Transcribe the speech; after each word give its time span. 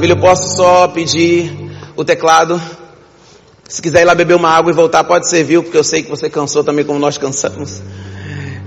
Eu 0.00 0.16
posso 0.16 0.56
só 0.56 0.86
pedir 0.86 1.52
o 1.96 2.04
teclado. 2.04 2.62
Se 3.68 3.82
quiser 3.82 4.02
ir 4.02 4.04
lá 4.04 4.14
beber 4.14 4.34
uma 4.34 4.48
água 4.48 4.70
e 4.70 4.74
voltar, 4.74 5.02
pode 5.02 5.28
servir, 5.28 5.60
porque 5.60 5.76
eu 5.76 5.82
sei 5.82 6.04
que 6.04 6.08
você 6.08 6.30
cansou 6.30 6.62
também 6.62 6.84
como 6.84 7.00
nós 7.00 7.18
cansamos. 7.18 7.82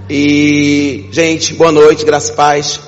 E, 0.10 1.08
gente, 1.10 1.54
boa 1.54 1.72
noite, 1.72 2.04
graças 2.06 2.30
e 2.30 2.34
paz. 2.34 2.80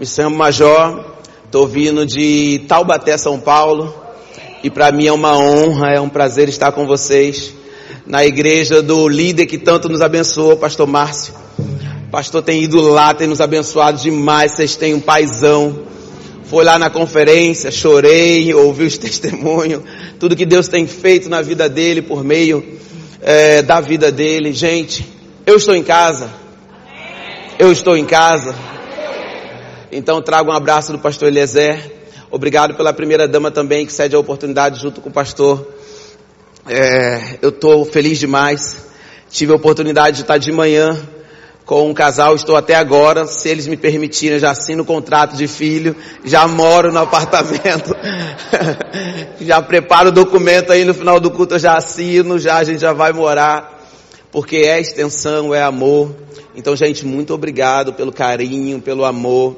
Me 0.00 0.06
chamo 0.06 0.34
Major, 0.34 1.04
estou 1.44 1.68
vindo 1.68 2.06
de 2.06 2.64
Taubaté, 2.66 3.16
São 3.18 3.38
Paulo. 3.38 3.94
E 4.64 4.70
para 4.70 4.90
mim 4.90 5.06
é 5.06 5.12
uma 5.12 5.36
honra, 5.36 5.92
é 5.92 6.00
um 6.00 6.08
prazer 6.08 6.48
estar 6.48 6.72
com 6.72 6.86
vocês 6.86 7.52
na 8.06 8.24
igreja 8.24 8.82
do 8.82 9.06
líder 9.06 9.44
que 9.44 9.58
tanto 9.58 9.88
nos 9.88 10.00
abençoou, 10.00 10.56
Pastor 10.56 10.86
Márcio. 10.86 11.34
O 12.08 12.10
pastor 12.10 12.42
tem 12.42 12.64
ido 12.64 12.80
lá, 12.80 13.12
tem 13.12 13.28
nos 13.28 13.40
abençoado 13.40 14.00
demais. 14.00 14.52
Vocês 14.52 14.76
têm 14.76 14.94
um 14.94 15.00
paizão 15.00 15.91
foi 16.52 16.64
lá 16.64 16.78
na 16.78 16.90
conferência, 16.90 17.70
chorei, 17.70 18.52
ouvi 18.52 18.84
os 18.84 18.98
testemunhos, 19.00 19.82
tudo 20.20 20.36
que 20.36 20.44
Deus 20.44 20.68
tem 20.68 20.86
feito 20.86 21.26
na 21.30 21.40
vida 21.40 21.66
dele 21.66 22.02
por 22.02 22.22
meio 22.22 22.78
é, 23.22 23.62
da 23.62 23.80
vida 23.80 24.12
dele. 24.12 24.52
Gente, 24.52 25.02
eu 25.46 25.56
estou 25.56 25.74
em 25.74 25.82
casa. 25.82 26.30
Eu 27.58 27.72
estou 27.72 27.96
em 27.96 28.04
casa. 28.04 28.54
Então 29.90 30.20
trago 30.20 30.50
um 30.50 30.54
abraço 30.54 30.92
do 30.92 30.98
pastor 30.98 31.28
Eliezer. 31.28 31.90
Obrigado 32.30 32.74
pela 32.74 32.92
primeira 32.92 33.26
dama 33.26 33.50
também 33.50 33.86
que 33.86 33.92
cede 33.92 34.14
a 34.14 34.18
oportunidade 34.18 34.78
junto 34.78 35.00
com 35.00 35.08
o 35.08 35.12
pastor. 35.12 35.66
É, 36.68 37.38
eu 37.40 37.48
estou 37.48 37.86
feliz 37.86 38.18
demais. 38.18 38.76
Tive 39.30 39.52
a 39.52 39.56
oportunidade 39.56 40.16
de 40.16 40.22
estar 40.24 40.36
de 40.36 40.52
manhã 40.52 41.00
com 41.64 41.88
um 41.88 41.94
casal, 41.94 42.34
estou 42.34 42.56
até 42.56 42.74
agora, 42.74 43.26
se 43.26 43.48
eles 43.48 43.66
me 43.66 43.76
permitirem, 43.76 44.38
já 44.38 44.50
assino 44.50 44.82
o 44.82 44.86
contrato 44.86 45.36
de 45.36 45.46
filho, 45.46 45.94
já 46.24 46.46
moro 46.48 46.92
no 46.92 46.98
apartamento, 46.98 47.94
já 49.40 49.62
preparo 49.62 50.08
o 50.08 50.12
documento 50.12 50.72
aí 50.72 50.84
no 50.84 50.92
final 50.92 51.20
do 51.20 51.30
culto, 51.30 51.54
eu 51.54 51.58
já 51.58 51.76
assino, 51.76 52.38
já 52.38 52.56
a 52.56 52.64
gente 52.64 52.80
já 52.80 52.92
vai 52.92 53.12
morar, 53.12 53.80
porque 54.30 54.56
é 54.56 54.80
extensão, 54.80 55.54
é 55.54 55.62
amor. 55.62 56.14
Então, 56.54 56.74
gente, 56.76 57.06
muito 57.06 57.32
obrigado 57.32 57.94
pelo 57.94 58.12
carinho, 58.12 58.80
pelo 58.80 59.04
amor. 59.04 59.56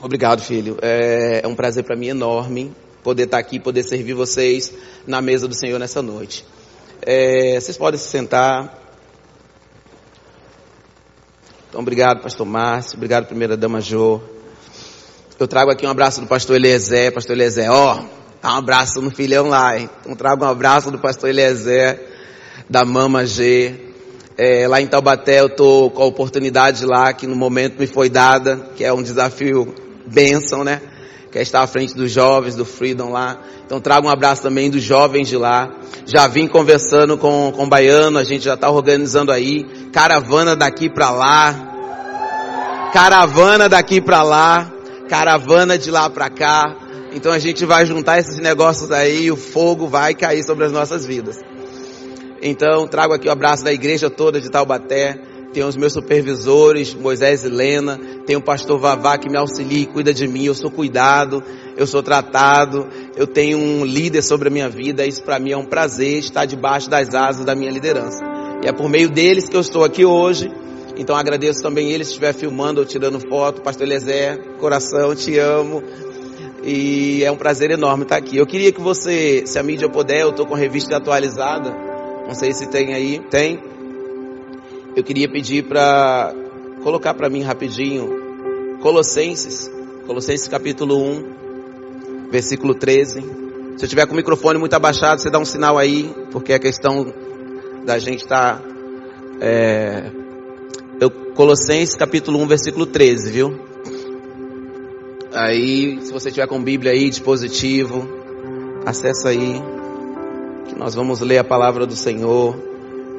Obrigado, 0.00 0.42
filho. 0.42 0.76
É, 0.82 1.40
é 1.42 1.48
um 1.48 1.54
prazer 1.54 1.84
para 1.84 1.96
mim 1.96 2.08
enorme 2.08 2.72
poder 3.02 3.22
estar 3.22 3.38
aqui, 3.38 3.60
poder 3.60 3.84
servir 3.84 4.14
vocês 4.14 4.72
na 5.06 5.22
mesa 5.22 5.46
do 5.46 5.54
Senhor 5.54 5.78
nessa 5.78 6.02
noite. 6.02 6.44
É, 7.00 7.58
vocês 7.60 7.76
podem 7.76 7.98
se 7.98 8.08
sentar. 8.08 8.85
Então, 11.76 11.82
obrigado, 11.82 12.22
pastor 12.22 12.46
Márcio. 12.46 12.96
Obrigado, 12.96 13.26
primeira 13.26 13.54
dama 13.54 13.82
Jo. 13.82 14.18
Eu 15.38 15.46
trago 15.46 15.70
aqui 15.70 15.86
um 15.86 15.90
abraço 15.90 16.22
do 16.22 16.26
pastor 16.26 16.56
Eliezer. 16.56 17.12
Pastor 17.12 17.36
Eliezer, 17.36 17.70
ó, 17.70 18.02
dá 18.40 18.54
um 18.54 18.56
abraço 18.56 19.02
no 19.02 19.10
filhão 19.10 19.50
lá, 19.50 19.78
hein? 19.78 19.90
Então, 20.00 20.16
trago 20.16 20.42
um 20.42 20.48
abraço 20.48 20.90
do 20.90 20.98
pastor 20.98 21.28
Eliezer, 21.28 22.00
da 22.66 22.82
Mama 22.82 23.26
G. 23.26 23.74
É, 24.38 24.66
lá 24.66 24.80
em 24.80 24.86
Taubaté 24.86 25.42
eu 25.42 25.50
tô 25.50 25.90
com 25.90 26.02
a 26.02 26.06
oportunidade 26.06 26.86
lá, 26.86 27.12
que 27.12 27.26
no 27.26 27.36
momento 27.36 27.78
me 27.78 27.86
foi 27.86 28.08
dada, 28.08 28.56
que 28.74 28.82
é 28.82 28.90
um 28.90 29.02
desafio 29.02 29.74
bênção, 30.06 30.64
né? 30.64 30.80
Que 31.36 31.42
estar 31.42 31.60
à 31.60 31.66
frente 31.66 31.94
dos 31.94 32.10
jovens, 32.10 32.54
do 32.54 32.64
Freedom 32.64 33.10
lá. 33.10 33.36
Então 33.66 33.78
trago 33.78 34.06
um 34.06 34.10
abraço 34.10 34.40
também 34.40 34.70
dos 34.70 34.82
jovens 34.82 35.28
de 35.28 35.36
lá. 35.36 35.70
Já 36.06 36.26
vim 36.26 36.48
conversando 36.48 37.18
com, 37.18 37.52
com 37.54 37.64
o 37.64 37.68
Baiano, 37.68 38.16
a 38.16 38.24
gente 38.24 38.42
já 38.42 38.54
está 38.54 38.70
organizando 38.70 39.30
aí. 39.30 39.64
Caravana 39.92 40.56
daqui 40.56 40.88
para 40.88 41.10
lá. 41.10 42.88
Caravana 42.90 43.68
daqui 43.68 44.00
para 44.00 44.22
lá. 44.22 44.72
Caravana 45.10 45.76
de 45.76 45.90
lá 45.90 46.08
para 46.08 46.30
cá. 46.30 46.74
Então 47.12 47.30
a 47.30 47.38
gente 47.38 47.66
vai 47.66 47.84
juntar 47.84 48.18
esses 48.18 48.38
negócios 48.38 48.90
aí 48.90 49.24
e 49.24 49.30
o 49.30 49.36
fogo 49.36 49.86
vai 49.86 50.14
cair 50.14 50.42
sobre 50.42 50.64
as 50.64 50.72
nossas 50.72 51.04
vidas. 51.04 51.38
Então 52.40 52.88
trago 52.88 53.12
aqui 53.12 53.28
o 53.28 53.30
abraço 53.30 53.62
da 53.62 53.74
igreja 53.74 54.08
toda 54.08 54.40
de 54.40 54.50
Taubaté 54.50 55.20
tem 55.56 55.64
os 55.64 55.74
meus 55.74 55.94
supervisores, 55.94 56.92
Moisés 56.92 57.42
e 57.42 57.48
Lena, 57.48 57.98
tem 58.26 58.36
o 58.36 58.42
pastor 58.42 58.78
Vavá 58.78 59.16
que 59.16 59.26
me 59.26 59.38
auxilia 59.38 59.84
e 59.84 59.86
cuida 59.86 60.12
de 60.12 60.28
mim, 60.28 60.44
eu 60.44 60.54
sou 60.54 60.70
cuidado, 60.70 61.42
eu 61.78 61.86
sou 61.86 62.02
tratado, 62.02 62.86
eu 63.16 63.26
tenho 63.26 63.56
um 63.56 63.82
líder 63.82 64.20
sobre 64.20 64.48
a 64.48 64.50
minha 64.50 64.68
vida, 64.68 65.06
isso 65.06 65.22
para 65.22 65.38
mim 65.38 65.52
é 65.52 65.56
um 65.56 65.64
prazer 65.64 66.18
estar 66.18 66.44
debaixo 66.44 66.90
das 66.90 67.14
asas 67.14 67.46
da 67.46 67.54
minha 67.54 67.70
liderança. 67.70 68.22
E 68.62 68.68
é 68.68 68.72
por 68.72 68.90
meio 68.90 69.08
deles 69.08 69.48
que 69.48 69.56
eu 69.56 69.62
estou 69.62 69.82
aqui 69.82 70.04
hoje, 70.04 70.52
então 70.94 71.16
agradeço 71.16 71.62
também 71.62 71.90
eles 71.90 72.08
se 72.08 72.12
estiver 72.12 72.34
filmando 72.34 72.80
ou 72.80 72.86
tirando 72.86 73.18
foto, 73.26 73.62
pastor 73.62 73.86
Eliezer, 73.86 74.58
coração, 74.58 75.14
te 75.14 75.38
amo. 75.38 75.82
E 76.62 77.24
é 77.24 77.32
um 77.32 77.36
prazer 77.36 77.70
enorme 77.70 78.02
estar 78.02 78.16
aqui. 78.16 78.36
Eu 78.36 78.46
queria 78.46 78.72
que 78.72 78.80
você, 78.80 79.46
se 79.46 79.58
a 79.58 79.62
mídia 79.62 79.88
puder, 79.88 80.20
eu 80.20 80.30
estou 80.30 80.44
com 80.44 80.54
a 80.54 80.58
revista 80.58 80.98
atualizada, 80.98 81.74
não 82.26 82.34
sei 82.34 82.52
se 82.52 82.68
tem 82.68 82.92
aí, 82.92 83.20
tem? 83.30 83.75
Eu 84.96 85.04
queria 85.04 85.28
pedir 85.28 85.64
para 85.64 86.32
colocar 86.82 87.12
para 87.12 87.28
mim 87.28 87.42
rapidinho 87.42 88.78
Colossenses, 88.80 89.70
Colossenses 90.06 90.48
capítulo 90.48 90.96
1, 90.98 92.30
versículo 92.30 92.74
13. 92.74 93.20
Se 93.76 93.84
eu 93.84 93.88
tiver 93.88 94.06
com 94.06 94.14
o 94.14 94.16
microfone 94.16 94.58
muito 94.58 94.72
abaixado, 94.72 95.20
você 95.20 95.28
dá 95.28 95.38
um 95.38 95.44
sinal 95.44 95.76
aí, 95.76 96.14
porque 96.30 96.54
a 96.54 96.58
questão 96.58 97.12
da 97.84 97.98
gente 97.98 98.22
estar. 98.22 98.58
Tá, 98.58 98.62
é, 99.40 100.10
eu, 100.98 101.10
Colossenses 101.10 101.94
capítulo 101.94 102.38
1, 102.40 102.46
versículo 102.46 102.86
13, 102.86 103.30
viu? 103.30 103.60
Aí, 105.34 105.98
se 106.00 106.10
você 106.10 106.30
tiver 106.30 106.46
com 106.46 106.62
Bíblia 106.62 106.92
aí, 106.92 107.10
dispositivo, 107.10 108.08
acessa 108.86 109.28
aí, 109.28 109.60
que 110.68 110.78
nós 110.78 110.94
vamos 110.94 111.20
ler 111.20 111.36
a 111.36 111.44
palavra 111.44 111.84
do 111.84 111.94
Senhor. 111.94 112.75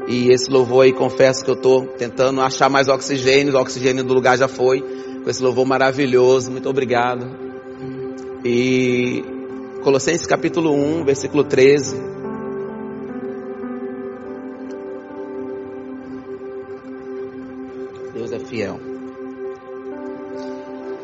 E 0.07 0.31
esse 0.31 0.49
louvor 0.49 0.85
aí, 0.85 0.93
confesso 0.93 1.43
que 1.43 1.51
eu 1.51 1.55
estou 1.55 1.85
tentando 1.85 2.39
achar 2.39 2.69
mais 2.69 2.87
oxigênio, 2.87 3.53
o 3.53 3.59
oxigênio 3.59 4.05
do 4.05 4.13
lugar 4.13 4.37
já 4.37 4.47
foi, 4.47 4.81
com 5.21 5.29
esse 5.29 5.43
louvor 5.43 5.65
maravilhoso, 5.65 6.49
muito 6.49 6.69
obrigado. 6.69 7.29
E 8.45 9.21
Colossenses 9.83 10.25
capítulo 10.25 10.73
1, 10.73 11.03
versículo 11.03 11.43
13. 11.43 11.97
Deus 18.13 18.31
é 18.31 18.39
fiel. 18.39 18.79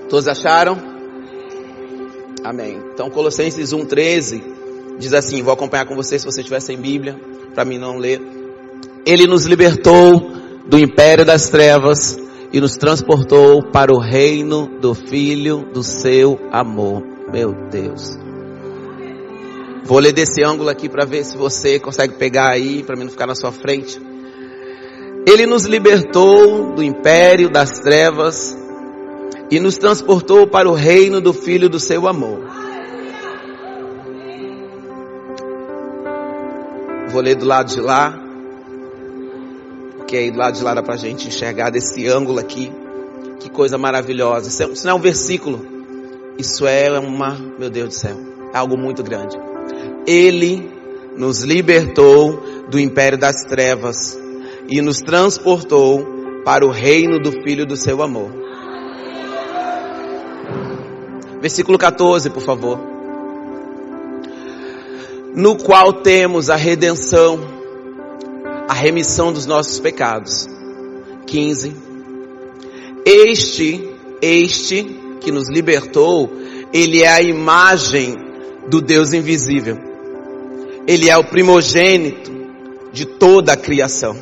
Todos 0.09 0.29
acharam? 0.29 0.77
Amém. 2.41 2.79
Então 2.93 3.09
Colossenses 3.09 3.73
1, 3.73 3.85
13 3.85 4.43
diz 4.97 5.13
assim, 5.13 5.41
vou 5.41 5.53
acompanhar 5.53 5.85
com 5.85 5.95
você 5.95 6.17
se 6.17 6.25
você 6.25 6.39
estiver 6.39 6.61
sem 6.61 6.77
Bíblia, 6.77 7.19
para 7.53 7.65
mim 7.65 7.77
não 7.77 7.97
ler. 7.97 8.42
Ele 9.05 9.27
nos 9.27 9.45
libertou 9.45 10.31
do 10.65 10.79
império 10.79 11.25
das 11.25 11.49
trevas 11.49 12.17
e 12.53 12.61
nos 12.61 12.77
transportou 12.77 13.61
para 13.71 13.91
o 13.91 13.99
reino 13.99 14.79
do 14.79 14.93
Filho 14.93 15.65
do 15.73 15.83
seu 15.83 16.39
amor. 16.51 17.03
Meu 17.31 17.53
Deus. 17.69 18.17
Vou 19.83 19.99
ler 19.99 20.13
desse 20.13 20.41
ângulo 20.41 20.69
aqui 20.69 20.87
para 20.87 21.05
ver 21.05 21.25
se 21.25 21.35
você 21.35 21.79
consegue 21.79 22.13
pegar 22.17 22.51
aí, 22.51 22.81
para 22.83 22.95
mim 22.95 23.03
não 23.03 23.11
ficar 23.11 23.27
na 23.27 23.35
sua 23.35 23.51
frente. 23.51 23.99
Ele 25.27 25.45
nos 25.45 25.65
libertou 25.65 26.73
do 26.73 26.81
império 26.81 27.49
das 27.49 27.79
trevas 27.79 28.57
e 29.51 29.59
nos 29.59 29.77
transportou 29.77 30.47
para 30.47 30.69
o 30.69 30.73
reino 30.73 31.19
do 31.19 31.33
Filho 31.33 31.67
do 31.67 31.79
seu 31.79 32.07
amor. 32.07 32.39
Vou 37.09 37.21
ler 37.21 37.35
do 37.35 37.45
lado 37.45 37.67
de 37.67 37.81
lá 37.81 38.22
que 40.07 40.17
aí 40.17 40.31
do 40.31 40.37
lado 40.37 40.55
de 40.55 40.63
lá 40.63 40.73
dá 40.73 40.83
pra 40.83 40.95
gente 40.95 41.27
enxergar 41.27 41.69
desse 41.69 42.07
ângulo 42.07 42.39
aqui. 42.39 42.71
Que 43.39 43.49
coisa 43.49 43.77
maravilhosa. 43.77 44.47
Isso, 44.47 44.63
é, 44.63 44.65
isso 44.67 44.85
não 44.85 44.93
é 44.93 44.95
um 44.95 45.01
versículo. 45.01 45.65
Isso 46.37 46.65
é 46.65 46.89
uma, 46.99 47.37
meu 47.59 47.69
Deus 47.69 47.89
do 47.89 47.93
céu, 47.93 48.17
é 48.53 48.57
algo 48.57 48.75
muito 48.75 49.03
grande. 49.03 49.37
Ele 50.07 50.71
nos 51.15 51.43
libertou 51.43 52.41
do 52.69 52.79
império 52.79 53.17
das 53.17 53.43
trevas 53.43 54.19
e 54.67 54.81
nos 54.81 54.99
transportou 54.99 56.05
para 56.43 56.65
o 56.65 56.71
reino 56.71 57.19
do 57.19 57.31
Filho 57.43 57.65
do 57.65 57.77
seu 57.77 58.01
amor. 58.01 58.31
Versículo 61.39 61.77
14, 61.77 62.29
por 62.29 62.41
favor. 62.41 62.79
No 65.35 65.57
qual 65.57 65.93
temos 65.93 66.49
a 66.49 66.55
redenção 66.55 67.62
a 68.67 68.73
remissão 68.73 69.31
dos 69.31 69.45
nossos 69.45 69.79
pecados. 69.79 70.47
15. 71.25 71.75
Este, 73.05 73.89
este 74.21 74.83
que 75.19 75.31
nos 75.31 75.49
libertou, 75.49 76.29
ele 76.73 77.03
é 77.03 77.09
a 77.09 77.21
imagem 77.21 78.15
do 78.67 78.81
Deus 78.81 79.13
invisível. 79.13 79.77
Ele 80.87 81.09
é 81.09 81.17
o 81.17 81.23
primogênito 81.23 82.31
de 82.91 83.05
toda 83.05 83.53
a 83.53 83.57
criação. 83.57 84.15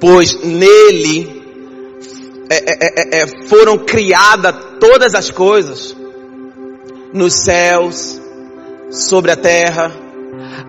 Pois 0.00 0.42
nele 0.42 1.42
é, 2.48 2.56
é, 2.56 3.18
é, 3.18 3.22
é 3.22 3.26
foram 3.46 3.78
criadas 3.78 4.54
todas 4.80 5.14
as 5.14 5.30
coisas, 5.30 5.96
nos 7.12 7.34
céus, 7.34 8.20
sobre 8.90 9.30
a 9.30 9.36
terra, 9.36 9.92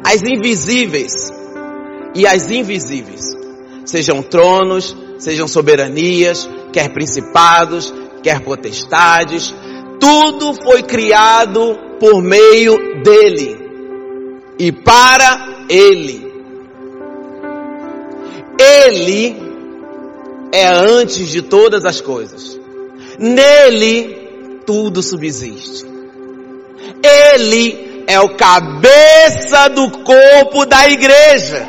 as 0.04 0.22
invisíveis 0.22 1.32
e 2.14 2.28
as 2.28 2.50
invisíveis, 2.52 3.26
sejam 3.86 4.22
tronos, 4.22 4.96
sejam 5.18 5.48
soberanias, 5.48 6.50
quer 6.72 6.94
principados, 6.94 7.94
quer 8.22 8.42
potestades, 8.42 9.54
tudo 10.00 10.54
foi 10.64 10.84
criado 10.84 11.78
por 12.00 12.22
meio 12.22 13.02
dele 13.04 13.58
e 14.60 14.72
para 14.72 15.66
ele. 15.70 16.32
Ele 18.60 19.36
é 20.52 20.68
antes 20.68 21.30
de 21.30 21.42
todas 21.42 21.86
as 21.86 22.00
coisas. 22.02 22.60
Nele 23.18 24.60
tudo 24.66 25.02
subsiste. 25.02 25.86
Ele 27.02 27.93
é 28.08 28.20
o 28.20 28.36
cabeça 28.36 29.70
do 29.70 29.90
corpo 30.04 30.66
da 30.66 30.88
igreja. 30.90 31.68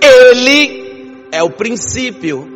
Ele 0.00 1.16
é 1.30 1.42
o 1.42 1.50
princípio. 1.50 2.48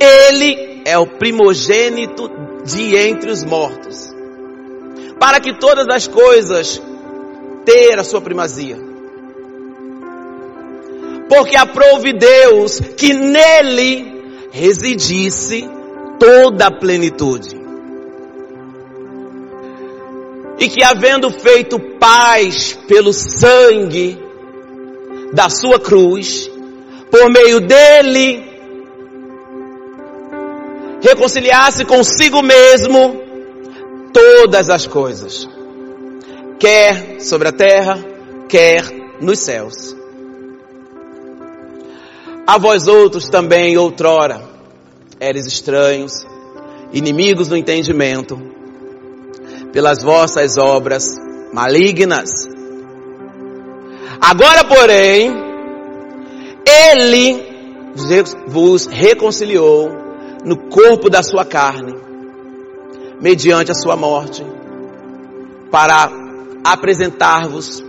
Ele 0.00 0.82
é 0.84 0.96
o 0.98 1.06
primogênito 1.06 2.30
de 2.64 2.96
entre 2.96 3.30
os 3.30 3.44
mortos. 3.44 4.14
Para 5.18 5.40
que 5.40 5.58
todas 5.58 5.86
as 5.88 6.06
coisas 6.06 6.80
ter 7.64 7.98
a 7.98 8.04
sua 8.04 8.20
primazia. 8.20 8.78
Porque 11.28 11.56
aprove 11.56 12.14
Deus 12.14 12.80
que 12.80 13.12
nele 13.12 14.48
residisse 14.50 15.68
toda 16.18 16.66
a 16.66 16.70
plenitude. 16.70 17.57
E 20.58 20.68
que 20.68 20.82
havendo 20.82 21.30
feito 21.30 21.78
paz 21.98 22.78
pelo 22.88 23.12
sangue 23.12 24.18
da 25.32 25.48
sua 25.48 25.78
cruz, 25.78 26.50
por 27.10 27.30
meio 27.30 27.60
dele, 27.60 28.44
reconciliasse 31.00 31.84
consigo 31.84 32.42
mesmo 32.42 33.22
todas 34.12 34.68
as 34.68 34.86
coisas, 34.86 35.48
quer 36.58 37.20
sobre 37.20 37.48
a 37.48 37.52
terra, 37.52 37.98
quer 38.48 38.82
nos 39.20 39.38
céus. 39.38 39.96
A 42.46 42.58
vós 42.58 42.88
outros 42.88 43.28
também 43.28 43.76
outrora 43.76 44.42
eres 45.20 45.46
estranhos, 45.46 46.26
inimigos 46.92 47.48
do 47.48 47.56
entendimento, 47.56 48.40
pelas 49.78 50.02
vossas 50.02 50.58
obras 50.58 51.04
malignas. 51.52 52.28
Agora, 54.20 54.64
porém, 54.64 55.32
ele 56.66 57.46
vos 58.48 58.86
reconciliou 58.86 59.88
no 60.44 60.56
corpo 60.68 61.08
da 61.08 61.22
sua 61.22 61.44
carne, 61.44 61.94
mediante 63.20 63.70
a 63.70 63.74
sua 63.74 63.94
morte, 63.94 64.44
para 65.70 66.10
apresentar-vos 66.64 67.80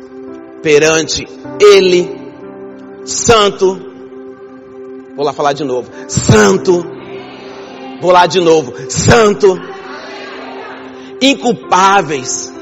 perante 0.61 1.27
ele, 1.59 2.07
santo, 3.03 3.81
vou 5.15 5.25
lá 5.25 5.33
falar 5.33 5.53
de 5.53 5.63
novo, 5.63 5.89
santo, 6.07 6.85
vou 7.99 8.11
lá 8.11 8.27
de 8.27 8.39
novo, 8.39 8.75
santo, 8.91 9.57
inculpáveis, 11.21 12.53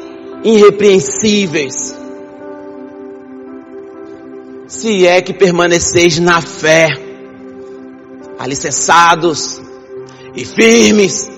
irrepreensíveis, 0.43 1.95
se 4.67 5.07
é 5.07 5.21
que 5.21 5.33
permaneceis 5.33 6.19
na 6.19 6.41
fé, 6.41 6.89
alicerçados 8.37 9.61
e 10.35 10.43
firmes, 10.43 11.29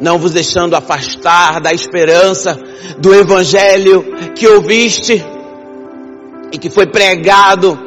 não 0.00 0.18
vos 0.18 0.32
deixando 0.32 0.74
afastar 0.74 1.60
da 1.60 1.72
esperança 1.72 2.60
do 2.98 3.14
evangelho 3.14 4.04
que 4.34 4.46
ouviste 4.46 5.24
e 6.52 6.58
que 6.58 6.68
foi 6.68 6.86
pregado 6.86 7.78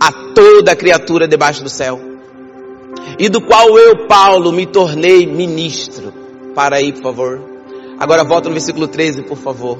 a 0.00 0.12
toda 0.34 0.74
criatura 0.74 1.28
debaixo 1.28 1.62
do 1.62 1.70
céu, 1.70 2.00
e 3.18 3.28
do 3.28 3.40
qual 3.40 3.78
eu, 3.78 4.06
Paulo, 4.06 4.52
me 4.52 4.66
tornei 4.66 5.24
ministro. 5.26 6.21
Para 6.54 6.76
aí, 6.76 6.92
por 6.92 7.02
favor. 7.02 7.40
Agora 7.98 8.24
volta 8.24 8.48
no 8.48 8.54
versículo 8.54 8.88
13, 8.88 9.22
por 9.22 9.36
favor. 9.36 9.78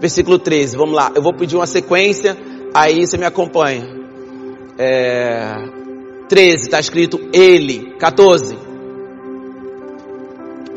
Versículo 0.00 0.38
13, 0.38 0.76
vamos 0.76 0.94
lá. 0.94 1.10
Eu 1.14 1.22
vou 1.22 1.34
pedir 1.34 1.56
uma 1.56 1.66
sequência, 1.66 2.36
aí 2.74 3.06
você 3.06 3.16
me 3.16 3.24
acompanha. 3.24 3.86
É, 4.78 5.54
13, 6.28 6.62
está 6.64 6.78
escrito 6.78 7.18
ele. 7.32 7.94
14. 7.98 8.58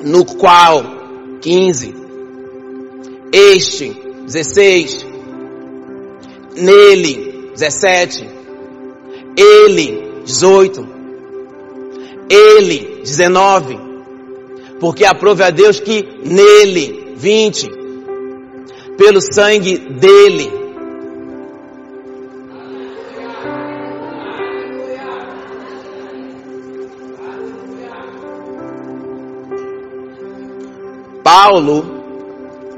No 0.03 0.25
qual, 0.25 0.83
15. 1.41 1.95
Este, 3.31 3.89
16. 4.25 5.05
Nele, 6.55 7.51
17. 7.53 8.27
Ele, 9.37 10.21
18. 10.25 11.00
Ele, 12.33 13.01
19. 13.03 13.79
Porque 14.79 15.05
aprove 15.05 15.43
a 15.43 15.49
Deus 15.49 15.79
que 15.79 16.03
nele, 16.23 17.13
20 17.15 17.81
pelo 19.01 19.19
sangue 19.19 19.77
dele. 19.77 20.51
Paulo, 31.23 31.83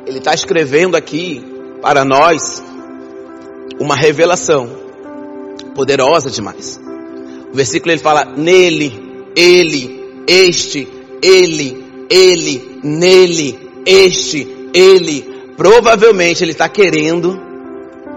ele 0.06 0.20
está 0.20 0.34
escrevendo 0.34 0.96
aqui 0.96 1.44
para 1.82 2.06
nós 2.06 2.64
uma 3.80 3.96
revelação 3.96 4.70
poderosa 5.76 6.30
demais. 6.30 6.80
O 7.52 7.56
versículo 7.56 7.92
ele 7.92 8.02
fala: 8.02 8.24
nele, 8.24 9.03
ele, 9.36 10.24
este, 10.28 10.88
ele, 11.22 11.84
ele, 12.10 12.80
nele, 12.84 13.60
este, 13.86 14.48
ele, 14.74 15.34
Provavelmente 15.56 16.44
ele 16.44 16.52
está 16.52 16.68
querendo 16.68 17.40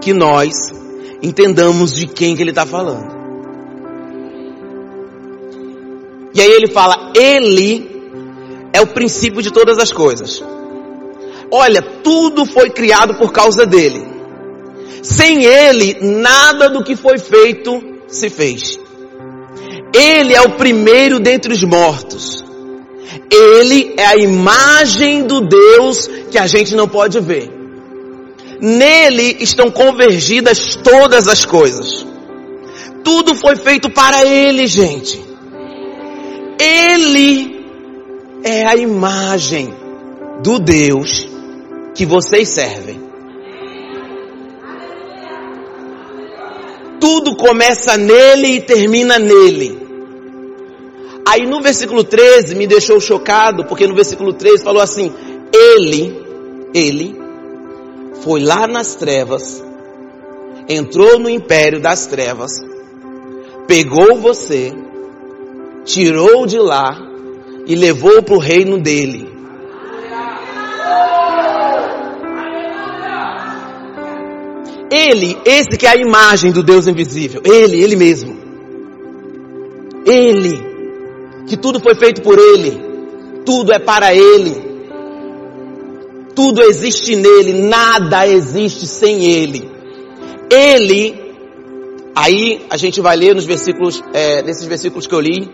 que 0.01 0.13
nós 0.13 0.53
entendamos 1.21 1.93
de 1.93 2.07
quem 2.07 2.35
que 2.35 2.41
ele 2.41 2.49
está 2.49 2.65
falando. 2.65 3.15
E 6.33 6.41
aí 6.41 6.51
ele 6.51 6.67
fala, 6.67 7.11
ele 7.15 7.89
é 8.73 8.81
o 8.81 8.87
princípio 8.87 9.41
de 9.41 9.51
todas 9.51 9.77
as 9.77 9.91
coisas. 9.91 10.43
Olha, 11.51 11.81
tudo 11.81 12.45
foi 12.45 12.69
criado 12.69 13.15
por 13.15 13.31
causa 13.31 13.65
dele. 13.65 14.05
Sem 15.01 15.45
ele, 15.45 15.97
nada 16.01 16.69
do 16.69 16.83
que 16.83 16.95
foi 16.95 17.17
feito 17.17 17.81
se 18.07 18.29
fez. 18.29 18.79
Ele 19.93 20.33
é 20.33 20.41
o 20.41 20.51
primeiro 20.51 21.19
dentre 21.19 21.53
os 21.53 21.63
mortos. 21.63 22.43
Ele 23.31 23.93
é 23.97 24.05
a 24.05 24.17
imagem 24.17 25.23
do 25.23 25.41
Deus 25.41 26.07
que 26.29 26.37
a 26.37 26.47
gente 26.47 26.75
não 26.75 26.87
pode 26.87 27.19
ver. 27.19 27.51
Nele 28.59 29.37
estão 29.39 29.69
convergidas 29.69 30.75
todas 30.75 31.27
as 31.27 31.45
coisas. 31.45 32.05
Tudo 33.03 33.35
foi 33.35 33.55
feito 33.55 33.89
para 33.89 34.25
Ele, 34.25 34.67
gente. 34.67 35.23
Ele 36.59 37.65
é 38.43 38.65
a 38.65 38.75
imagem 38.75 39.73
do 40.41 40.59
Deus 40.59 41.27
que 41.93 42.05
vocês 42.05 42.49
servem. 42.49 43.06
Tudo 47.07 47.37
começa 47.37 47.95
nele 47.95 48.57
e 48.57 48.61
termina 48.61 49.17
nele. 49.17 49.79
Aí 51.25 51.47
no 51.47 51.61
versículo 51.61 52.03
13 52.03 52.53
me 52.53 52.67
deixou 52.67 52.99
chocado, 52.99 53.63
porque 53.63 53.87
no 53.87 53.95
versículo 53.95 54.33
13 54.33 54.61
falou 54.61 54.81
assim: 54.81 55.13
Ele, 55.53 56.21
ele, 56.73 57.17
foi 58.19 58.41
lá 58.41 58.67
nas 58.67 58.95
trevas, 58.95 59.63
entrou 60.67 61.17
no 61.17 61.29
império 61.29 61.79
das 61.79 62.07
trevas, 62.07 62.51
pegou 63.65 64.17
você, 64.17 64.73
tirou 65.85 66.45
de 66.45 66.59
lá 66.59 66.99
e 67.65 67.73
levou 67.73 68.21
para 68.21 68.35
o 68.35 68.39
reino 68.39 68.77
dele. 68.77 69.29
Ele, 74.89 75.37
esse 75.45 75.77
que 75.77 75.85
é 75.85 75.89
a 75.89 75.95
imagem 75.95 76.51
do 76.51 76.63
Deus 76.63 76.87
invisível, 76.87 77.41
ele, 77.45 77.81
ele 77.81 77.95
mesmo. 77.95 78.37
Ele 80.05 80.67
que 81.47 81.55
tudo 81.55 81.79
foi 81.79 81.95
feito 81.95 82.21
por 82.21 82.37
Ele, 82.37 82.79
tudo 83.45 83.71
é 83.71 83.79
para 83.79 84.13
Ele. 84.13 84.67
Tudo 86.35 86.61
existe 86.61 87.15
nele, 87.15 87.53
nada 87.53 88.27
existe 88.27 88.85
sem 88.85 89.25
Ele. 89.25 89.71
Ele, 90.51 91.33
aí 92.15 92.65
a 92.69 92.77
gente 92.77 93.01
vai 93.01 93.15
ler 93.15 93.33
nos 93.33 93.45
versículos, 93.45 94.03
é, 94.13 94.43
nesses 94.43 94.65
versículos 94.67 95.07
que 95.07 95.15
eu 95.15 95.19
li, 95.19 95.49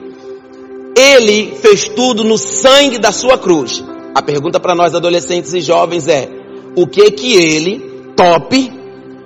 Ele 0.98 1.56
fez 1.62 1.88
tudo 1.88 2.24
no 2.24 2.38
sangue 2.38 2.98
da 2.98 3.12
sua 3.12 3.38
cruz. 3.38 3.84
A 4.14 4.22
pergunta 4.22 4.60
para 4.60 4.76
nós 4.76 4.94
adolescentes 4.94 5.54
e 5.54 5.62
jovens 5.62 6.08
é, 6.08 6.28
o 6.76 6.86
que 6.86 7.12
que 7.12 7.36
Ele, 7.36 8.12
top, 8.16 8.72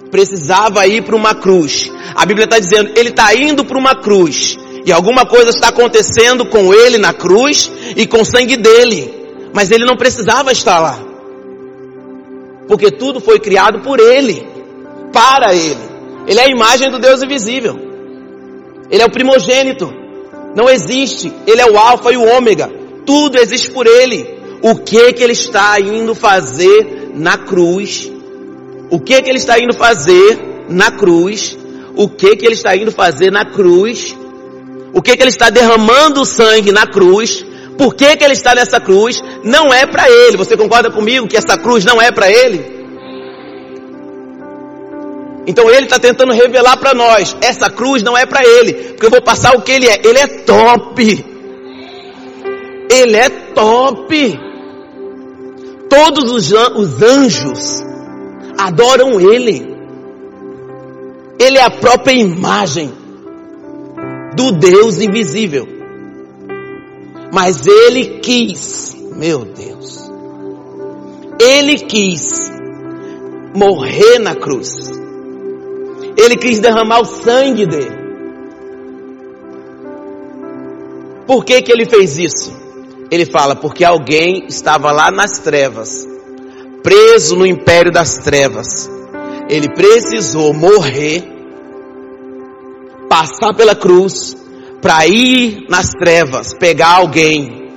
precisava 0.09 0.85
ir 0.87 1.03
para 1.03 1.15
uma 1.15 1.35
cruz? 1.35 1.91
A 2.15 2.25
Bíblia 2.25 2.45
está 2.45 2.59
dizendo, 2.59 2.91
Ele 2.95 3.09
está 3.09 3.33
indo 3.35 3.65
para 3.65 3.77
uma 3.77 3.95
cruz. 3.95 4.57
E 4.87 4.91
alguma 4.93 5.25
coisa 5.25 5.49
está 5.49 5.67
acontecendo 5.67 6.45
com 6.45 6.73
ele 6.73 6.97
na 6.97 7.11
cruz 7.11 7.69
e 7.93 8.07
com 8.07 8.21
o 8.21 8.25
sangue 8.25 8.55
dele. 8.55 9.13
Mas 9.53 9.69
ele 9.69 9.83
não 9.83 9.97
precisava 9.97 10.49
estar 10.49 10.79
lá. 10.79 10.97
Porque 12.69 12.89
tudo 12.89 13.19
foi 13.19 13.37
criado 13.37 13.81
por 13.81 13.99
ele, 13.99 14.47
para 15.11 15.53
ele. 15.53 15.77
Ele 16.25 16.39
é 16.39 16.43
a 16.43 16.49
imagem 16.49 16.89
do 16.89 16.99
Deus 16.99 17.21
invisível. 17.21 17.77
Ele 18.89 19.01
é 19.01 19.05
o 19.05 19.11
primogênito. 19.11 19.93
Não 20.55 20.69
existe. 20.69 21.33
Ele 21.45 21.59
é 21.59 21.69
o 21.69 21.77
alfa 21.77 22.13
e 22.13 22.15
o 22.15 22.23
ômega. 22.23 22.71
Tudo 23.05 23.37
existe 23.37 23.69
por 23.71 23.85
ele. 23.85 24.25
O 24.61 24.75
que 24.75 25.11
que 25.11 25.21
ele 25.21 25.33
está 25.33 25.77
indo 25.81 26.15
fazer 26.15 27.11
na 27.13 27.37
cruz? 27.37 28.09
O 28.89 29.00
que 29.00 29.22
que 29.22 29.29
ele 29.29 29.38
está 29.38 29.60
indo 29.60 29.74
fazer 29.74 30.65
na 30.70 30.91
cruz? 30.91 31.58
O 31.96 32.08
que 32.08 32.36
que 32.36 32.46
ele 32.46 32.56
está 32.56 32.75
indo 32.75 32.91
fazer 32.91 33.32
na 33.32 33.46
cruz? 33.46 34.15
o 34.98 35.01
que, 35.01 35.15
que 35.15 35.22
ele 35.22 35.29
está 35.29 35.51
derramando 35.51 36.25
sangue 36.25 36.72
na 36.72 36.88
cruz, 36.88 37.46
por 37.77 37.94
que, 37.94 38.15
que 38.17 38.24
ele 38.24 38.34
está 38.34 38.56
nessa 38.56 38.79
cruz, 38.79 39.22
não 39.44 39.72
é 39.72 39.86
para 39.86 40.10
ele. 40.10 40.38
Você 40.38 40.58
concorda 40.58 40.89
comigo 40.89 41.27
que 41.27 41.38
essa 41.38 41.56
cruz 41.56 41.86
não 41.86 42.01
é 42.01 42.12
para 42.12 42.32
ele? 42.32 42.77
Então 45.46 45.70
ele 45.70 45.86
está 45.86 46.00
tentando 46.00 46.34
revelar 46.34 46.77
para 46.77 46.96
nós, 46.96 47.38
essa 47.41 47.70
cruz 47.70 48.01
não 48.01 48.17
é 48.17 48.25
para 48.25 48.44
ele, 48.44 48.74
porque 48.74 49.06
eu 49.06 49.12
vou 49.12 49.22
passar 49.22 49.56
o 49.56 49.62
que 49.62 49.72
ele 49.72 49.88
é. 49.88 50.01
Ele 50.03 50.17
é 50.17 50.27
top. 50.27 51.25
Ele 52.89 53.15
é 53.15 53.29
top. 53.29 54.39
Todos 55.89 56.32
os, 56.32 56.51
os 56.51 57.01
anjos 57.01 57.84
adoram 58.57 59.19
ele. 59.19 59.75
Ele 61.39 61.57
é 61.57 61.63
a 61.63 61.69
própria 61.69 62.13
imagem 62.13 62.91
do 64.35 64.51
Deus 64.51 64.99
invisível. 64.99 65.67
Mas 67.31 67.67
ele 67.67 68.19
quis, 68.19 68.95
meu 69.15 69.45
Deus, 69.45 70.09
ele 71.39 71.77
quis 71.79 72.51
morrer 73.55 74.19
na 74.19 74.35
cruz. 74.35 74.89
Ele 76.17 76.35
quis 76.35 76.59
derramar 76.59 77.01
o 77.01 77.05
sangue 77.05 77.65
dele. 77.65 77.97
Por 81.27 81.43
que 81.43 81.61
que 81.61 81.71
ele 81.71 81.85
fez 81.85 82.17
isso? 82.17 82.55
Ele 83.11 83.25
fala, 83.25 83.55
porque 83.55 83.83
alguém 83.83 84.45
estava 84.47 84.91
lá 84.91 85.11
nas 85.11 85.39
trevas, 85.39 86.07
preso 86.88 87.36
no 87.36 87.46
império 87.46 87.91
das 87.91 88.17
trevas. 88.20 88.89
Ele 89.50 89.67
precisou 89.67 90.53
morrer 90.53 91.22
passar 93.10 93.53
pela 93.53 93.75
cruz 93.75 94.38
para 94.82 95.06
ir 95.06 95.65
nas 95.67 95.89
trevas, 95.89 96.53
pegar 96.53 96.96
alguém. 96.96 97.70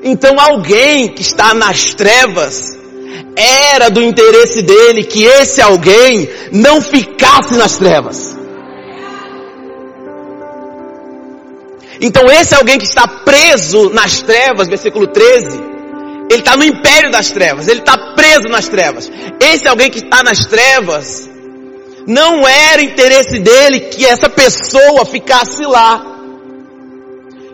Então 0.00 0.38
alguém 0.38 1.08
que 1.08 1.22
está 1.22 1.54
nas 1.54 1.92
trevas 1.94 2.78
era 3.34 3.88
do 3.88 4.00
interesse 4.00 4.62
dele 4.62 5.02
que 5.02 5.24
esse 5.24 5.60
alguém 5.60 6.28
não 6.52 6.80
ficasse 6.80 7.56
nas 7.56 7.76
trevas. 7.76 8.36
Então 12.00 12.30
esse 12.30 12.54
alguém 12.54 12.78
que 12.78 12.84
está 12.84 13.08
preso 13.08 13.90
nas 13.90 14.22
trevas, 14.22 14.68
versículo 14.68 15.08
13, 15.08 15.75
ele 16.30 16.40
está 16.40 16.56
no 16.56 16.64
império 16.64 17.10
das 17.10 17.30
trevas, 17.30 17.68
ele 17.68 17.80
está 17.80 18.14
preso 18.14 18.48
nas 18.48 18.68
trevas. 18.68 19.10
Esse 19.40 19.68
alguém 19.68 19.90
que 19.90 19.98
está 19.98 20.22
nas 20.22 20.44
trevas, 20.46 21.30
não 22.06 22.46
era 22.46 22.82
interesse 22.82 23.38
dele 23.38 23.80
que 23.80 24.04
essa 24.06 24.28
pessoa 24.28 25.04
ficasse 25.04 25.62
lá. 25.64 26.04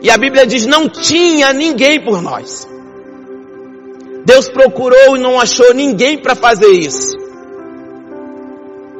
E 0.00 0.10
a 0.10 0.18
Bíblia 0.18 0.46
diz: 0.46 0.66
não 0.66 0.88
tinha 0.88 1.52
ninguém 1.52 2.04
por 2.04 2.20
nós. 2.20 2.68
Deus 4.24 4.48
procurou 4.48 5.16
e 5.16 5.20
não 5.20 5.40
achou 5.40 5.74
ninguém 5.74 6.18
para 6.18 6.34
fazer 6.34 6.68
isso. 6.68 7.16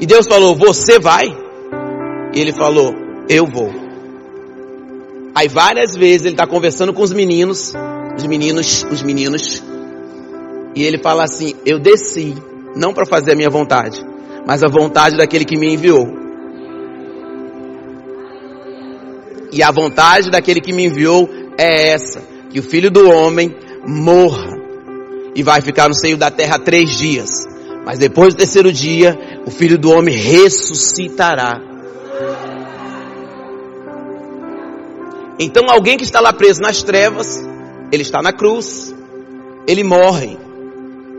E 0.00 0.07
Deus 0.07 0.26
falou: 0.26 0.57
Você 0.57 0.99
vai? 0.99 1.26
E 2.35 2.41
ele 2.41 2.52
falou: 2.52 2.95
Eu 3.29 3.47
vou. 3.47 3.71
Aí 5.35 5.49
várias 5.49 5.95
vezes 5.95 6.26
ele 6.26 6.35
está 6.35 6.47
conversando 6.47 6.93
com 6.93 7.02
os 7.02 7.12
meninos, 7.12 7.73
os 8.16 8.25
meninos, 8.25 8.87
os 8.90 9.02
meninos, 9.02 9.62
e 10.75 10.83
ele 10.83 10.99
fala 10.99 11.25
assim: 11.25 11.54
Eu 11.64 11.78
desci, 11.78 12.35
não 12.76 12.92
para 12.92 13.07
fazer 13.07 13.33
a 13.33 13.37
minha 13.37 13.50
vontade, 13.50 14.04
mas 14.47 14.62
a 14.62 14.69
vontade 14.69 15.16
daquele 15.16 15.45
que 15.45 15.57
me 15.57 15.73
enviou. 15.73 16.07
E 19.52 19.62
a 19.62 19.71
vontade 19.71 20.31
daquele 20.31 20.61
que 20.61 20.73
me 20.73 20.87
enviou 20.87 21.28
é 21.59 21.90
essa: 21.90 22.23
que 22.50 22.59
o 22.59 22.62
filho 22.62 22.90
do 22.90 23.09
homem 23.11 23.54
morra 23.87 24.59
e 25.35 25.42
vai 25.42 25.61
ficar 25.61 25.88
no 25.88 25.95
seio 25.95 26.16
da 26.16 26.31
terra 26.31 26.59
três 26.59 26.90
dias. 26.90 27.31
Mas 27.85 27.99
depois 27.99 28.35
do 28.35 28.38
terceiro 28.38 28.73
dia, 28.73 29.19
o 29.45 29.50
filho 29.50 29.76
do 29.76 29.90
homem 29.90 30.14
ressuscitará. 30.14 31.61
Então 35.38 35.64
alguém 35.69 35.97
que 35.97 36.04
está 36.04 36.21
lá 36.21 36.33
preso 36.33 36.61
nas 36.61 36.83
trevas, 36.83 37.42
ele 37.93 38.03
está 38.03 38.23
na 38.23 38.33
cruz, 38.33 38.95
ele 39.67 39.85
morre. 39.85 40.39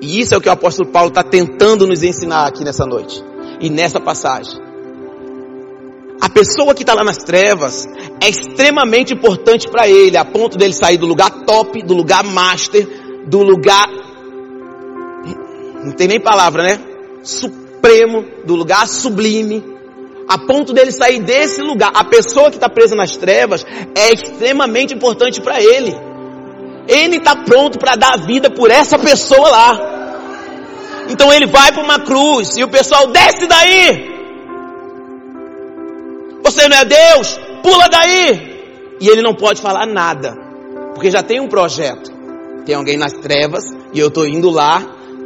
E 0.02 0.20
isso 0.20 0.34
é 0.34 0.38
o 0.38 0.42
que 0.42 0.50
o 0.50 0.52
apóstolo 0.52 0.90
Paulo 0.90 1.10
está 1.10 1.24
tentando 1.24 1.86
nos 1.86 2.04
ensinar 2.04 2.48
aqui 2.48 2.64
nessa 2.64 2.86
noite 2.86 3.24
e 3.62 3.70
nessa 3.70 4.00
passagem. 4.00 4.60
A 6.20 6.30
pessoa 6.30 6.74
que 6.74 6.84
está 6.84 6.94
lá 6.94 7.04
nas 7.04 7.18
trevas 7.18 7.86
é 8.20 8.28
extremamente 8.28 9.14
importante 9.14 9.70
para 9.70 9.88
ele, 9.88 10.18
a 10.18 10.26
ponto 10.26 10.58
dele 10.58 10.74
sair 10.74 10.98
do 10.98 11.06
lugar 11.06 11.30
top, 11.46 11.84
do 11.84 11.94
lugar 11.94 12.24
master, 12.24 12.88
do 13.28 13.44
lugar. 13.44 13.88
Não 15.84 15.92
tem 15.92 16.08
nem 16.08 16.20
palavra, 16.20 16.64
né? 16.64 16.80
Supremo, 17.22 18.26
do 18.46 18.56
lugar 18.56 18.88
sublime, 18.88 19.64
a 20.28 20.38
ponto 20.38 20.74
dele 20.74 20.92
sair 20.92 21.20
desse 21.20 21.62
lugar. 21.62 21.92
A 21.94 22.04
pessoa 22.04 22.50
que 22.50 22.58
está 22.58 22.70
presa 22.70 22.96
nas 22.96 23.16
trevas 23.16 23.66
é 23.96 24.12
extremamente 24.12 24.94
importante 24.94 25.40
para 25.40 25.62
ele. 25.62 26.13
Ele 26.88 27.18
está 27.18 27.36
pronto 27.36 27.80
para 27.80 27.96
dar 27.96 28.14
a 28.14 28.18
vida 28.18 28.50
por 28.50 28.70
essa 28.70 28.98
pessoa 29.00 29.50
lá. 29.50 29.80
Então 31.10 31.32
ele 31.32 31.46
vai 31.46 31.72
para 31.72 31.84
uma 31.84 32.00
cruz 32.00 32.58
e 32.58 32.64
o 32.64 32.68
pessoal 32.68 33.08
desce 33.08 33.48
daí. 33.48 34.12
Você 36.44 36.68
não 36.68 36.78
é 36.78 36.86
Deus? 36.86 37.40
Pula 37.62 37.88
daí. 37.90 38.54
E 39.00 39.08
ele 39.08 39.22
não 39.22 39.34
pode 39.34 39.62
falar 39.62 39.86
nada, 39.86 40.38
porque 40.94 41.10
já 41.10 41.24
tem 41.24 41.40
um 41.40 41.48
projeto. 41.48 42.12
Tem 42.66 42.76
alguém 42.76 42.98
nas 42.98 43.14
trevas 43.14 43.64
e 43.94 44.00
eu 44.00 44.08
estou 44.08 44.26
indo 44.26 44.50
lá 44.50 44.82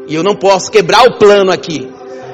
e 0.08 0.16
eu 0.16 0.24
não 0.24 0.36
posso 0.36 0.72
quebrar 0.72 1.08
o 1.08 1.18
plano 1.18 1.52
aqui. 1.52 1.92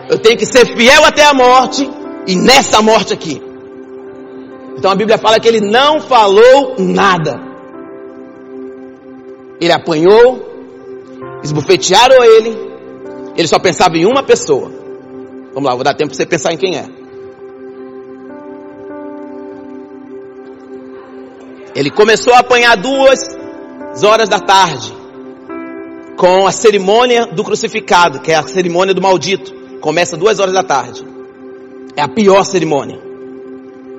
Eu 0.09 0.17
tenho 0.19 0.37
que 0.37 0.45
ser 0.45 0.65
fiel 0.77 1.03
até 1.05 1.25
a 1.25 1.33
morte 1.33 1.89
e 2.27 2.35
nessa 2.35 2.81
morte 2.81 3.13
aqui. 3.13 3.41
Então 4.77 4.91
a 4.91 4.95
Bíblia 4.95 5.17
fala 5.17 5.39
que 5.39 5.47
ele 5.47 5.61
não 5.61 5.99
falou 5.99 6.75
nada. 6.77 7.52
Ele 9.63 9.71
apanhou, 9.71 10.45
esbufetearam 11.41 12.21
ele, 12.21 12.53
ele 13.33 13.47
só 13.47 13.57
pensava 13.57 13.97
em 13.97 14.05
uma 14.05 14.21
pessoa. 14.21 14.69
Vamos 15.53 15.69
lá, 15.69 15.73
vou 15.73 15.85
dar 15.85 15.93
tempo 15.93 16.09
para 16.09 16.17
você 16.17 16.25
pensar 16.25 16.51
em 16.51 16.57
quem 16.57 16.77
é. 16.77 16.85
Ele 21.73 21.89
começou 21.89 22.33
a 22.33 22.39
apanhar 22.39 22.75
duas 22.75 23.19
horas 24.03 24.27
da 24.27 24.41
tarde, 24.41 24.93
com 26.17 26.45
a 26.45 26.51
cerimônia 26.51 27.27
do 27.27 27.41
crucificado, 27.41 28.19
que 28.19 28.33
é 28.33 28.35
a 28.35 28.43
cerimônia 28.43 28.93
do 28.93 29.01
maldito. 29.01 29.53
Começa 29.79 30.17
duas 30.17 30.41
horas 30.41 30.53
da 30.53 30.63
tarde. 30.63 31.05
É 31.95 32.01
a 32.01 32.09
pior 32.09 32.43
cerimônia. 32.43 32.99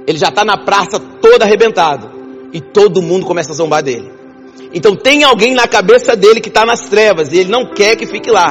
Ele 0.07 0.19
já 0.19 0.29
está 0.29 0.45
na 0.45 0.59
praça 0.59 1.01
todo 1.01 1.43
arrebentado. 1.43 2.11
E 2.53 2.61
todo 2.61 3.01
mundo 3.01 3.25
começa 3.25 3.53
a 3.53 3.55
zombar 3.55 3.83
dele. 3.83 4.24
Então 4.73 4.97
tem 4.97 5.25
alguém 5.25 5.55
na 5.55 5.69
cabeça 5.69 6.17
dele 6.17 6.41
que 6.41 6.49
está 6.49 6.65
nas 6.65 6.89
trevas 6.89 7.33
e 7.33 7.39
ele 7.39 7.51
não 7.51 7.73
quer 7.73 7.97
que 7.97 8.07
fique 8.07 8.31
lá. 8.31 8.51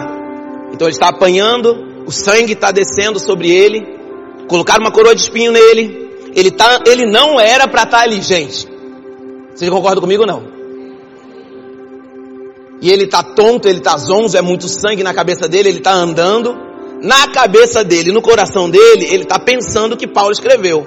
Então 0.73 0.87
ele 0.87 0.95
está 0.95 1.09
apanhando, 1.09 2.03
o 2.05 2.11
sangue 2.11 2.53
está 2.53 2.71
descendo 2.71 3.19
sobre 3.19 3.51
ele, 3.51 3.85
colocaram 4.47 4.83
uma 4.83 4.91
coroa 4.91 5.13
de 5.13 5.21
espinho 5.21 5.51
nele. 5.51 6.01
Ele, 6.35 6.49
tá, 6.49 6.81
ele 6.87 7.05
não 7.05 7.39
era 7.39 7.67
para 7.67 7.83
estar 7.83 7.97
tá 7.97 8.03
ali, 8.03 8.21
gente. 8.21 8.67
Vocês 9.53 9.69
concordam 9.69 10.01
comigo 10.01 10.23
ou 10.23 10.27
não? 10.27 10.53
e 12.83 12.91
ele 12.91 13.05
está 13.05 13.23
tonto, 13.23 13.65
ele 13.65 13.77
está 13.77 13.97
zonzo, 13.97 14.37
é 14.37 14.41
muito 14.41 14.67
sangue 14.67 15.03
na 15.03 15.13
cabeça 15.13 15.47
dele, 15.47 15.69
ele 15.69 15.77
está 15.77 15.93
andando. 15.93 16.53
Na 17.01 17.29
cabeça 17.29 17.81
dele, 17.81 18.11
no 18.11 18.21
coração 18.21 18.69
dele, 18.69 19.05
ele 19.05 19.23
está 19.23 19.39
pensando 19.39 19.93
o 19.93 19.97
que 19.97 20.05
Paulo 20.05 20.33
escreveu. 20.33 20.85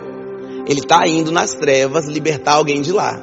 Ele 0.67 0.81
está 0.81 1.09
indo 1.09 1.33
nas 1.33 1.55
trevas 1.55 2.07
libertar 2.07 2.57
alguém 2.57 2.83
de 2.83 2.93
lá. 2.93 3.19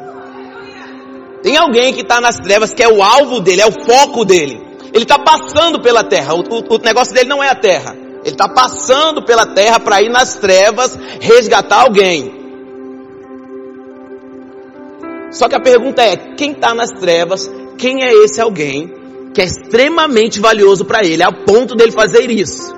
Tem 1.44 1.58
alguém 1.58 1.94
que 1.94 2.02
está 2.02 2.22
nas 2.22 2.38
trevas 2.38 2.74
que 2.74 2.82
é 2.82 2.88
o 2.88 3.04
alvo 3.04 3.42
dele, 3.42 3.62
é 3.62 3.68
o 3.68 3.84
foco 3.86 4.24
dele. 4.24 4.62
Ele 4.94 5.04
está 5.04 5.20
passando 5.20 5.82
pela 5.82 6.02
terra. 6.02 6.34
O, 6.34 6.40
o, 6.40 6.76
o, 6.76 6.78
negócio 6.78 7.14
dele 7.14 7.28
não 7.28 7.44
é 7.44 7.50
a 7.50 7.56
terra. 7.56 7.94
Ele 8.24 8.34
está 8.34 8.48
passando 8.48 9.26
pela 9.26 9.46
terra 9.46 9.78
para 9.78 10.02
ir 10.02 10.10
nas 10.10 10.38
trevas 10.38 10.98
resgatar 11.20 11.82
alguém. 11.82 12.42
Só 15.32 15.50
que 15.50 15.56
a 15.56 15.60
pergunta 15.60 16.02
é: 16.02 16.16
quem 16.38 16.54
está 16.54 16.74
nas 16.74 16.92
trevas? 16.92 17.52
Quem 17.78 18.04
é 18.04 18.14
esse 18.24 18.40
alguém 18.40 18.94
que 19.34 19.42
é 19.42 19.46
extremamente 19.46 20.40
valioso 20.40 20.86
para 20.86 21.04
ele, 21.04 21.24
a 21.24 21.32
ponto 21.32 21.76
dele 21.76 21.92
fazer 21.92 22.32
isso? 22.32 22.74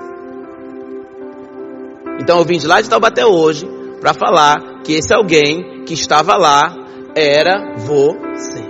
Então 2.18 2.38
eu 2.38 2.44
vim 2.44 2.58
de 2.58 2.66
lá 2.66 2.80
de 2.80 2.88
Taubaté 2.88 3.24
hoje 3.24 3.68
para 4.00 4.12
falar 4.12 4.80
que 4.82 4.94
esse 4.94 5.14
alguém 5.14 5.84
que 5.84 5.94
estava 5.94 6.36
lá 6.36 6.85
era 7.16 7.74
você. 7.78 8.62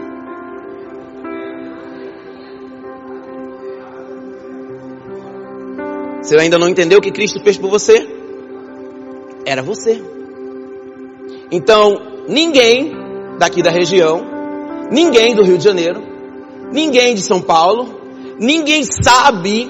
Você 6.22 6.38
ainda 6.38 6.56
não 6.56 6.68
entendeu 6.68 6.98
o 6.98 7.02
que 7.02 7.10
Cristo 7.10 7.42
fez 7.42 7.58
por 7.58 7.68
você? 7.68 8.08
Era 9.44 9.62
você. 9.62 10.00
Então, 11.50 11.96
ninguém 12.28 12.92
daqui 13.36 13.62
da 13.62 13.70
região, 13.70 14.24
ninguém 14.92 15.34
do 15.34 15.42
Rio 15.42 15.58
de 15.58 15.64
Janeiro, 15.64 16.00
ninguém 16.72 17.14
de 17.14 17.22
São 17.22 17.40
Paulo, 17.40 18.00
ninguém 18.38 18.84
sabe 18.84 19.68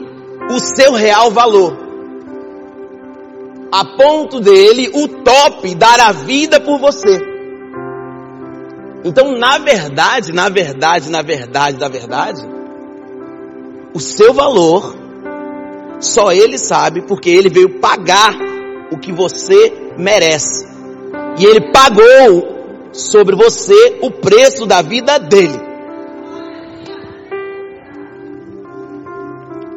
o 0.50 0.59
seu 0.59 0.92
real 0.92 1.30
valor. 1.30 1.78
A 3.73 3.85
ponto 3.97 4.38
dele, 4.38 4.90
o 4.95 5.09
top, 5.09 5.75
dar 5.75 5.99
a 6.00 6.12
vida 6.12 6.61
por 6.61 6.78
você. 6.78 7.36
Então, 9.06 9.38
na 9.38 9.56
verdade, 9.56 10.32
na 10.32 10.48
verdade, 10.48 11.08
na 11.08 11.22
verdade, 11.22 11.78
na 11.78 11.88
verdade, 11.88 12.44
o 13.94 14.00
seu 14.00 14.34
valor, 14.34 14.96
só 16.00 16.32
ele 16.32 16.58
sabe, 16.58 17.02
porque 17.02 17.30
ele 17.30 17.48
veio 17.48 17.78
pagar 17.78 18.34
o 18.90 18.98
que 18.98 19.12
você 19.12 19.72
merece. 19.96 20.66
E 21.38 21.46
ele 21.46 21.70
pagou 21.70 22.90
sobre 22.92 23.36
você 23.36 23.96
o 24.02 24.10
preço 24.10 24.66
da 24.66 24.82
vida 24.82 25.18
dele. 25.20 25.60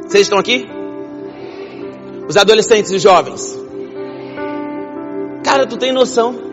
Vocês 0.08 0.24
estão 0.24 0.40
aqui? 0.40 0.68
Os 2.28 2.36
adolescentes 2.36 2.90
e 2.90 2.98
jovens. 2.98 3.56
Cara, 5.44 5.68
tu 5.68 5.78
tem 5.78 5.92
noção? 5.92 6.49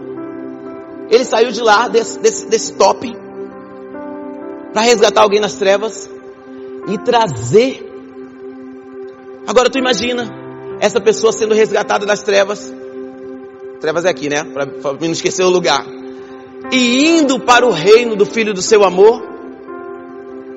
Ele 1.11 1.25
saiu 1.25 1.51
de 1.51 1.61
lá, 1.61 1.89
desse, 1.89 2.19
desse, 2.19 2.47
desse 2.47 2.73
top, 2.75 3.17
para 4.73 4.83
resgatar 4.83 5.23
alguém 5.23 5.41
nas 5.41 5.55
trevas 5.55 6.11
e 6.89 6.99
trazer. 6.99 7.85
Agora 9.47 9.71
tu 9.71 9.79
imagina 9.79 10.29
essa 10.81 11.01
pessoa 11.01 11.33
sendo 11.33 11.55
resgatada 11.55 12.05
das 12.05 12.23
trevas. 12.23 12.73
Trevas 13.81 14.05
é 14.05 14.09
aqui, 14.09 14.29
né? 14.29 14.45
Para 14.45 14.67
não 15.01 15.13
esquecer 15.13 15.45
o 15.45 15.51
lugar 15.51 15.85
e 16.71 17.19
indo 17.19 17.39
para 17.39 17.67
o 17.67 17.71
reino 17.71 18.17
do 18.17 18.27
Filho 18.27 18.55
do 18.55 18.63
seu 18.63 18.85
amor. 18.85 19.23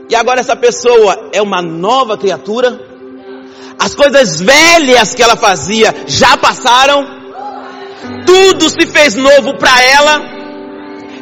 E 0.09 0.15
agora 0.15 0.39
essa 0.39 0.55
pessoa 0.55 1.29
é 1.31 1.41
uma 1.41 1.61
nova 1.61 2.17
criatura. 2.17 2.79
As 3.77 3.93
coisas 3.93 4.41
velhas 4.41 5.13
que 5.13 5.21
ela 5.21 5.35
fazia 5.35 5.93
já 6.07 6.35
passaram. 6.37 7.05
Tudo 8.25 8.69
se 8.69 8.87
fez 8.87 9.15
novo 9.15 9.57
para 9.57 9.81
ela. 9.83 10.38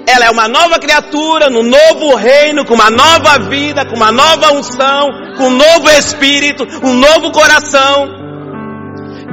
Ela 0.08 0.26
é 0.26 0.32
uma 0.32 0.48
nova 0.48 0.80
criatura 0.80 1.50
no 1.50 1.62
novo 1.62 2.15
reino, 2.15 2.65
com 2.65 2.74
uma 2.74 2.89
nova 2.89 3.39
vida, 3.50 3.86
com 3.86 3.96
uma 3.98 4.10
nova 4.10 4.54
unção, 4.54 5.10
com 5.38 5.48
um 5.48 5.58
novo 5.58 5.89
espírito, 5.89 6.65
um 6.82 6.93
novo 6.93 7.30
coração. 7.32 8.08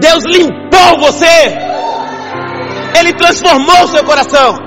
Deus 0.01 0.25
limpou 0.25 0.99
você. 0.99 1.57
Ele 2.99 3.13
transformou 3.13 3.85
o 3.85 3.89
seu 3.89 4.03
coração. 4.03 4.59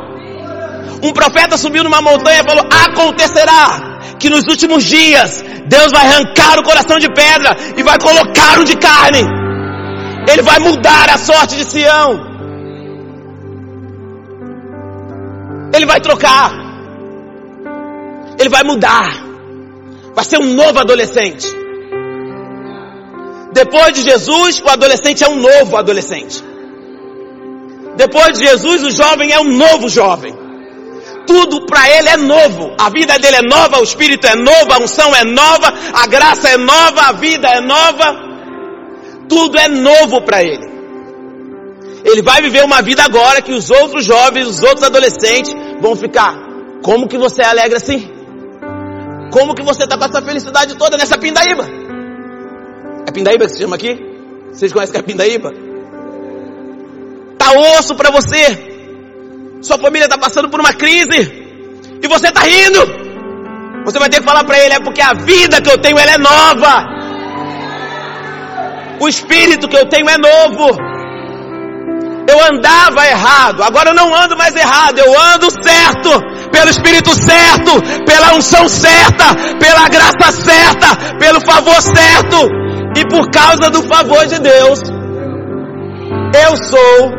Um 1.04 1.12
profeta 1.12 1.58
subiu 1.58 1.84
numa 1.84 2.02
montanha 2.02 2.41
e 2.41 2.50
falou: 2.50 2.65
Acontecerá 2.86 4.15
que 4.17 4.30
nos 4.30 4.46
últimos 4.48 4.86
dias 4.86 5.43
Deus 5.67 5.91
vai 5.91 6.08
arrancar 6.08 6.58
o 6.58 6.63
coração 6.63 6.98
de 6.98 7.10
pedra 7.10 7.56
e 7.76 7.84
vai 7.84 8.00
colocar 8.00 8.60
o 8.60 8.63
de 8.63 8.78
carne. 8.78 9.24
Ele 10.32 10.41
vai 10.41 10.60
mudar 10.60 11.10
a 11.10 11.17
sorte 11.17 11.58
de 11.58 11.65
Sião. 11.65 12.26
Ele 15.73 15.86
vai 15.86 15.99
trocar. 15.99 16.51
Ele 18.39 18.49
vai 18.49 18.63
mudar. 18.63 19.23
Vai 20.15 20.25
ser 20.25 20.38
um 20.38 20.53
novo 20.53 20.80
adolescente. 20.80 21.47
Depois 23.53 23.93
de 23.93 24.01
Jesus, 24.01 24.62
o 24.62 24.69
adolescente 24.69 25.23
é 25.23 25.30
um 25.30 25.39
novo 25.39 25.77
adolescente. 25.77 26.43
Depois 27.95 28.38
de 28.38 28.45
Jesus, 28.45 28.84
o 28.84 28.91
jovem 28.91 29.32
é 29.32 29.39
um 29.39 29.51
novo 29.58 29.89
jovem 29.89 30.47
tudo 31.27 31.65
para 31.65 31.88
ele 31.89 32.08
é 32.08 32.17
novo. 32.17 32.73
A 32.80 32.89
vida 32.89 33.19
dele 33.19 33.36
é 33.36 33.41
nova, 33.41 33.80
o 33.80 33.84
espírito 33.84 34.25
é 34.25 34.36
novo, 34.36 34.71
a 34.71 34.77
unção 34.77 35.13
é 35.13 35.25
nova, 35.25 35.73
a 35.93 36.08
graça 36.08 36.49
é 36.49 36.58
nova, 36.58 37.01
a 37.01 37.12
vida 37.12 37.49
é 37.49 37.60
nova. 37.60 38.15
Tudo 39.27 39.60
é 39.60 39.67
novo 39.67 40.21
para 40.21 40.41
ele. 40.41 40.76
Ele 42.03 42.21
vai 42.21 42.41
viver 42.41 42.63
uma 42.63 42.81
vida 42.81 43.03
agora 43.03 43.41
que 43.41 43.53
os 43.53 43.69
outros 43.69 44.05
jovens, 44.05 44.47
os 44.47 44.62
outros 44.62 44.83
adolescentes 44.83 45.53
vão 45.81 45.95
ficar. 45.95 46.36
Como 46.83 47.07
que 47.07 47.17
você 47.17 47.41
é 47.41 47.45
alegre 47.45 47.77
assim? 47.77 48.10
Como 49.31 49.53
que 49.53 49.63
você 49.63 49.83
está 49.83 49.97
com 49.97 50.05
essa 50.05 50.21
felicidade 50.21 50.75
toda 50.75 50.97
nessa 50.97 51.17
pindaíba? 51.17 51.67
É 53.07 53.12
pindaíba 53.12 53.45
que 53.45 53.53
se 53.53 53.60
chama 53.60 53.75
aqui? 53.75 53.99
Vocês 54.51 54.71
conhecem 54.71 54.93
que 54.93 54.99
é 54.99 55.03
pindaíba? 55.03 55.53
Tá 57.38 57.51
osso 57.77 57.95
para 57.95 58.10
você. 58.10 58.67
Sua 59.62 59.77
família 59.77 60.05
está 60.05 60.17
passando 60.17 60.49
por 60.49 60.60
uma 60.60 60.73
crise. 60.73 61.45
E 62.01 62.07
você 62.07 62.27
está 62.27 62.41
rindo. 62.41 63.07
Você 63.86 63.99
vai 63.99 64.10
ter 64.10 64.19
que 64.19 64.25
falar 64.25 64.43
para 64.43 64.60
ele, 64.60 64.73
é 64.73 64.79
porque 64.79 65.01
a 65.01 65.13
vida 65.13 65.62
que 65.62 65.69
eu 65.69 65.77
tenho 65.77 65.97
ela 65.97 66.12
é 66.12 66.17
nova. 66.17 66.97
O 68.99 69.07
espírito 69.07 69.67
que 69.67 69.77
eu 69.77 69.88
tenho 69.88 70.10
é 70.10 70.17
novo. 70.17 70.87
Eu 72.29 72.43
andava 72.43 73.07
errado, 73.07 73.63
agora 73.63 73.91
eu 73.91 73.95
não 73.95 74.13
ando 74.13 74.35
mais 74.35 74.53
errado, 74.53 74.99
eu 74.99 75.17
ando 75.33 75.47
certo, 75.63 76.09
pelo 76.51 76.69
Espírito 76.69 77.11
certo, 77.15 77.81
pela 78.05 78.35
unção 78.35 78.67
certa, 78.67 79.33
pela 79.57 79.87
graça 79.87 80.31
certa, 80.43 81.17
pelo 81.17 81.39
favor 81.39 81.81
certo, 81.81 82.49
e 82.97 83.07
por 83.07 83.29
causa 83.31 83.69
do 83.69 83.81
favor 83.83 84.25
de 84.27 84.39
Deus, 84.39 84.81
eu 86.43 86.57
sou 86.65 87.11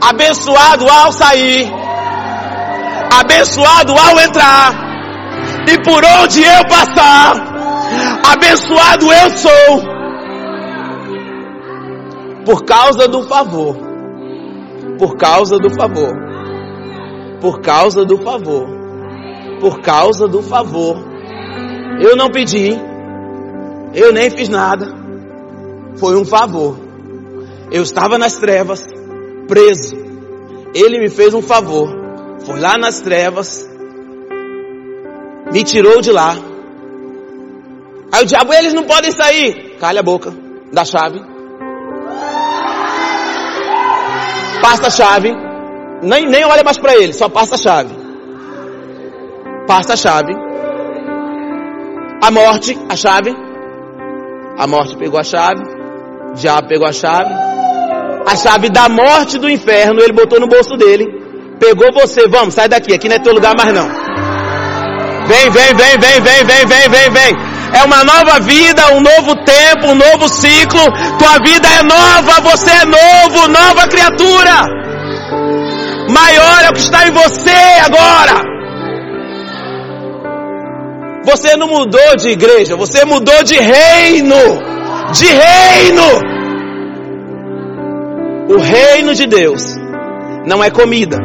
abençoado 0.00 0.88
ao 0.88 1.10
sair, 1.12 1.68
abençoado 3.18 3.92
ao 3.92 4.20
entrar, 4.20 4.72
e 5.66 5.82
por 5.82 6.04
onde 6.04 6.44
eu 6.44 6.64
passar, 6.68 7.34
abençoado 8.32 9.12
eu 9.12 9.30
sou, 9.36 9.99
por 12.50 12.64
causa 12.64 13.06
do 13.06 13.22
favor, 13.28 13.76
por 14.98 15.16
causa 15.16 15.56
do 15.56 15.70
favor, 15.70 16.12
por 17.40 17.60
causa 17.60 18.04
do 18.04 18.20
favor, 18.20 18.66
por 19.60 19.80
causa 19.80 20.26
do 20.26 20.42
favor. 20.42 20.96
Eu 22.00 22.16
não 22.16 22.28
pedi, 22.28 22.72
eu 23.94 24.12
nem 24.12 24.30
fiz 24.30 24.48
nada, 24.48 24.92
foi 25.94 26.16
um 26.16 26.24
favor. 26.24 26.76
Eu 27.70 27.84
estava 27.84 28.18
nas 28.18 28.36
trevas, 28.36 28.84
preso. 29.46 29.94
Ele 30.74 30.98
me 30.98 31.08
fez 31.08 31.32
um 31.32 31.42
favor. 31.42 31.88
Foi 32.44 32.58
lá 32.58 32.76
nas 32.76 33.00
trevas, 33.00 33.64
me 35.52 35.62
tirou 35.62 36.00
de 36.00 36.10
lá. 36.10 36.34
Aí 38.10 38.24
o 38.24 38.26
diabo, 38.26 38.52
eles 38.52 38.74
não 38.74 38.82
podem 38.82 39.12
sair. 39.12 39.76
Calha 39.78 40.00
a 40.00 40.02
boca, 40.02 40.34
da 40.72 40.84
chave. 40.84 41.29
Passa 44.62 44.86
a 44.86 44.90
chave. 44.90 45.32
Nem, 46.02 46.26
nem 46.26 46.44
olha 46.44 46.64
mais 46.64 46.78
para 46.78 46.94
ele, 46.94 47.12
só 47.12 47.28
passa 47.28 47.54
a 47.54 47.58
chave. 47.58 47.94
Passa 49.66 49.94
a 49.94 49.96
chave. 49.96 50.34
A 52.22 52.30
morte, 52.30 52.78
a 52.88 52.96
chave. 52.96 53.34
A 54.58 54.66
morte 54.66 54.96
pegou 54.96 55.18
a 55.18 55.24
chave. 55.24 55.62
O 56.30 56.34
diabo 56.34 56.68
pegou 56.68 56.86
a 56.86 56.92
chave 56.92 57.50
a 58.26 58.36
chave 58.36 58.68
da 58.68 58.88
morte 58.88 59.38
do 59.38 59.48
inferno, 59.48 60.00
ele 60.00 60.12
botou 60.12 60.38
no 60.38 60.46
bolso 60.46 60.76
dele, 60.76 61.04
pegou 61.58 61.92
você, 61.92 62.28
vamos, 62.28 62.54
sai 62.54 62.68
daqui, 62.68 62.94
aqui 62.94 63.08
não 63.08 63.16
é 63.16 63.18
teu 63.18 63.32
lugar 63.32 63.54
mais 63.56 63.72
não. 63.72 63.88
Vem, 65.26 65.50
vem, 65.50 65.74
vem, 65.74 65.98
vem, 65.98 66.20
vem, 66.20 66.44
vem, 66.44 66.66
vem, 66.66 66.88
vem, 66.88 67.10
vem. 67.10 67.59
É 67.72 67.84
uma 67.84 68.02
nova 68.04 68.40
vida, 68.40 68.92
um 68.94 69.00
novo 69.00 69.36
tempo, 69.44 69.86
um 69.86 69.94
novo 69.94 70.28
ciclo. 70.28 70.82
Tua 71.18 71.38
vida 71.38 71.68
é 71.68 71.82
nova, 71.82 72.40
você 72.40 72.70
é 72.70 72.84
novo, 72.84 73.48
nova 73.48 73.86
criatura. 73.86 74.66
Maior 76.10 76.64
é 76.64 76.70
o 76.70 76.72
que 76.72 76.80
está 76.80 77.06
em 77.06 77.12
você 77.12 77.60
agora. 77.84 78.50
Você 81.24 81.56
não 81.56 81.68
mudou 81.68 82.16
de 82.16 82.28
igreja, 82.28 82.74
você 82.76 83.04
mudou 83.04 83.44
de 83.44 83.54
reino. 83.54 84.36
De 85.12 85.26
reino. 85.26 86.30
O 88.48 88.58
reino 88.58 89.14
de 89.14 89.26
Deus 89.26 89.76
não 90.44 90.62
é 90.62 90.70
comida. 90.70 91.18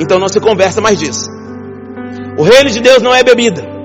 Então 0.00 0.18
não 0.18 0.28
se 0.28 0.40
conversa 0.40 0.80
mais 0.80 0.98
disso. 0.98 1.30
O 2.36 2.42
reino 2.42 2.70
de 2.70 2.80
Deus 2.80 3.00
não 3.00 3.14
é 3.14 3.22
bebida. 3.22 3.77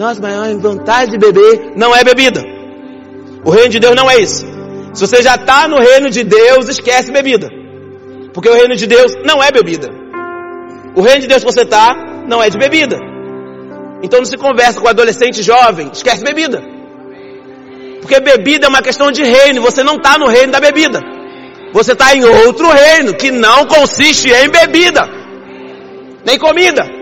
Nossa, 0.00 0.18
mas 0.18 0.56
vontade 0.62 1.10
de 1.10 1.18
beber 1.18 1.74
não 1.76 1.94
é 1.94 2.02
bebida. 2.02 2.42
O 3.44 3.50
reino 3.50 3.68
de 3.68 3.78
Deus 3.78 3.94
não 3.94 4.10
é 4.10 4.16
isso. 4.16 4.46
Se 4.94 5.06
você 5.06 5.22
já 5.22 5.34
está 5.34 5.68
no 5.68 5.76
reino 5.76 6.08
de 6.08 6.24
Deus, 6.24 6.70
esquece 6.70 7.12
bebida. 7.12 7.50
Porque 8.32 8.48
o 8.48 8.54
reino 8.54 8.74
de 8.76 8.86
Deus 8.86 9.12
não 9.26 9.42
é 9.42 9.52
bebida. 9.52 9.88
O 10.96 11.02
reino 11.02 11.20
de 11.20 11.26
Deus 11.26 11.44
que 11.44 11.52
você 11.52 11.64
está 11.64 11.94
não 12.26 12.42
é 12.42 12.48
de 12.48 12.56
bebida. 12.56 12.98
Então 14.02 14.20
não 14.20 14.24
se 14.24 14.38
conversa 14.38 14.80
com 14.80 14.88
adolescente 14.88 15.42
jovem, 15.42 15.90
esquece 15.92 16.24
bebida. 16.24 16.62
Porque 18.00 18.18
bebida 18.20 18.64
é 18.64 18.68
uma 18.70 18.80
questão 18.80 19.12
de 19.12 19.22
reino, 19.22 19.60
você 19.60 19.82
não 19.82 19.96
está 19.96 20.16
no 20.16 20.28
reino 20.28 20.50
da 20.50 20.60
bebida. 20.60 20.98
Você 21.74 21.92
está 21.92 22.16
em 22.16 22.24
outro 22.24 22.70
reino 22.70 23.12
que 23.12 23.30
não 23.30 23.66
consiste 23.66 24.30
em 24.32 24.48
bebida, 24.48 25.06
nem 26.24 26.38
comida. 26.38 26.99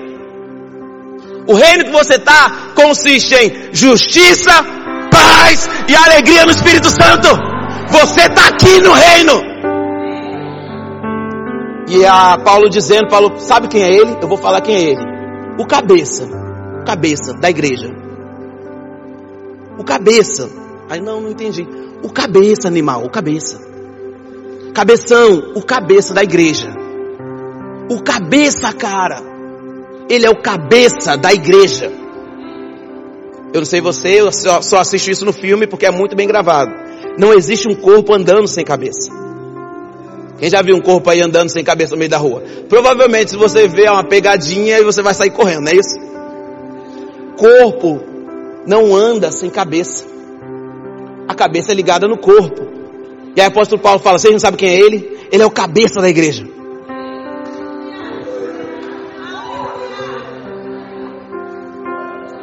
O 1.49 1.55
reino 1.55 1.85
que 1.85 1.91
você 1.91 2.17
está 2.17 2.73
consiste 2.75 3.35
em 3.35 3.71
justiça, 3.73 4.53
paz 5.11 5.67
e 5.89 5.97
alegria 5.97 6.45
no 6.45 6.51
Espírito 6.51 6.91
Santo. 6.91 7.29
Você 7.89 8.21
está 8.21 8.49
aqui 8.49 8.81
no 8.83 8.93
reino. 8.93 9.49
E 11.89 12.05
a 12.05 12.37
Paulo 12.37 12.69
dizendo, 12.69 13.09
Paulo, 13.09 13.39
sabe 13.39 13.67
quem 13.67 13.83
é 13.83 13.91
ele? 13.91 14.19
Eu 14.21 14.29
vou 14.29 14.37
falar 14.37 14.61
quem 14.61 14.75
é 14.75 14.83
ele. 14.91 15.01
O 15.59 15.67
cabeça, 15.67 16.27
o 16.27 16.85
cabeça 16.85 17.33
da 17.33 17.49
igreja. 17.49 17.89
O 19.79 19.85
cabeça. 19.85 20.51
Aí 20.91 21.01
não, 21.01 21.23
não 21.23 21.31
entendi. 21.31 21.67
O 22.03 22.13
cabeça 22.13 22.69
animal, 22.69 23.05
o 23.05 23.11
cabeça. 23.11 23.59
Cabeção, 24.75 25.53
o 25.57 25.63
cabeça 25.63 26.13
da 26.13 26.23
igreja. 26.23 26.71
O 27.91 28.03
cabeça, 28.03 28.71
cara. 28.75 29.28
Ele 30.09 30.27
é 30.27 30.31
o 30.31 30.41
cabeça 30.41 31.17
da 31.17 31.33
igreja. 31.33 31.93
Eu 33.53 33.61
não 33.61 33.65
sei 33.65 33.81
você, 33.81 34.21
eu 34.21 34.33
só, 34.33 34.61
só 34.61 34.79
assisto 34.79 35.11
isso 35.11 35.25
no 35.25 35.33
filme 35.33 35.67
porque 35.67 35.87
é 35.87 35.91
muito 35.91 36.15
bem 36.15 36.27
gravado. 36.27 36.71
Não 37.19 37.33
existe 37.33 37.69
um 37.69 37.75
corpo 37.75 38.15
andando 38.15 38.47
sem 38.47 38.65
cabeça. 38.65 39.11
Quem 40.39 40.49
já 40.49 40.63
viu 40.63 40.77
um 40.77 40.81
corpo 40.81 41.11
aí 41.11 41.21
andando 41.21 41.49
sem 41.49 41.65
cabeça 41.65 41.93
no 41.93 41.99
meio 41.99 42.11
da 42.11 42.19
rua? 42.19 42.43
Provavelmente 42.69 43.31
se 43.31 43.37
você 43.37 43.67
vê 43.67 43.85
é 43.85 43.91
uma 43.91 44.05
pegadinha 44.05 44.79
e 44.79 44.85
você 44.85 45.03
vai 45.03 45.15
sair 45.15 45.31
correndo, 45.31 45.63
não 45.63 45.73
é 45.73 45.75
isso? 45.75 45.99
Corpo 47.37 48.01
não 48.67 48.95
anda 48.95 49.33
sem 49.33 49.51
cabeça. 49.51 50.07
A 51.27 51.35
cabeça 51.35 51.73
é 51.73 51.75
ligada 51.75 52.07
no 52.07 52.19
corpo. 52.19 52.69
E 53.35 53.41
aí 53.41 53.47
o 53.47 53.51
apóstolo 53.51 53.81
Paulo 53.81 53.99
fala, 53.99 54.19
vocês 54.19 54.33
não 54.33 54.41
sabem 54.41 54.59
quem 54.59 54.69
é 54.69 54.79
ele? 54.79 55.19
Ele 55.33 55.43
é 55.43 55.47
o 55.47 55.51
cabeça 55.51 56.01
da 56.01 56.09
igreja. 56.09 56.58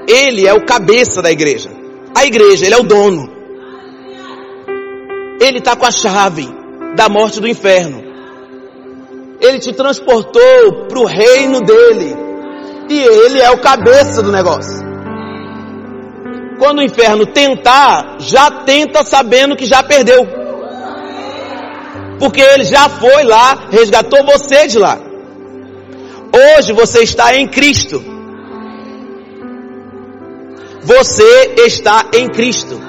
Ele 0.08 0.48
é 0.48 0.54
o 0.54 0.66
cabeça 0.66 1.22
da 1.22 1.32
igreja. 1.32 1.70
A 2.16 2.26
igreja, 2.26 2.66
ele 2.66 2.76
é 2.76 2.78
o 2.78 2.84
dono. 2.84 3.30
Ele 5.42 5.58
está 5.58 5.76
com 5.76 5.86
a 5.86 5.92
chave 5.92 6.48
da 6.96 7.10
morte 7.10 7.40
do 7.40 7.48
inferno. 7.48 8.04
Ele 9.42 9.60
te 9.60 9.74
transportou 9.74 10.88
para 10.88 11.00
o 11.00 11.06
reino 11.06 11.62
dele. 11.62 12.16
E 12.90 13.00
ele 13.00 13.42
é 13.42 13.52
o 13.52 13.60
cabeça 13.60 14.22
do 14.22 14.32
negócio. 14.32 14.86
Quando 16.58 16.80
o 16.80 16.84
inferno 16.84 17.26
tentar, 17.26 18.18
já 18.20 18.50
tenta 18.64 19.04
sabendo 19.04 19.56
que 19.56 19.66
já 19.66 19.84
perdeu. 19.84 20.26
Porque 22.20 22.40
ele 22.40 22.64
já 22.64 22.88
foi 22.88 23.24
lá, 23.24 23.68
resgatou 23.70 24.24
você 24.24 24.68
de 24.68 24.80
lá. 24.80 24.98
Hoje 26.58 26.72
você 26.72 27.04
está 27.04 27.36
em 27.36 27.48
Cristo. 27.48 28.15
Você 30.86 31.56
está 31.58 32.10
em 32.14 32.30
Cristo. 32.30 32.80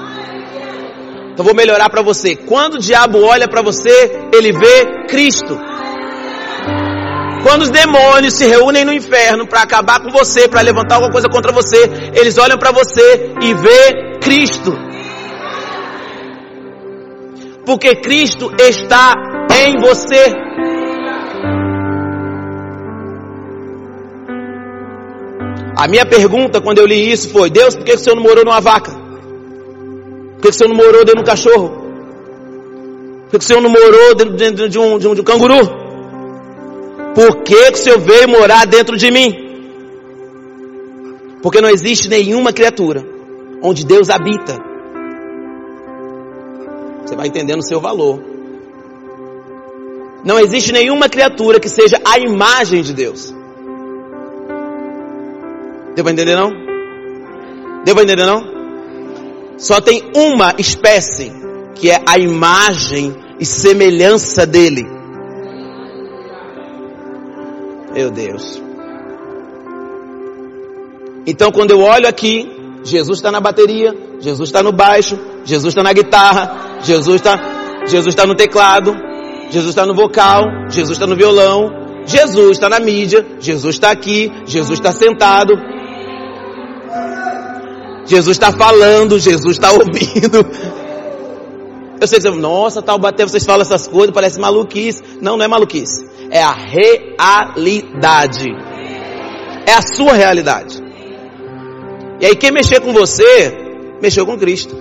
Então 1.33 1.45
vou 1.45 1.55
melhorar 1.55 1.91
para 1.91 2.03
você. 2.03 2.37
Quando 2.37 2.75
o 2.75 2.79
diabo 2.79 3.23
olha 3.25 3.49
para 3.49 3.63
você, 3.63 4.29
ele 4.33 4.53
vê 4.53 5.07
Cristo. 5.09 5.59
Quando 7.43 7.63
os 7.63 7.71
demônios 7.71 8.35
se 8.35 8.47
reúnem 8.47 8.85
no 8.85 8.93
inferno 8.93 9.47
para 9.47 9.63
acabar 9.63 10.01
com 10.01 10.11
você, 10.11 10.49
para 10.49 10.61
levantar 10.61 10.97
alguma 10.97 11.13
coisa 11.13 11.29
contra 11.29 11.53
você, 11.53 11.91
eles 12.15 12.39
olham 12.39 12.59
para 12.59 12.71
você 12.71 13.33
e 13.43 13.55
vê 13.55 14.19
Cristo 14.21 14.87
porque 17.67 17.97
Cristo 17.97 18.51
está 18.59 19.13
em 19.53 19.77
você. 19.81 20.33
A 25.77 25.87
minha 25.87 26.07
pergunta 26.07 26.61
quando 26.61 26.79
eu 26.79 26.87
li 26.87 27.11
isso 27.11 27.31
foi: 27.31 27.51
Deus, 27.51 27.77
por 27.77 27.85
que 27.85 27.93
o 27.93 27.99
Senhor 27.99 28.17
não 28.17 28.23
morou 28.23 28.45
numa 28.45 28.61
vaca? 28.61 28.93
Por 28.93 30.43
que 30.43 30.49
o 30.49 30.53
Senhor 30.53 30.69
não 30.69 30.77
morou 30.77 31.05
dentro 31.05 31.17
de 31.17 31.21
um 31.21 31.25
cachorro? 31.25 31.69
Por 33.25 33.31
que 33.31 33.37
o 33.37 33.43
Senhor 33.43 33.61
não 33.61 33.71
morou 33.71 34.15
dentro, 34.15 34.69
de, 34.69 34.79
um, 34.79 34.99
de, 34.99 35.09
um, 35.09 35.15
de 35.15 35.21
um 35.21 35.25
canguru? 35.25 35.87
Por 37.15 37.43
que 37.43 37.71
o 37.73 37.77
Senhor 37.77 37.99
veio 37.99 38.29
morar 38.29 38.67
dentro 38.67 38.97
de 38.97 39.11
mim? 39.11 39.45
Porque 41.43 41.61
não 41.61 41.69
existe 41.69 42.09
nenhuma 42.09 42.53
criatura 42.53 43.05
onde 43.63 43.85
Deus 43.85 44.11
habita 44.11 44.67
você 47.07 47.15
vai 47.15 47.29
entendendo 47.29 47.61
o 47.61 47.67
seu 47.67 47.81
valor. 47.81 48.21
Não 50.25 50.41
existe 50.41 50.73
nenhuma 50.73 51.09
criatura 51.09 51.61
que 51.61 51.69
seja 51.69 52.01
a 52.05 52.19
imagem 52.19 52.83
de 52.83 52.93
Deus. 52.93 53.33
Deu 55.97 56.05
para 56.05 56.13
entender 56.13 56.37
não? 56.37 56.51
Deu 57.85 57.95
para 57.95 58.05
entender 58.05 58.27
não? 58.27 58.45
Só 59.57 59.81
tem 59.81 60.13
uma 60.15 60.55
espécie 60.59 61.33
que 61.75 61.91
é 61.91 62.03
a 62.07 62.19
imagem 62.19 63.17
e 63.41 63.47
semelhança 63.47 64.47
dele. 64.47 64.87
Meu 67.95 68.11
Deus. 68.11 68.63
Então 71.27 71.51
quando 71.51 71.71
eu 71.71 71.81
olho 71.81 72.07
aqui, 72.07 72.47
Jesus 72.85 73.19
está 73.19 73.33
na 73.33 73.41
bateria, 73.41 73.97
Jesus 74.21 74.51
está 74.51 74.63
no 74.63 74.73
baixo, 74.73 75.19
Jesus 75.47 75.73
está 75.73 75.83
na 75.83 75.95
guitarra, 75.95 76.79
Jesus 76.83 77.17
está 77.17 77.57
Jesus 77.87 78.09
está 78.09 78.27
no 78.27 78.35
teclado, 78.35 78.95
Jesus 79.49 79.71
está 79.71 79.87
no 79.87 79.95
vocal, 79.95 80.45
Jesus 80.69 80.93
está 80.93 81.07
no 81.07 81.17
violão, 81.17 81.73
Jesus 82.05 82.51
está 82.51 82.69
na 82.69 82.81
mídia, 82.81 83.25
Jesus 83.41 83.77
está 83.77 83.91
aqui, 83.91 84.31
Jesus 84.45 84.79
está 84.79 84.93
sentado, 84.93 85.55
Jesus 88.07 88.37
está 88.37 88.53
falando, 88.53 89.19
Jesus 89.19 89.57
está 89.57 89.73
ouvindo. 89.77 90.47
Eu 92.01 92.07
sei 92.07 92.19
que 92.19 92.29
você, 92.29 92.39
nossa, 92.39 92.83
tal 92.83 92.99
bater, 92.99 93.29
vocês 93.29 93.45
falam 93.45 93.63
essas 93.63 93.87
coisas, 93.87 94.15
parece 94.15 94.39
maluquice. 94.39 95.03
Não, 95.21 95.37
não 95.37 95.45
é 95.45 95.49
maluquice. 95.49 96.07
É 96.31 96.43
a 96.43 96.53
realidade. 96.53 98.49
É 99.67 99.73
a 99.73 99.83
sua 99.83 100.13
realidade. 100.13 100.83
E 102.21 102.27
aí 102.27 102.37
quem 102.37 102.51
mexer 102.51 102.81
com 102.81 102.93
você, 102.93 103.53
mexeu 104.01 104.25
com 104.27 104.39
Cristo. 104.39 104.77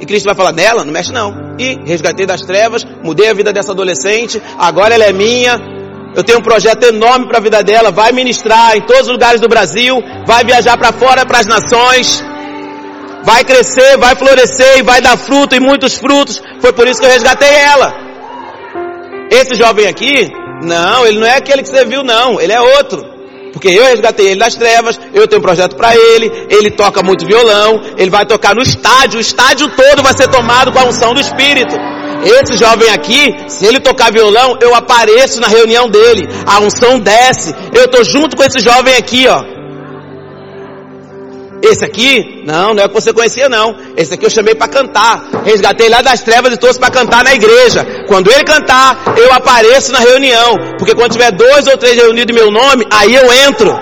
E 0.00 0.06
Cristo 0.06 0.26
vai 0.26 0.34
falar 0.34 0.52
dela? 0.52 0.84
Não 0.84 0.92
mexe 0.92 1.12
não. 1.12 1.56
E 1.58 1.76
resgatei 1.84 2.24
das 2.24 2.42
trevas, 2.42 2.84
mudei 3.02 3.28
a 3.28 3.34
vida 3.34 3.52
dessa 3.52 3.72
adolescente, 3.72 4.40
agora 4.58 4.94
ela 4.94 5.04
é 5.04 5.12
minha. 5.12 5.77
Eu 6.14 6.24
tenho 6.24 6.38
um 6.38 6.42
projeto 6.42 6.84
enorme 6.84 7.28
para 7.28 7.38
a 7.38 7.40
vida 7.40 7.62
dela, 7.62 7.90
vai 7.90 8.12
ministrar 8.12 8.76
em 8.76 8.80
todos 8.80 9.02
os 9.02 9.12
lugares 9.12 9.40
do 9.40 9.48
Brasil, 9.48 10.02
vai 10.26 10.44
viajar 10.44 10.76
para 10.76 10.92
fora, 10.92 11.24
para 11.24 11.38
as 11.38 11.46
nações, 11.46 12.24
vai 13.24 13.44
crescer, 13.44 13.96
vai 13.98 14.14
florescer 14.14 14.78
e 14.78 14.82
vai 14.82 15.00
dar 15.00 15.16
fruto 15.16 15.54
e 15.54 15.60
muitos 15.60 15.96
frutos. 15.96 16.42
Foi 16.60 16.72
por 16.72 16.88
isso 16.88 17.00
que 17.00 17.06
eu 17.06 17.10
resgatei 17.10 17.54
ela. 17.54 17.94
Esse 19.30 19.54
jovem 19.54 19.86
aqui, 19.86 20.28
não, 20.62 21.06
ele 21.06 21.18
não 21.18 21.26
é 21.26 21.36
aquele 21.36 21.62
que 21.62 21.68
você 21.68 21.84
viu 21.84 22.02
não, 22.02 22.40
ele 22.40 22.52
é 22.52 22.60
outro. 22.60 23.18
Porque 23.52 23.68
eu 23.68 23.84
resgatei 23.84 24.28
ele 24.28 24.40
das 24.40 24.54
trevas, 24.54 24.98
eu 25.12 25.26
tenho 25.26 25.40
um 25.40 25.42
projeto 25.42 25.76
para 25.76 25.94
ele, 25.94 26.30
ele 26.50 26.70
toca 26.70 27.02
muito 27.02 27.26
violão, 27.26 27.80
ele 27.96 28.10
vai 28.10 28.24
tocar 28.24 28.54
no 28.54 28.62
estádio, 28.62 29.18
o 29.18 29.20
estádio 29.20 29.68
todo 29.74 30.02
vai 30.02 30.14
ser 30.14 30.28
tomado 30.28 30.72
com 30.72 30.78
a 30.78 30.84
unção 30.84 31.12
do 31.12 31.20
Espírito. 31.20 31.74
Esse 32.24 32.56
jovem 32.56 32.90
aqui, 32.90 33.34
se 33.48 33.64
ele 33.64 33.80
tocar 33.80 34.12
violão, 34.12 34.58
eu 34.60 34.74
apareço 34.74 35.40
na 35.40 35.46
reunião 35.46 35.88
dele, 35.88 36.28
a 36.46 36.60
unção 36.60 36.98
desce, 36.98 37.54
eu 37.72 37.84
estou 37.84 38.02
junto 38.02 38.36
com 38.36 38.42
esse 38.42 38.60
jovem 38.60 38.96
aqui, 38.96 39.26
ó. 39.28 39.58
Esse 41.62 41.84
aqui, 41.84 42.42
não, 42.46 42.72
não 42.72 42.82
é 42.82 42.86
o 42.86 42.88
que 42.88 42.94
você 42.94 43.12
conhecia 43.12 43.48
não. 43.48 43.76
Esse 43.96 44.14
aqui 44.14 44.24
eu 44.24 44.30
chamei 44.30 44.54
para 44.54 44.68
cantar. 44.68 45.28
Resgatei 45.44 45.88
lá 45.88 46.00
das 46.02 46.20
trevas 46.20 46.52
e 46.52 46.56
trouxe 46.56 46.78
para 46.78 46.90
cantar 46.90 47.24
na 47.24 47.34
igreja. 47.34 47.84
Quando 48.06 48.30
ele 48.30 48.44
cantar, 48.44 49.14
eu 49.16 49.32
apareço 49.32 49.90
na 49.90 49.98
reunião. 49.98 50.56
Porque 50.78 50.94
quando 50.94 51.12
tiver 51.12 51.32
dois 51.32 51.66
ou 51.66 51.76
três 51.76 51.96
reunidos 51.96 52.34
em 52.34 52.38
meu 52.38 52.50
nome, 52.50 52.86
aí 52.92 53.12
eu 53.12 53.32
entro. 53.32 53.76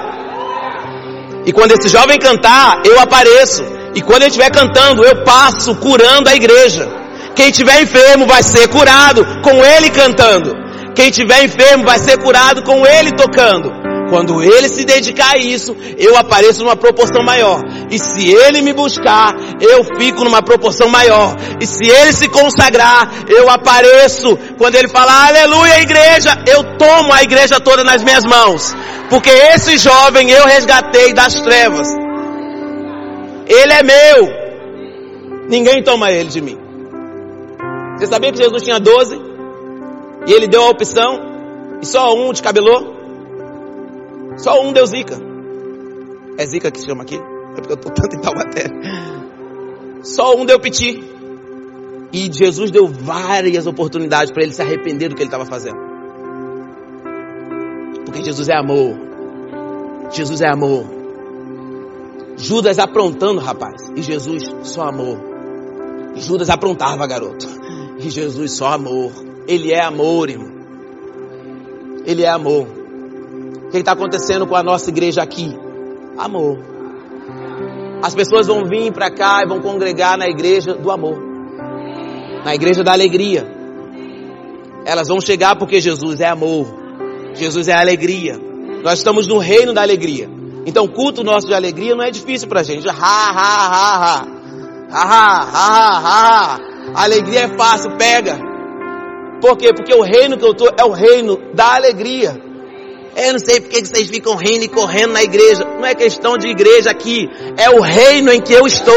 E 1.45 1.53
quando 1.53 1.73
esse 1.73 1.89
jovem 1.89 2.19
cantar, 2.19 2.81
eu 2.85 2.99
apareço. 2.99 3.63
E 3.95 4.01
quando 4.01 4.23
ele 4.23 4.31
estiver 4.31 4.51
cantando, 4.51 5.05
eu 5.05 5.23
passo 5.23 5.75
curando 5.77 6.31
a 6.31 6.35
igreja. 6.35 6.96
Quem 7.37 7.51
estiver 7.51 7.83
enfermo 7.83 8.27
vai 8.27 8.43
ser 8.43 8.67
curado 8.69 9.25
com 9.43 9.63
ele 9.63 9.91
cantando. 9.91 10.57
Quem 10.95 11.11
estiver 11.11 11.45
enfermo 11.45 11.85
vai 11.85 11.99
ser 11.99 12.17
curado 12.17 12.63
com 12.63 12.87
ele 12.87 13.13
tocando. 13.13 13.71
Quando 14.09 14.43
ele 14.43 14.69
se 14.71 14.87
dedicar 14.87 15.35
a 15.35 15.39
isso, 15.39 15.77
eu 15.99 16.17
apareço 16.17 16.63
numa 16.63 16.77
proporção 16.77 17.23
maior. 17.23 17.61
E 17.91 17.99
se 17.99 18.33
ele 18.33 18.63
me 18.63 18.73
buscar, 18.73 19.35
eu 19.61 19.85
fico 19.99 20.25
numa 20.25 20.43
proporção 20.43 20.89
maior. 20.89 21.37
E 21.61 21.67
se 21.67 21.87
ele 21.87 22.15
se 22.15 22.27
consagrar, 22.29 23.11
eu 23.29 23.51
apareço. 23.51 24.39
Quando 24.57 24.77
ele 24.77 24.89
falar 24.89 25.29
aleluia 25.29 25.83
igreja, 25.83 26.43
eu 26.47 26.79
tomo 26.79 27.13
a 27.13 27.23
igreja 27.23 27.61
toda 27.61 27.85
nas 27.85 28.03
minhas 28.03 28.25
mãos. 28.25 28.75
Porque 29.11 29.31
esse 29.31 29.77
jovem 29.77 30.31
eu 30.31 30.47
resgatei 30.47 31.13
das 31.13 31.35
trevas. 31.43 31.89
Ele 33.47 33.73
é 33.73 33.83
meu. 33.83 34.29
Ninguém 35.51 35.83
toma 35.83 36.11
ele 36.11 36.31
de 36.31 36.41
mim. 36.41 36.66
Você 37.97 38.07
sabia 38.07 38.33
que 38.33 38.39
Jesus 38.39 38.63
tinha 38.63 38.79
12? 38.79 39.17
E 40.27 40.33
ele 40.33 40.47
deu 40.47 40.63
a 40.63 40.71
opção? 40.71 41.19
E 41.81 41.87
só 41.87 42.15
um 42.15 42.33
descabelou? 42.33 42.95
Só 44.37 44.61
um 44.63 44.73
deu 44.73 44.87
zica. 44.87 45.17
É 46.39 46.47
zica 46.47 46.71
que 46.71 46.81
se 46.81 46.87
chama 46.87 47.03
aqui? 47.03 47.17
É 47.17 47.61
porque 47.61 47.73
eu 47.73 47.77
estou 47.77 47.93
tanto 47.93 48.17
em 48.17 48.21
Taubaté. 48.21 48.65
Só 50.03 50.37
um 50.37 50.45
deu 50.45 50.61
piti. 50.61 51.03
E 52.13 52.31
Jesus 52.33 52.71
deu 52.71 52.87
várias 52.87 53.67
oportunidades 53.67 54.31
para 54.31 54.43
ele 54.43 54.53
se 54.53 54.63
arrepender 54.63 55.09
do 55.09 55.15
que 55.15 55.23
ele 55.23 55.29
estava 55.29 55.47
fazendo. 55.47 55.79
Porque 58.05 58.23
Jesus 58.23 58.49
é 58.49 58.57
amor. 58.57 58.95
Jesus 60.11 60.41
é 60.41 60.49
amor. 60.49 60.85
Judas 62.37 62.79
aprontando, 62.79 63.41
rapaz. 63.41 63.91
E 63.97 64.03
Jesus 64.03 64.43
só 64.63 64.83
amor. 64.83 65.19
Judas 66.15 66.51
aprontava, 66.51 67.07
garoto. 67.07 67.47
E 67.99 68.11
Jesus 68.11 68.53
só 68.53 68.73
amor. 68.73 69.13
Ele 69.47 69.73
é 69.73 69.81
amor, 69.81 70.29
irmão. 70.29 70.51
Ele 72.05 72.23
é 72.23 72.29
amor. 72.29 72.67
O 73.67 73.71
que 73.71 73.79
está 73.79 73.93
acontecendo 73.93 74.47
com 74.47 74.55
a 74.55 74.63
nossa 74.63 74.91
igreja 74.91 75.23
aqui? 75.23 75.57
Amor. 76.17 76.59
As 78.03 78.15
pessoas 78.15 78.47
vão 78.47 78.65
vir 78.65 78.93
para 78.93 79.11
cá 79.11 79.43
e 79.43 79.49
vão 79.49 79.61
congregar 79.61 80.17
na 80.17 80.29
igreja 80.29 80.75
do 80.75 80.91
amor, 80.91 81.19
na 82.45 82.55
igreja 82.55 82.85
da 82.85 82.93
alegria. 82.93 83.47
Elas 84.85 85.09
vão 85.09 85.21
chegar 85.21 85.57
porque 85.57 85.81
Jesus 85.81 86.21
é 86.21 86.29
amor, 86.29 86.67
Jesus 87.35 87.67
é 87.67 87.75
alegria. 87.75 88.39
Nós 88.85 88.99
estamos 88.99 89.27
no 89.27 89.39
reino 89.39 89.73
da 89.73 89.83
alegria. 89.83 90.31
Então, 90.65 90.87
culto 90.87 91.25
nosso 91.25 91.47
de 91.47 91.55
alegria 91.55 91.95
não 91.95 92.05
é 92.05 92.11
difícil 92.11 92.49
para 92.49 92.61
a 92.61 92.63
gente. 92.63 92.89
Ha, 92.89 92.93
ha, 92.93 93.67
ha, 93.73 93.97
ha. 93.97 94.27
Ha, 94.91 95.03
ha, 95.03 95.43
ha, 95.53 96.55
ha. 96.55 96.76
A 96.95 97.05
alegria 97.05 97.41
é 97.41 97.57
fácil, 97.57 97.97
pega. 97.97 98.39
Por 99.41 99.57
quê? 99.57 99.73
Porque 99.73 99.95
o 99.95 100.03
reino 100.03 100.39
que 100.39 100.45
eu 100.45 100.53
estou 100.53 100.71
é 100.77 100.85
o 100.85 100.93
reino 100.93 101.37
da 101.55 101.75
alegria. 101.75 102.41
Eu 103.17 103.33
não 103.33 103.39
sei 103.39 103.61
porque 103.61 103.85
vocês 103.85 104.09
ficam 104.09 104.37
rindo 104.37 104.65
e 104.65 104.69
correndo 104.69 105.13
na 105.13 105.23
igreja. 105.23 105.65
Não 105.65 105.87
é 105.87 105.95
questão 105.95 106.37
de 106.37 106.49
igreja 106.49 106.91
aqui. 106.91 107.29
É 107.57 107.71
o 107.71 107.81
reino 107.81 108.31
em 108.33 108.41
que 108.41 108.53
eu 108.53 108.67
estou. 108.67 108.95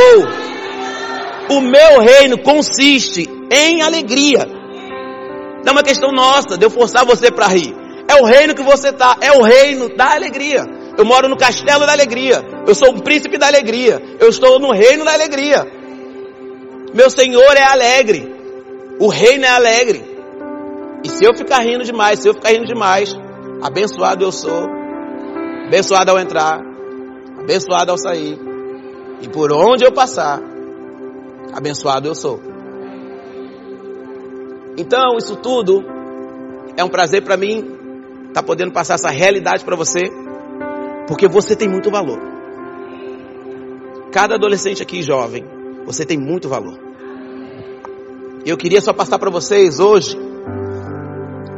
O 1.50 1.62
meu 1.62 2.00
reino 2.00 2.38
consiste 2.38 3.30
em 3.50 3.82
alegria. 3.82 4.46
Não 5.64 5.70
é 5.70 5.72
uma 5.72 5.84
questão 5.84 6.12
nossa 6.12 6.58
de 6.58 6.66
eu 6.66 6.70
forçar 6.70 7.06
você 7.06 7.32
para 7.32 7.48
rir. 7.48 7.74
É 8.08 8.16
o 8.22 8.26
reino 8.26 8.54
que 8.54 8.64
você 8.64 8.90
está. 8.90 9.18
É 9.22 9.32
o 9.32 9.42
reino 9.42 9.96
da 9.96 10.14
alegria. 10.14 10.66
Eu 10.98 11.06
moro 11.06 11.30
no 11.30 11.38
castelo 11.38 11.86
da 11.86 11.94
alegria. 11.94 12.44
Eu 12.68 12.76
sou 12.76 12.92
um 12.92 13.00
príncipe 13.00 13.38
da 13.38 13.48
alegria. 13.48 14.02
Eu 14.20 14.30
estou 14.30 14.60
no 14.60 14.72
reino 14.74 15.06
da 15.06 15.14
alegria. 15.14 15.79
Meu 16.94 17.10
Senhor 17.10 17.56
é 17.56 17.64
alegre. 17.64 18.36
O 19.00 19.08
reino 19.08 19.46
é 19.46 19.50
alegre. 19.50 20.04
E 21.04 21.10
se 21.10 21.24
eu 21.24 21.34
ficar 21.34 21.60
rindo 21.60 21.84
demais, 21.84 22.20
se 22.20 22.28
eu 22.28 22.34
ficar 22.34 22.50
rindo 22.50 22.66
demais, 22.66 23.16
Abençoado 23.62 24.24
eu 24.24 24.32
sou, 24.32 24.70
abençoado 25.66 26.12
ao 26.12 26.18
entrar, 26.18 26.62
abençoado 27.42 27.92
ao 27.92 27.98
sair, 27.98 28.40
e 29.22 29.28
por 29.28 29.52
onde 29.52 29.84
eu 29.84 29.92
passar, 29.92 30.42
abençoado 31.54 32.08
eu 32.08 32.16
sou. 32.16 32.40
Então, 34.78 35.18
isso 35.18 35.36
tudo 35.36 35.84
é 36.78 36.84
um 36.84 36.88
prazer 36.88 37.22
para 37.22 37.36
mim 37.36 37.58
estar 38.30 38.42
tá 38.42 38.44
podendo 38.44 38.72
passar 38.72 38.94
essa 38.94 39.10
realidade 39.10 39.66
para 39.66 39.76
você, 39.76 40.10
porque 41.06 41.28
você 41.28 41.54
tem 41.54 41.68
muito 41.68 41.92
valor. 41.92 42.18
Cada 44.10 44.36
adolescente 44.36 44.82
aqui 44.82 45.02
jovem, 45.02 45.44
você 45.90 46.06
tem 46.06 46.20
muito 46.20 46.48
valor. 46.48 46.78
Eu 48.46 48.56
queria 48.56 48.80
só 48.80 48.94
passar 48.94 49.18
para 49.18 49.32
vocês 49.32 49.80
hoje 49.80 50.16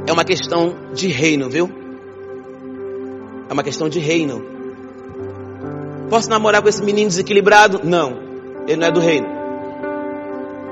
é 0.07 0.11
uma 0.13 0.23
questão 0.23 0.73
de 0.93 1.09
reino, 1.09 1.49
viu? 1.49 1.69
É 3.49 3.53
uma 3.53 3.61
questão 3.61 3.89
de 3.89 3.99
reino. 3.99 4.41
Posso 6.09 6.29
namorar 6.29 6.61
com 6.61 6.69
esse 6.69 6.81
menino 6.81 7.09
desequilibrado? 7.09 7.81
Não. 7.83 8.21
Ele 8.65 8.77
não 8.77 8.87
é 8.87 8.91
do 8.91 9.01
reino. 9.01 9.27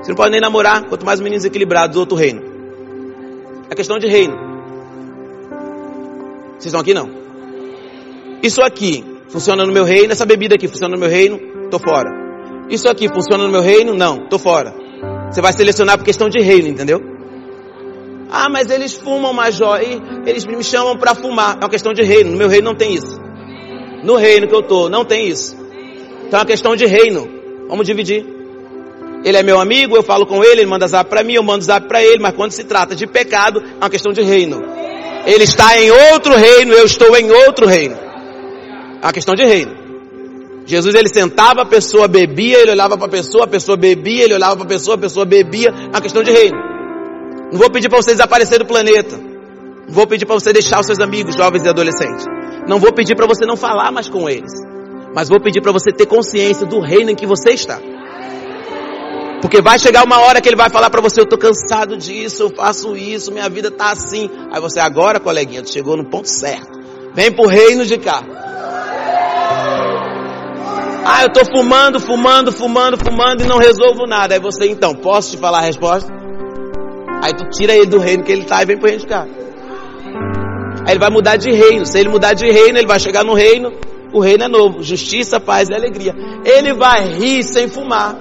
Você 0.00 0.10
não 0.10 0.16
pode 0.16 0.30
nem 0.30 0.40
namorar, 0.40 0.86
quanto 0.88 1.04
mais 1.04 1.20
um 1.20 1.22
menino 1.22 1.40
desequilibrado 1.40 1.92
do 1.92 2.00
outro 2.00 2.16
reino. 2.16 2.42
É 3.68 3.74
questão 3.74 3.98
de 3.98 4.06
reino. 4.06 4.36
Vocês 6.52 6.66
estão 6.66 6.80
aqui 6.80 6.94
não? 6.94 7.10
Isso 8.42 8.62
aqui 8.62 9.04
funciona 9.28 9.66
no 9.66 9.72
meu 9.72 9.84
reino, 9.84 10.12
essa 10.12 10.24
bebida 10.24 10.54
aqui 10.54 10.66
funciona 10.66 10.94
no 10.94 11.00
meu 11.00 11.10
reino, 11.10 11.68
tô 11.70 11.78
fora. 11.78 12.19
Isso 12.70 12.88
aqui 12.88 13.08
funciona 13.08 13.44
no 13.44 13.50
meu 13.50 13.60
reino? 13.60 13.94
Não, 13.94 14.28
tô 14.28 14.38
fora. 14.38 14.72
Você 15.30 15.40
vai 15.40 15.52
selecionar 15.52 15.98
por 15.98 16.04
questão 16.04 16.28
de 16.28 16.40
reino, 16.40 16.68
entendeu? 16.68 17.00
Ah, 18.30 18.48
mas 18.48 18.70
eles 18.70 18.94
fumam, 18.94 19.32
Major, 19.32 19.80
e 19.82 20.00
eles 20.28 20.46
me 20.46 20.62
chamam 20.62 20.96
para 20.96 21.14
fumar. 21.14 21.56
É 21.56 21.64
uma 21.64 21.68
questão 21.68 21.92
de 21.92 22.02
reino. 22.02 22.30
No 22.30 22.36
meu 22.36 22.48
reino 22.48 22.66
não 22.66 22.76
tem 22.76 22.94
isso. 22.94 23.20
No 24.04 24.14
reino 24.14 24.46
que 24.46 24.54
eu 24.54 24.62
tô, 24.62 24.88
não 24.88 25.04
tem 25.04 25.26
isso. 25.26 25.56
Então 26.26 26.38
é 26.38 26.42
uma 26.42 26.46
questão 26.46 26.76
de 26.76 26.86
reino. 26.86 27.28
Vamos 27.68 27.86
dividir. 27.86 28.24
Ele 29.24 29.36
é 29.36 29.42
meu 29.42 29.60
amigo, 29.60 29.96
eu 29.96 30.02
falo 30.02 30.24
com 30.24 30.42
ele, 30.42 30.62
ele 30.62 30.66
manda 30.66 30.86
zap 30.86 31.10
para 31.10 31.22
mim, 31.22 31.34
eu 31.34 31.42
mando 31.42 31.62
zap 31.64 31.86
para 31.86 32.02
ele, 32.02 32.20
mas 32.20 32.34
quando 32.34 32.52
se 32.52 32.64
trata 32.64 32.94
de 32.94 33.06
pecado, 33.06 33.60
é 33.60 33.84
uma 33.84 33.90
questão 33.90 34.12
de 34.12 34.22
reino. 34.22 34.62
Ele 35.26 35.44
está 35.44 35.78
em 35.78 35.90
outro 35.90 36.34
reino, 36.34 36.72
eu 36.72 36.86
estou 36.86 37.14
em 37.16 37.30
outro 37.30 37.66
reino. 37.66 37.96
É 39.02 39.06
uma 39.06 39.12
questão 39.12 39.34
de 39.34 39.44
reino. 39.44 39.79
Jesus 40.70 40.94
ele 40.94 41.08
sentava, 41.08 41.62
a 41.62 41.66
pessoa 41.66 42.06
bebia, 42.06 42.60
ele 42.60 42.70
olhava 42.70 42.96
para 42.96 43.06
a 43.06 43.10
pessoa, 43.10 43.42
a 43.42 43.48
pessoa 43.48 43.76
bebia, 43.76 44.22
ele 44.22 44.34
olhava 44.34 44.54
para 44.54 44.66
a 44.66 44.68
pessoa, 44.68 44.94
a 44.94 44.98
pessoa 44.98 45.26
bebia. 45.26 45.68
É 45.68 45.88
uma 45.88 46.00
questão 46.00 46.22
de 46.22 46.30
reino. 46.30 46.56
Não 47.50 47.58
vou 47.58 47.68
pedir 47.68 47.88
para 47.88 48.00
você 48.00 48.12
desaparecer 48.12 48.60
do 48.60 48.64
planeta. 48.64 49.16
Não 49.16 49.92
vou 49.92 50.06
pedir 50.06 50.26
para 50.26 50.36
você 50.36 50.52
deixar 50.52 50.78
os 50.78 50.86
seus 50.86 51.00
amigos, 51.00 51.34
jovens 51.34 51.64
e 51.64 51.68
adolescentes. 51.68 52.24
Não 52.68 52.78
vou 52.78 52.92
pedir 52.92 53.16
para 53.16 53.26
você 53.26 53.44
não 53.44 53.56
falar 53.56 53.90
mais 53.90 54.08
com 54.08 54.30
eles. 54.30 54.52
Mas 55.12 55.28
vou 55.28 55.40
pedir 55.40 55.60
para 55.60 55.72
você 55.72 55.90
ter 55.90 56.06
consciência 56.06 56.64
do 56.64 56.78
reino 56.78 57.10
em 57.10 57.16
que 57.16 57.26
você 57.26 57.50
está. 57.50 57.80
Porque 59.42 59.60
vai 59.60 59.76
chegar 59.76 60.04
uma 60.04 60.20
hora 60.20 60.40
que 60.40 60.48
ele 60.48 60.54
vai 60.54 60.70
falar 60.70 60.88
para 60.88 61.00
você, 61.00 61.18
eu 61.18 61.24
estou 61.24 61.38
cansado 61.38 61.96
disso, 61.96 62.44
eu 62.44 62.50
faço 62.50 62.96
isso, 62.96 63.32
minha 63.32 63.48
vida 63.48 63.68
está 63.68 63.90
assim. 63.90 64.30
Aí 64.52 64.60
você, 64.60 64.78
agora, 64.78 65.18
coleguinha, 65.18 65.64
tu 65.64 65.70
chegou 65.72 65.96
no 65.96 66.08
ponto 66.08 66.28
certo. 66.28 66.78
Vem 67.12 67.32
pro 67.32 67.48
reino 67.48 67.84
de 67.84 67.98
cá. 67.98 68.22
Ah, 71.04 71.22
eu 71.22 71.28
estou 71.28 71.44
fumando, 71.44 71.98
fumando, 71.98 72.52
fumando, 72.52 72.98
fumando 72.98 73.42
e 73.42 73.46
não 73.46 73.58
resolvo 73.58 74.06
nada. 74.06 74.34
Aí 74.34 74.40
você, 74.40 74.66
então, 74.66 74.94
posso 74.94 75.30
te 75.32 75.38
falar 75.38 75.58
a 75.58 75.62
resposta? 75.62 76.12
Aí 77.22 77.34
tu 77.34 77.48
tira 77.50 77.74
ele 77.74 77.86
do 77.86 77.98
reino 77.98 78.22
que 78.22 78.32
ele 78.32 78.42
está 78.42 78.62
e 78.62 78.66
vem 78.66 78.76
para 78.76 78.86
o 78.86 78.88
reino 78.88 79.02
de 79.02 79.08
cá. 79.08 79.26
Aí 80.86 80.92
ele 80.92 80.98
vai 80.98 81.10
mudar 81.10 81.36
de 81.36 81.50
reino. 81.50 81.86
Se 81.86 81.98
ele 81.98 82.08
mudar 82.08 82.34
de 82.34 82.50
reino, 82.50 82.78
ele 82.78 82.86
vai 82.86 82.98
chegar 82.98 83.24
no 83.24 83.34
reino. 83.34 83.72
O 84.12 84.20
reino 84.20 84.44
é 84.44 84.48
novo. 84.48 84.82
Justiça, 84.82 85.40
paz 85.40 85.68
e 85.68 85.74
alegria. 85.74 86.14
Ele 86.44 86.74
vai 86.74 87.06
rir 87.06 87.42
sem 87.44 87.68
fumar. 87.68 88.14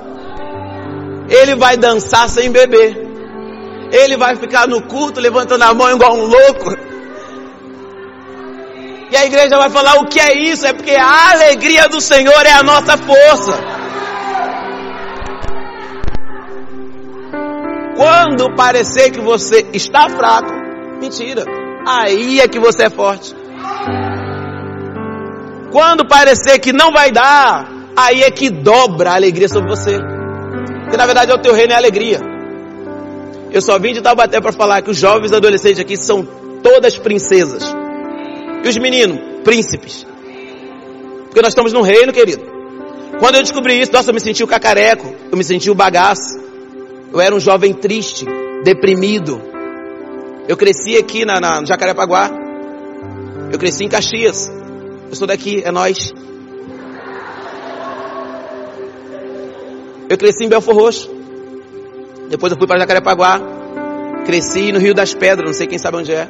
Ele 1.30 1.56
vai 1.56 1.78
dançar 1.78 2.30
sem 2.30 2.50
beber. 2.52 3.08
Ele 3.92 4.18
vai 4.18 4.36
ficar 4.36 4.68
no 4.68 4.82
culto 4.84 5.20
levantando 5.20 5.64
a 5.64 5.74
mão 5.74 5.90
igual 5.92 6.14
um 6.16 6.26
louco. 6.26 6.89
E 9.12 9.18
a 9.18 9.26
igreja 9.26 9.58
vai 9.58 9.70
falar 9.70 9.96
o 9.96 10.06
que 10.06 10.20
é 10.20 10.38
isso? 10.38 10.68
É 10.68 10.74
porque 10.74 10.92
a 10.92 11.32
alegria 11.32 11.88
do 11.88 12.00
Senhor 12.00 12.46
é 12.46 12.52
a 12.52 12.64
nossa 12.64 12.96
força. 12.96 13.60
Quando 17.96 18.56
parecer 18.56 19.12
que 19.12 19.20
você 19.20 19.66
está 19.74 20.08
fraco, 20.10 20.54
mentira. 21.02 21.44
Aí 21.86 22.40
é 22.40 22.48
que 22.48 22.60
você 22.60 22.84
é 22.84 22.90
forte. 22.90 23.36
Quando 25.72 26.08
parecer 26.08 26.60
que 26.60 26.72
não 26.72 26.92
vai 26.92 27.12
dar, 27.12 27.68
aí 27.98 28.24
é 28.24 28.32
que 28.32 28.50
dobra 28.50 29.12
a 29.12 29.16
alegria 29.16 29.50
sobre 29.50 29.70
você. 29.70 29.98
Porque 30.84 30.98
na 30.98 31.06
verdade 31.06 31.32
é 31.32 31.36
o 31.36 31.42
teu 31.42 31.54
reino 31.54 31.74
é 31.74 31.76
alegria. 31.76 32.20
Eu 33.52 33.62
só 33.62 33.80
vim 33.80 33.94
de 33.94 34.02
Taubaté 34.02 34.40
para 34.40 34.52
falar 34.52 34.82
que 34.84 34.92
os 34.92 34.98
jovens 34.98 35.34
adolescentes 35.34 35.80
aqui 35.80 35.98
são 35.98 36.24
todas 36.62 36.98
princesas. 36.98 37.79
E 38.64 38.68
os 38.68 38.78
meninos, 38.78 39.20
príncipes. 39.44 40.06
Porque 41.26 41.42
nós 41.42 41.50
estamos 41.50 41.72
no 41.74 41.82
reino, 41.82 42.12
querido. 42.12 42.44
Quando 43.20 43.36
eu 43.36 43.42
descobri 43.42 43.80
isso, 43.80 43.92
nossa, 43.92 44.10
eu 44.10 44.14
me 44.14 44.20
senti 44.20 44.44
o 44.44 44.48
cacareco, 44.48 45.14
eu 45.32 45.38
me 45.38 45.44
senti 45.44 45.70
o 45.70 45.76
bagaço. 45.76 46.40
Eu 47.12 47.20
era 47.20 47.36
um 47.36 47.40
jovem 47.40 47.74
triste, 47.74 48.26
deprimido. 48.64 49.42
Eu 50.48 50.58
cresci 50.58 50.98
aqui 50.98 51.26
na, 51.26 51.40
na 51.40 51.62
no 51.62 51.68
Jacarepaguá. 51.68 52.32
Eu 53.52 53.60
cresci 53.60 53.84
em 53.84 53.90
Caxias. 53.90 54.50
Eu 55.10 55.16
sou 55.16 55.28
daqui, 55.28 55.62
é 55.64 55.72
nós. 55.72 56.14
Eu 60.10 60.18
cresci 60.18 60.46
em 60.46 60.50
Belfor 60.50 60.76
Roxo. 60.76 61.10
Depois 62.30 62.52
eu 62.52 62.58
fui 62.58 62.68
para 62.68 62.80
Jacarepaguá. 62.80 63.40
Cresci 64.26 64.72
no 64.72 64.80
Rio 64.80 64.94
das 64.94 65.14
Pedras, 65.14 65.46
não 65.46 65.54
sei 65.54 65.68
quem 65.68 65.78
sabe 65.78 65.98
onde 65.98 66.12
é. 66.12 66.28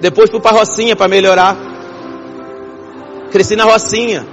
Depois 0.00 0.30
fui 0.30 0.40
para 0.40 0.56
Rocinha 0.56 0.94
para 0.94 1.08
melhorar. 1.08 1.56
Cresci 3.30 3.56
na 3.56 3.64
Rocinha. 3.64 4.26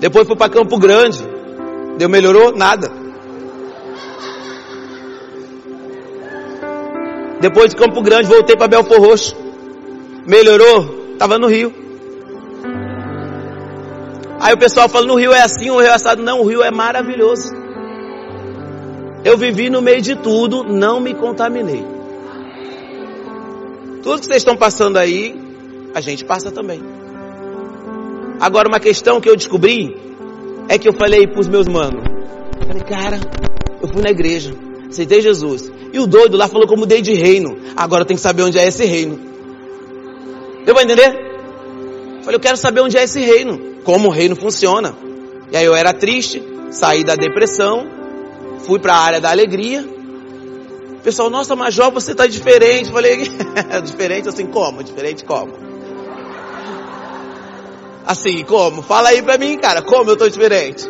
Depois 0.00 0.26
fui 0.26 0.36
para 0.36 0.50
Campo 0.50 0.78
Grande. 0.78 1.26
Deu 1.96 2.08
melhorou 2.08 2.54
nada. 2.54 2.90
Depois 7.40 7.70
de 7.70 7.76
Campo 7.76 8.02
Grande 8.02 8.28
voltei 8.28 8.56
para 8.56 8.68
Belfor 8.68 9.00
Roxo. 9.00 9.36
Melhorou? 10.26 11.16
Tava 11.18 11.38
no 11.38 11.46
Rio. 11.46 11.72
Aí 14.40 14.54
o 14.54 14.58
pessoal 14.58 14.88
fala, 14.88 15.06
no 15.06 15.16
Rio 15.16 15.32
é 15.32 15.42
assim, 15.42 15.70
o 15.70 15.78
Rio 15.78 15.88
é 15.88 15.94
assado. 15.94 16.22
Não, 16.22 16.40
o 16.40 16.46
Rio 16.46 16.62
é 16.62 16.70
maravilhoso. 16.70 17.52
Eu 19.24 19.36
vivi 19.36 19.68
no 19.68 19.82
meio 19.82 20.00
de 20.00 20.16
tudo, 20.16 20.64
não 20.64 21.00
me 21.00 21.14
contaminei. 21.14 21.97
Tudo 24.08 24.20
que 24.20 24.26
vocês 24.26 24.38
estão 24.38 24.56
passando 24.56 24.96
aí, 24.96 25.38
a 25.94 26.00
gente 26.00 26.24
passa 26.24 26.50
também. 26.50 26.80
Agora, 28.40 28.66
uma 28.66 28.80
questão 28.80 29.20
que 29.20 29.28
eu 29.28 29.36
descobri 29.36 29.94
é 30.66 30.78
que 30.78 30.88
eu 30.88 30.94
falei 30.94 31.26
para 31.26 31.38
os 31.38 31.46
meus 31.46 31.68
manos: 31.68 32.04
falei, 32.66 32.82
cara, 32.84 33.20
eu 33.82 33.86
fui 33.86 34.00
na 34.00 34.08
igreja, 34.08 34.54
aceitei 34.88 35.20
Jesus. 35.20 35.70
E 35.92 35.98
o 35.98 36.06
doido 36.06 36.38
lá 36.38 36.48
falou 36.48 36.66
eu 36.66 36.76
mudei 36.78 37.02
de 37.02 37.12
reino. 37.12 37.58
Agora 37.76 38.02
tem 38.02 38.16
que 38.16 38.22
saber 38.22 38.44
onde 38.44 38.58
é 38.58 38.66
esse 38.66 38.86
reino. 38.86 39.20
Deu 40.64 40.74
para 40.74 40.84
entender? 40.84 41.12
Falei, 42.22 42.36
eu 42.36 42.40
quero 42.40 42.56
saber 42.56 42.80
onde 42.80 42.96
é 42.96 43.02
esse 43.02 43.20
reino, 43.20 43.60
como 43.84 44.08
o 44.08 44.10
reino 44.10 44.34
funciona. 44.34 44.94
E 45.52 45.56
aí 45.58 45.66
eu 45.66 45.74
era 45.74 45.92
triste, 45.92 46.42
saí 46.70 47.04
da 47.04 47.14
depressão, 47.14 47.86
fui 48.60 48.78
para 48.78 48.94
a 48.94 49.00
área 49.00 49.20
da 49.20 49.30
alegria. 49.30 49.97
Pessoal, 51.02 51.30
nossa, 51.30 51.54
Major, 51.54 51.90
você 51.90 52.12
está 52.12 52.26
diferente. 52.26 52.90
Falei, 52.90 53.28
diferente 53.84 54.28
assim 54.28 54.46
como? 54.46 54.82
Diferente 54.82 55.24
como? 55.24 55.52
Assim, 58.06 58.42
como? 58.44 58.82
Fala 58.82 59.10
aí 59.10 59.22
pra 59.22 59.36
mim, 59.36 59.58
cara, 59.58 59.82
como 59.82 60.10
eu 60.10 60.16
tô 60.16 60.28
diferente? 60.28 60.88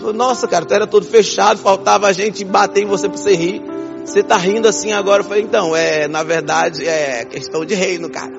Falei, 0.00 0.16
nossa, 0.16 0.48
cara, 0.48 0.64
tu 0.64 0.74
era 0.74 0.86
todo 0.86 1.04
fechado, 1.06 1.58
faltava 1.58 2.06
a 2.06 2.12
gente 2.12 2.44
bater 2.44 2.82
em 2.82 2.86
você 2.86 3.08
pra 3.08 3.18
você 3.18 3.34
rir. 3.34 3.62
Você 4.04 4.22
tá 4.22 4.36
rindo 4.36 4.68
assim 4.68 4.92
agora? 4.92 5.22
Eu 5.22 5.26
falei, 5.26 5.42
então, 5.42 5.74
é, 5.74 6.08
na 6.08 6.22
verdade, 6.22 6.86
é 6.86 7.24
questão 7.24 7.64
de 7.64 7.74
reino, 7.74 8.10
cara. 8.10 8.32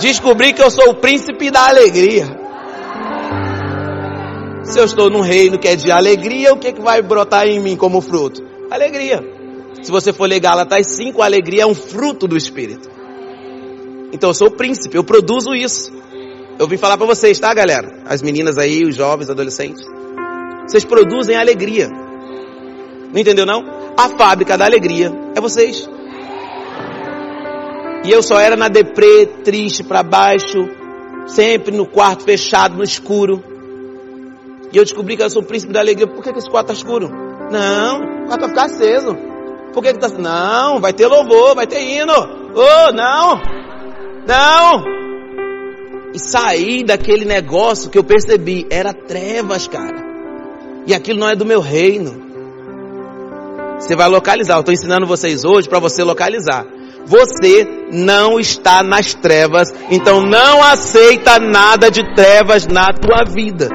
Descobri 0.00 0.52
que 0.52 0.62
eu 0.62 0.70
sou 0.70 0.90
o 0.90 0.94
príncipe 0.94 1.50
da 1.50 1.68
alegria. 1.68 2.26
Se 4.62 4.78
eu 4.78 4.84
estou 4.84 5.10
num 5.10 5.22
reino 5.22 5.58
que 5.58 5.66
é 5.66 5.74
de 5.74 5.90
alegria, 5.90 6.52
o 6.52 6.58
que, 6.58 6.72
que 6.72 6.80
vai 6.80 7.00
brotar 7.02 7.46
em 7.46 7.58
mim 7.58 7.74
como 7.74 8.00
fruto? 8.00 8.42
Alegria. 8.70 9.37
Se 9.82 9.90
você 9.90 10.12
for 10.12 10.28
ler 10.28 10.40
Gálatas 10.40 10.86
5, 10.88 11.20
a 11.22 11.24
alegria 11.24 11.62
é 11.62 11.66
um 11.66 11.74
fruto 11.74 12.26
do 12.26 12.36
Espírito. 12.36 12.88
Então 14.12 14.30
eu 14.30 14.34
sou 14.34 14.48
o 14.48 14.50
príncipe, 14.50 14.96
eu 14.96 15.04
produzo 15.04 15.54
isso. 15.54 15.92
Eu 16.58 16.66
vim 16.66 16.76
falar 16.76 16.96
para 16.96 17.06
vocês, 17.06 17.38
tá, 17.38 17.52
galera? 17.54 18.02
As 18.06 18.20
meninas 18.20 18.58
aí, 18.58 18.84
os 18.84 18.96
jovens, 18.96 19.30
adolescentes. 19.30 19.84
Vocês 20.66 20.84
produzem 20.84 21.36
alegria. 21.36 21.88
Não 21.88 23.20
entendeu 23.20 23.46
não? 23.46 23.64
A 23.96 24.08
fábrica 24.08 24.58
da 24.58 24.64
alegria 24.64 25.12
é 25.36 25.40
vocês. 25.40 25.88
E 28.04 28.10
eu 28.10 28.22
só 28.22 28.40
era 28.40 28.56
na 28.56 28.68
deprê, 28.68 29.26
triste, 29.44 29.84
para 29.84 30.02
baixo, 30.02 30.68
sempre 31.26 31.76
no 31.76 31.86
quarto 31.86 32.24
fechado, 32.24 32.76
no 32.76 32.82
escuro. 32.82 33.42
E 34.72 34.76
eu 34.76 34.84
descobri 34.84 35.16
que 35.16 35.22
eu 35.22 35.30
sou 35.30 35.42
o 35.42 35.44
príncipe 35.44 35.72
da 35.72 35.80
alegria. 35.80 36.06
Por 36.06 36.22
que, 36.22 36.32
que 36.32 36.38
esse 36.38 36.50
quarto 36.50 36.72
está 36.72 36.84
escuro? 36.84 37.08
Não, 37.50 38.24
o 38.24 38.26
quarto 38.26 38.40
vai 38.40 38.48
ficar 38.48 38.64
aceso. 38.64 39.16
Por 39.72 39.82
que 39.82 39.92
que 39.92 39.98
tá... 39.98 40.08
Não, 40.08 40.80
vai 40.80 40.92
ter 40.92 41.06
louvor, 41.06 41.54
vai 41.54 41.66
ter 41.66 41.80
hino. 41.80 42.12
Oh, 42.54 42.92
não. 42.92 43.40
Não. 44.26 44.84
E 46.14 46.18
sair 46.18 46.84
daquele 46.84 47.24
negócio 47.24 47.90
que 47.90 47.98
eu 47.98 48.04
percebi, 48.04 48.66
era 48.70 48.92
trevas, 48.92 49.68
cara. 49.68 50.06
E 50.86 50.94
aquilo 50.94 51.20
não 51.20 51.28
é 51.28 51.36
do 51.36 51.44
meu 51.44 51.60
reino. 51.60 52.28
Você 53.78 53.94
vai 53.94 54.08
localizar. 54.08 54.54
Eu 54.56 54.60
estou 54.60 54.74
ensinando 54.74 55.06
vocês 55.06 55.44
hoje 55.44 55.68
para 55.68 55.78
você 55.78 56.02
localizar. 56.02 56.64
Você 57.06 57.66
não 57.90 58.38
está 58.38 58.82
nas 58.82 59.14
trevas, 59.14 59.72
então 59.90 60.20
não 60.20 60.62
aceita 60.62 61.38
nada 61.38 61.90
de 61.90 62.02
trevas 62.14 62.66
na 62.66 62.92
tua 62.92 63.24
vida. 63.24 63.70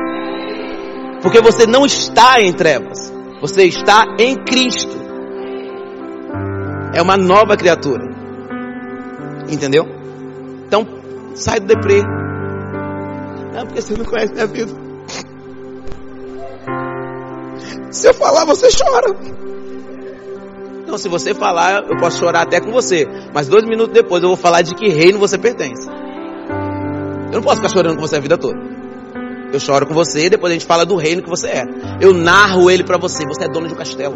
Porque 1.22 1.42
você 1.42 1.66
não 1.66 1.86
está 1.86 2.42
em 2.42 2.54
trevas. 2.54 3.12
Você 3.42 3.64
está 3.64 4.06
em 4.20 4.36
Cristo. 4.44 4.96
É 6.94 7.02
uma 7.02 7.18
nova 7.18 7.58
criatura. 7.58 8.04
Entendeu? 9.50 9.86
Então, 10.68 10.88
sai 11.36 11.60
do 11.60 11.68
deprê. 11.68 12.02
Não, 13.54 13.66
porque 13.66 13.82
você 13.82 13.98
não 13.98 14.06
conhece 14.06 14.34
minha 14.34 14.48
vida. 14.48 14.74
Se 17.92 18.08
eu 18.08 18.14
falar, 18.14 18.46
você 18.46 18.70
chora. 18.72 19.16
Então, 20.84 20.98
se 20.98 21.08
você 21.08 21.34
falar, 21.34 21.84
eu 21.90 21.98
posso 21.98 22.20
chorar 22.20 22.42
até 22.42 22.60
com 22.60 22.72
você. 22.72 23.08
Mas 23.34 23.48
dois 23.48 23.64
minutos 23.66 23.94
depois 23.94 24.22
eu 24.24 24.30
vou 24.30 24.38
falar 24.38 24.62
de 24.62 24.76
que 24.76 24.90
reino 24.90 25.20
você 25.20 25.38
pertence. 25.38 25.88
Eu 27.32 27.38
não 27.38 27.42
posso 27.42 27.58
ficar 27.58 27.70
chorando 27.70 27.96
com 27.96 28.02
você 28.02 28.18
a 28.18 28.20
vida 28.20 28.38
toda. 28.38 28.60
Eu 29.52 29.60
choro 29.60 29.86
com 29.86 29.94
você, 29.94 30.30
depois 30.30 30.52
a 30.52 30.54
gente 30.54 30.66
fala 30.66 30.86
do 30.86 30.96
reino 30.96 31.22
que 31.22 31.30
você 31.30 31.48
é. 31.48 31.64
Eu 32.02 32.14
narro 32.14 32.70
ele 32.72 32.84
para 32.84 32.98
você. 32.98 33.26
Você 33.26 33.46
é 33.46 33.48
dono 33.48 33.68
de 33.68 33.74
um 33.74 33.78
castelo. 33.78 34.16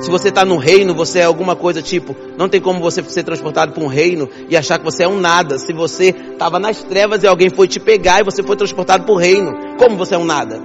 Se 0.00 0.10
você 0.10 0.28
está 0.28 0.44
no 0.44 0.56
reino, 0.56 0.94
você 0.94 1.18
é 1.18 1.24
alguma 1.24 1.56
coisa 1.56 1.82
tipo, 1.82 2.14
não 2.36 2.48
tem 2.48 2.60
como 2.60 2.80
você 2.80 3.02
ser 3.02 3.24
transportado 3.24 3.72
para 3.72 3.82
um 3.82 3.88
reino 3.88 4.28
e 4.48 4.56
achar 4.56 4.78
que 4.78 4.84
você 4.84 5.02
é 5.02 5.08
um 5.08 5.18
nada. 5.18 5.58
Se 5.58 5.72
você 5.72 6.14
estava 6.32 6.58
nas 6.60 6.82
trevas 6.84 7.22
e 7.22 7.26
alguém 7.26 7.50
foi 7.50 7.66
te 7.66 7.80
pegar 7.80 8.20
e 8.20 8.24
você 8.24 8.42
foi 8.42 8.56
transportado 8.56 9.04
para 9.04 9.12
o 9.12 9.18
reino, 9.18 9.76
como 9.76 9.96
você 9.96 10.14
é 10.14 10.18
um 10.18 10.24
nada? 10.24 10.60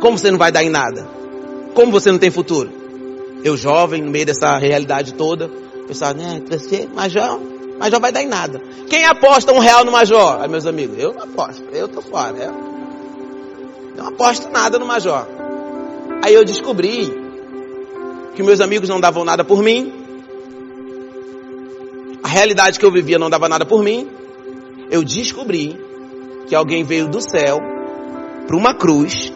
Como 0.00 0.16
você 0.16 0.30
não 0.30 0.38
vai 0.38 0.50
dar 0.50 0.64
em 0.64 0.70
nada? 0.70 1.06
Como 1.74 1.92
você 1.92 2.10
não 2.10 2.18
tem 2.18 2.30
futuro? 2.30 2.70
Eu 3.44 3.56
jovem, 3.56 4.02
no 4.02 4.10
meio 4.10 4.26
dessa 4.26 4.56
realidade 4.56 5.14
toda, 5.14 5.50
pensava, 5.86 6.14
né, 6.14 6.42
major, 6.94 7.40
major 7.78 8.00
vai 8.00 8.10
dar 8.10 8.22
em 8.22 8.26
nada. 8.26 8.60
Quem 8.88 9.04
aposta 9.04 9.52
um 9.52 9.58
real 9.58 9.84
no 9.84 9.92
major? 9.92 10.40
Aí 10.40 10.48
meus 10.48 10.66
amigos, 10.66 10.98
eu 10.98 11.12
não 11.12 11.24
aposto, 11.24 11.62
eu 11.72 11.88
tô 11.88 12.00
fora. 12.00 12.36
Eu 12.38 12.54
não 13.96 14.08
aposto 14.08 14.48
nada 14.50 14.78
no 14.78 14.86
major. 14.86 15.26
Aí 16.22 16.34
eu 16.34 16.44
descobri 16.44 17.19
que 18.34 18.42
meus 18.42 18.60
amigos 18.60 18.88
não 18.88 19.00
davam 19.00 19.24
nada 19.24 19.44
por 19.44 19.62
mim, 19.62 19.92
a 22.22 22.28
realidade 22.28 22.78
que 22.78 22.84
eu 22.84 22.92
vivia 22.92 23.18
não 23.18 23.30
dava 23.30 23.48
nada 23.48 23.64
por 23.64 23.82
mim, 23.82 24.08
eu 24.90 25.02
descobri 25.02 25.78
que 26.46 26.54
alguém 26.54 26.84
veio 26.84 27.08
do 27.08 27.20
céu 27.20 27.60
para 28.46 28.56
uma 28.56 28.74
cruz, 28.74 29.32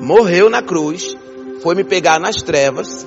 morreu 0.00 0.48
na 0.50 0.62
cruz, 0.62 1.16
foi 1.62 1.74
me 1.74 1.84
pegar 1.84 2.20
nas 2.20 2.36
trevas, 2.36 3.06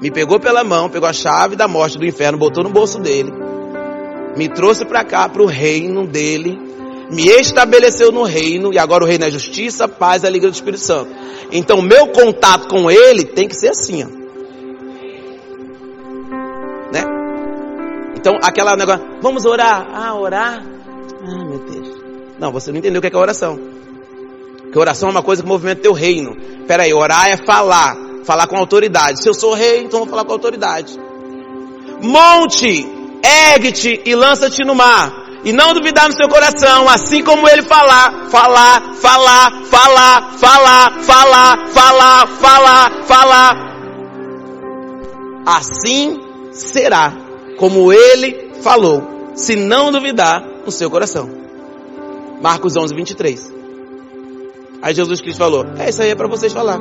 me 0.00 0.10
pegou 0.10 0.40
pela 0.40 0.64
mão, 0.64 0.88
pegou 0.88 1.08
a 1.08 1.12
chave 1.12 1.54
da 1.54 1.68
morte 1.68 1.98
do 1.98 2.06
inferno, 2.06 2.38
botou 2.38 2.64
no 2.64 2.70
bolso 2.70 3.00
dele, 3.00 3.32
me 4.36 4.48
trouxe 4.48 4.84
para 4.84 5.04
cá, 5.04 5.28
para 5.28 5.42
o 5.42 5.46
reino 5.46 6.06
dele, 6.06 6.58
me 7.12 7.28
estabeleceu 7.28 8.10
no 8.10 8.22
reino, 8.22 8.72
e 8.72 8.78
agora 8.78 9.04
o 9.04 9.06
reino 9.06 9.24
é 9.26 9.30
justiça, 9.30 9.86
paz 9.86 10.22
e 10.22 10.26
alegria 10.26 10.50
do 10.50 10.54
Espírito 10.54 10.82
Santo. 10.82 11.10
Então, 11.52 11.82
meu 11.82 12.08
contato 12.08 12.68
com 12.68 12.90
ele 12.90 13.24
tem 13.24 13.46
que 13.46 13.54
ser 13.54 13.68
assim, 13.68 14.02
ó. 14.02 14.06
Né? 16.90 17.04
Então, 18.16 18.38
aquela 18.42 18.74
negócio, 18.76 19.04
vamos 19.20 19.44
orar. 19.44 19.86
Ah, 19.92 20.14
orar? 20.14 20.64
Ah, 21.22 21.44
meu 21.44 21.58
Deus. 21.58 22.02
Não, 22.38 22.50
você 22.50 22.72
não 22.72 22.78
entendeu 22.78 22.98
o 22.98 23.02
que 23.02 23.08
é, 23.08 23.10
que 23.10 23.16
é 23.16 23.20
oração. 23.20 23.60
Que 24.72 24.78
oração 24.78 25.10
é 25.10 25.12
uma 25.12 25.22
coisa 25.22 25.42
que 25.42 25.48
movimenta 25.48 25.82
teu 25.82 25.92
reino. 25.92 26.34
Peraí, 26.66 26.94
orar 26.94 27.28
é 27.28 27.36
falar. 27.36 27.94
Falar 28.24 28.46
com 28.46 28.56
autoridade. 28.56 29.22
Se 29.22 29.28
eu 29.28 29.34
sou 29.34 29.52
rei, 29.52 29.82
então 29.82 30.00
vou 30.00 30.08
falar 30.08 30.24
com 30.24 30.32
autoridade. 30.32 30.98
Monte, 32.00 32.88
ergue-te 33.22 34.00
e 34.06 34.14
lança-te 34.14 34.64
no 34.64 34.74
mar. 34.74 35.21
E 35.44 35.52
não 35.52 35.74
duvidar 35.74 36.08
no 36.08 36.14
seu 36.14 36.28
coração, 36.28 36.88
assim 36.88 37.22
como 37.22 37.48
ele 37.48 37.62
falar, 37.62 38.28
falar, 38.30 38.94
falar, 38.94 39.62
falar, 39.64 40.32
falar, 40.38 41.00
falar, 41.00 41.68
falar, 41.68 42.26
falar, 42.28 43.04
falar. 43.04 43.72
Assim 45.44 46.20
será 46.52 47.12
como 47.58 47.92
ele 47.92 48.52
falou, 48.62 49.32
se 49.34 49.56
não 49.56 49.90
duvidar 49.90 50.44
no 50.64 50.70
seu 50.70 50.90
coração. 50.90 51.28
Marcos 52.40 52.76
11, 52.76 52.94
23. 52.94 53.52
Aí 54.80 54.94
Jesus 54.94 55.20
Cristo 55.20 55.38
falou: 55.38 55.64
É, 55.78 55.88
isso 55.88 56.02
aí 56.02 56.10
é 56.10 56.14
para 56.14 56.28
vocês 56.28 56.52
falar. 56.52 56.80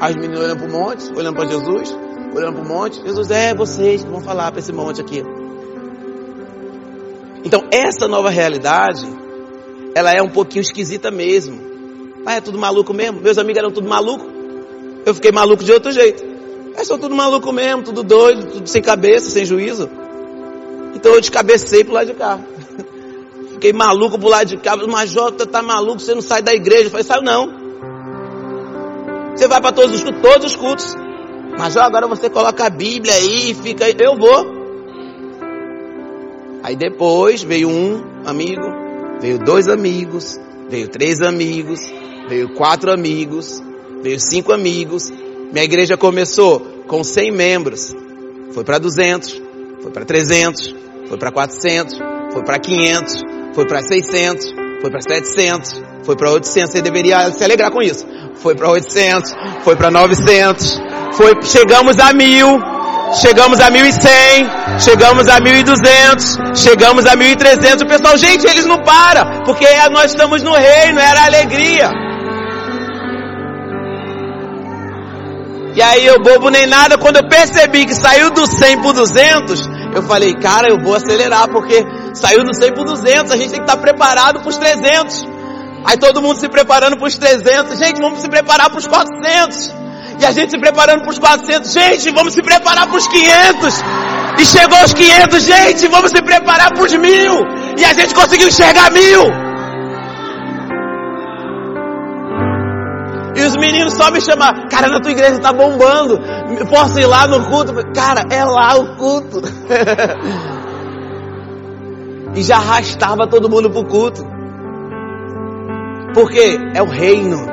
Aí 0.00 0.12
os 0.12 0.16
meninos 0.16 0.40
olhando 0.40 0.58
para 0.58 0.68
o 0.68 0.72
monte, 0.72 1.12
olhando 1.12 1.36
para 1.36 1.46
Jesus, 1.46 1.96
olhando 2.34 2.54
para 2.54 2.62
o 2.62 2.68
monte. 2.68 3.02
Jesus, 3.02 3.30
é 3.30 3.54
vocês 3.54 4.04
que 4.04 4.10
vão 4.10 4.20
falar 4.20 4.50
para 4.50 4.60
esse 4.60 4.72
monte 4.72 5.00
aqui. 5.00 5.22
Então, 7.46 7.62
essa 7.70 8.08
nova 8.08 8.28
realidade, 8.28 9.06
ela 9.94 10.12
é 10.12 10.20
um 10.20 10.28
pouquinho 10.28 10.62
esquisita 10.62 11.12
mesmo. 11.12 11.60
Ah, 12.26 12.34
é 12.34 12.40
tudo 12.40 12.58
maluco 12.58 12.92
mesmo? 12.92 13.20
Meus 13.20 13.38
amigos 13.38 13.58
eram 13.58 13.70
tudo 13.70 13.88
maluco. 13.88 14.26
Eu 15.06 15.14
fiquei 15.14 15.30
maluco 15.30 15.62
de 15.62 15.70
outro 15.70 15.92
jeito. 15.92 16.24
É 16.76 16.82
só 16.82 16.98
tudo 16.98 17.14
maluco 17.14 17.52
mesmo, 17.52 17.84
tudo 17.84 18.02
doido, 18.02 18.50
tudo 18.50 18.68
sem 18.68 18.82
cabeça, 18.82 19.30
sem 19.30 19.44
juízo. 19.44 19.88
Então 20.92 21.14
eu 21.14 21.20
descabecei 21.20 21.84
pro 21.84 21.94
lado 21.94 22.08
de 22.08 22.14
cá. 22.14 22.36
Fiquei 23.54 23.72
maluco 23.72 24.18
pro 24.18 24.28
lado 24.28 24.48
de 24.48 24.56
cá. 24.56 24.76
Mas 24.76 25.10
Jota 25.10 25.46
tá 25.46 25.62
maluco, 25.62 26.00
você 26.00 26.16
não 26.16 26.22
sai 26.22 26.42
da 26.42 26.52
igreja. 26.52 26.86
Eu 26.86 26.90
falei, 26.90 27.04
saiu 27.04 27.22
não. 27.22 27.48
Você 29.36 29.46
vai 29.46 29.60
para 29.60 29.70
todos 29.70 29.94
os 29.94 30.02
cultos, 30.02 30.20
todos 30.20 30.46
os 30.46 30.56
cultos. 30.56 30.96
Mas 31.56 31.76
agora 31.76 32.08
você 32.08 32.28
coloca 32.28 32.66
a 32.66 32.70
Bíblia 32.70 33.14
aí 33.14 33.52
e 33.52 33.54
fica 33.54 33.84
aí. 33.84 33.94
Eu 34.00 34.16
vou. 34.16 34.55
Aí 36.66 36.74
depois 36.74 37.44
veio 37.44 37.68
um 37.68 38.26
amigo, 38.26 38.66
veio 39.20 39.38
dois 39.38 39.68
amigos, 39.68 40.36
veio 40.68 40.88
três 40.88 41.20
amigos, 41.20 41.78
veio 42.28 42.54
quatro 42.54 42.90
amigos, 42.90 43.62
veio 44.02 44.18
cinco 44.18 44.52
amigos. 44.52 45.08
Minha 45.52 45.62
igreja 45.62 45.96
começou 45.96 46.58
com 46.88 47.04
100 47.04 47.30
membros, 47.30 47.94
foi 48.50 48.64
para 48.64 48.78
200, 48.78 49.40
foi 49.80 49.92
para 49.92 50.04
300, 50.04 50.74
foi 51.08 51.16
para 51.16 51.30
400, 51.30 51.98
foi 52.32 52.42
para 52.42 52.58
500, 52.58 53.22
foi 53.54 53.64
para 53.64 53.82
600, 53.82 54.54
foi 54.80 54.90
para 54.90 55.00
700, 55.02 55.82
foi 56.02 56.16
para 56.16 56.32
800. 56.32 56.72
Você 56.72 56.82
deveria 56.82 57.30
se 57.30 57.44
alegrar 57.44 57.70
com 57.70 57.80
isso. 57.80 58.04
Foi 58.42 58.56
para 58.56 58.68
800, 58.68 59.32
foi 59.62 59.76
para 59.76 59.92
900, 59.92 60.80
foi, 61.12 61.40
chegamos 61.44 61.96
a 62.00 62.12
mil, 62.12 62.58
chegamos 63.14 63.60
a 63.60 63.70
1.100, 63.70 64.80
chegamos 64.80 65.28
a 65.28 65.40
1.200, 65.40 66.56
chegamos 66.56 67.06
a 67.06 67.16
1.300. 67.16 67.82
O 67.82 67.88
pessoal, 67.88 68.16
gente, 68.16 68.46
eles 68.46 68.64
não 68.64 68.82
param, 68.82 69.44
porque 69.44 69.66
nós 69.90 70.10
estamos 70.10 70.42
no 70.42 70.52
reino, 70.52 70.98
era 70.98 71.24
alegria. 71.24 71.90
E 75.74 75.82
aí 75.82 76.06
eu 76.06 76.18
bobo 76.22 76.48
nem 76.48 76.66
nada, 76.66 76.96
quando 76.96 77.16
eu 77.16 77.28
percebi 77.28 77.84
que 77.84 77.94
saiu 77.94 78.30
do 78.30 78.46
100 78.46 78.80
para 78.80 78.92
200, 78.92 79.68
eu 79.94 80.02
falei, 80.02 80.34
cara, 80.34 80.68
eu 80.68 80.78
vou 80.78 80.94
acelerar, 80.94 81.48
porque 81.48 81.84
saiu 82.14 82.42
do 82.42 82.54
100 82.54 82.72
para 82.72 82.84
200, 82.84 83.32
a 83.32 83.36
gente 83.36 83.50
tem 83.50 83.60
que 83.60 83.70
estar 83.70 83.76
preparado 83.76 84.40
para 84.40 84.48
os 84.48 84.56
300. 84.56 85.26
Aí 85.84 85.98
todo 85.98 86.22
mundo 86.22 86.40
se 86.40 86.48
preparando 86.48 86.96
para 86.96 87.06
os 87.06 87.16
300, 87.16 87.78
gente, 87.78 88.00
vamos 88.00 88.20
se 88.20 88.28
preparar 88.28 88.70
para 88.70 88.78
os 88.78 88.86
400. 88.86 89.85
E 90.18 90.24
a 90.24 90.32
gente 90.32 90.50
se 90.50 90.58
preparando 90.58 91.02
para 91.02 91.10
os 91.10 91.18
400. 91.18 91.72
Gente, 91.72 92.10
vamos 92.10 92.32
se 92.32 92.42
preparar 92.42 92.86
para 92.86 92.96
os 92.96 93.06
500. 93.06 93.82
E 94.38 94.44
chegou 94.44 94.78
aos 94.78 94.92
500. 94.92 95.42
Gente, 95.42 95.88
vamos 95.88 96.10
se 96.10 96.22
preparar 96.22 96.72
para 96.72 96.82
os 96.82 96.92
mil. 96.94 97.34
E 97.76 97.84
a 97.84 97.92
gente 97.92 98.14
conseguiu 98.14 98.48
enxergar 98.48 98.90
mil. 98.90 99.24
E 103.36 103.42
os 103.42 103.54
meninos 103.56 103.92
só 103.92 104.10
me 104.10 104.20
chamam. 104.20 104.66
Cara, 104.70 104.88
na 104.88 105.00
tua 105.00 105.12
igreja 105.12 105.38
tá 105.38 105.52
bombando. 105.52 106.18
Posso 106.70 106.98
ir 106.98 107.06
lá 107.06 107.26
no 107.26 107.44
culto? 107.44 107.74
Cara, 107.94 108.24
é 108.30 108.44
lá 108.44 108.74
o 108.76 108.96
culto. 108.96 109.42
e 112.34 112.42
já 112.42 112.56
arrastava 112.56 113.28
todo 113.28 113.50
mundo 113.50 113.70
pro 113.70 113.84
culto. 113.84 114.24
Porque 116.14 116.58
é 116.74 116.82
o 116.82 116.86
reino. 116.86 117.46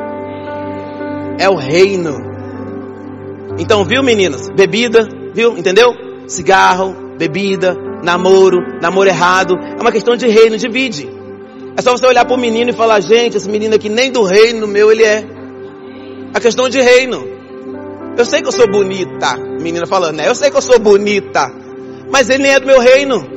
É 1.38 1.50
o 1.50 1.56
reino. 1.56 2.33
Então, 3.58 3.84
viu 3.86 4.04
meninas? 4.04 4.50
Bebida, 4.50 5.08
viu? 5.34 5.58
Entendeu? 5.58 5.94
Cigarro, 6.28 7.16
bebida, 7.18 7.76
namoro, 8.04 8.80
namoro 8.82 9.10
errado. 9.10 9.56
É 9.58 9.82
uma 9.82 9.92
questão 9.92 10.16
de 10.16 10.28
reino, 10.28 10.58
divide. 10.58 11.10
É 11.76 11.82
só 11.82 11.92
você 11.92 12.06
olhar 12.06 12.26
para 12.26 12.36
o 12.36 12.40
menino 12.40 12.70
e 12.70 12.74
falar, 12.74 13.00
gente, 13.00 13.38
esse 13.38 13.50
menino 13.50 13.76
aqui 13.76 13.90
nem 13.90 14.12
do 14.12 14.24
reino 14.24 14.68
meu 14.68 14.92
ele 14.92 15.04
é. 15.04 15.24
A 16.34 16.40
questão 16.40 16.70
de 16.70 16.80
reino. 16.82 17.34
Eu 18.18 18.26
sei 18.26 18.42
que 18.42 18.48
eu 18.48 18.52
sou 18.52 18.70
bonita, 18.70 19.36
menina 19.60 19.88
falando, 19.88 20.18
né? 20.18 20.28
Eu 20.28 20.36
sei 20.36 20.52
que 20.52 20.58
eu 20.58 20.62
sou 20.62 20.78
bonita, 20.78 21.52
mas 22.12 22.30
ele 22.30 22.44
nem 22.44 22.54
é 22.54 22.60
do 22.60 22.68
meu 22.68 22.80
reino. 22.80 23.28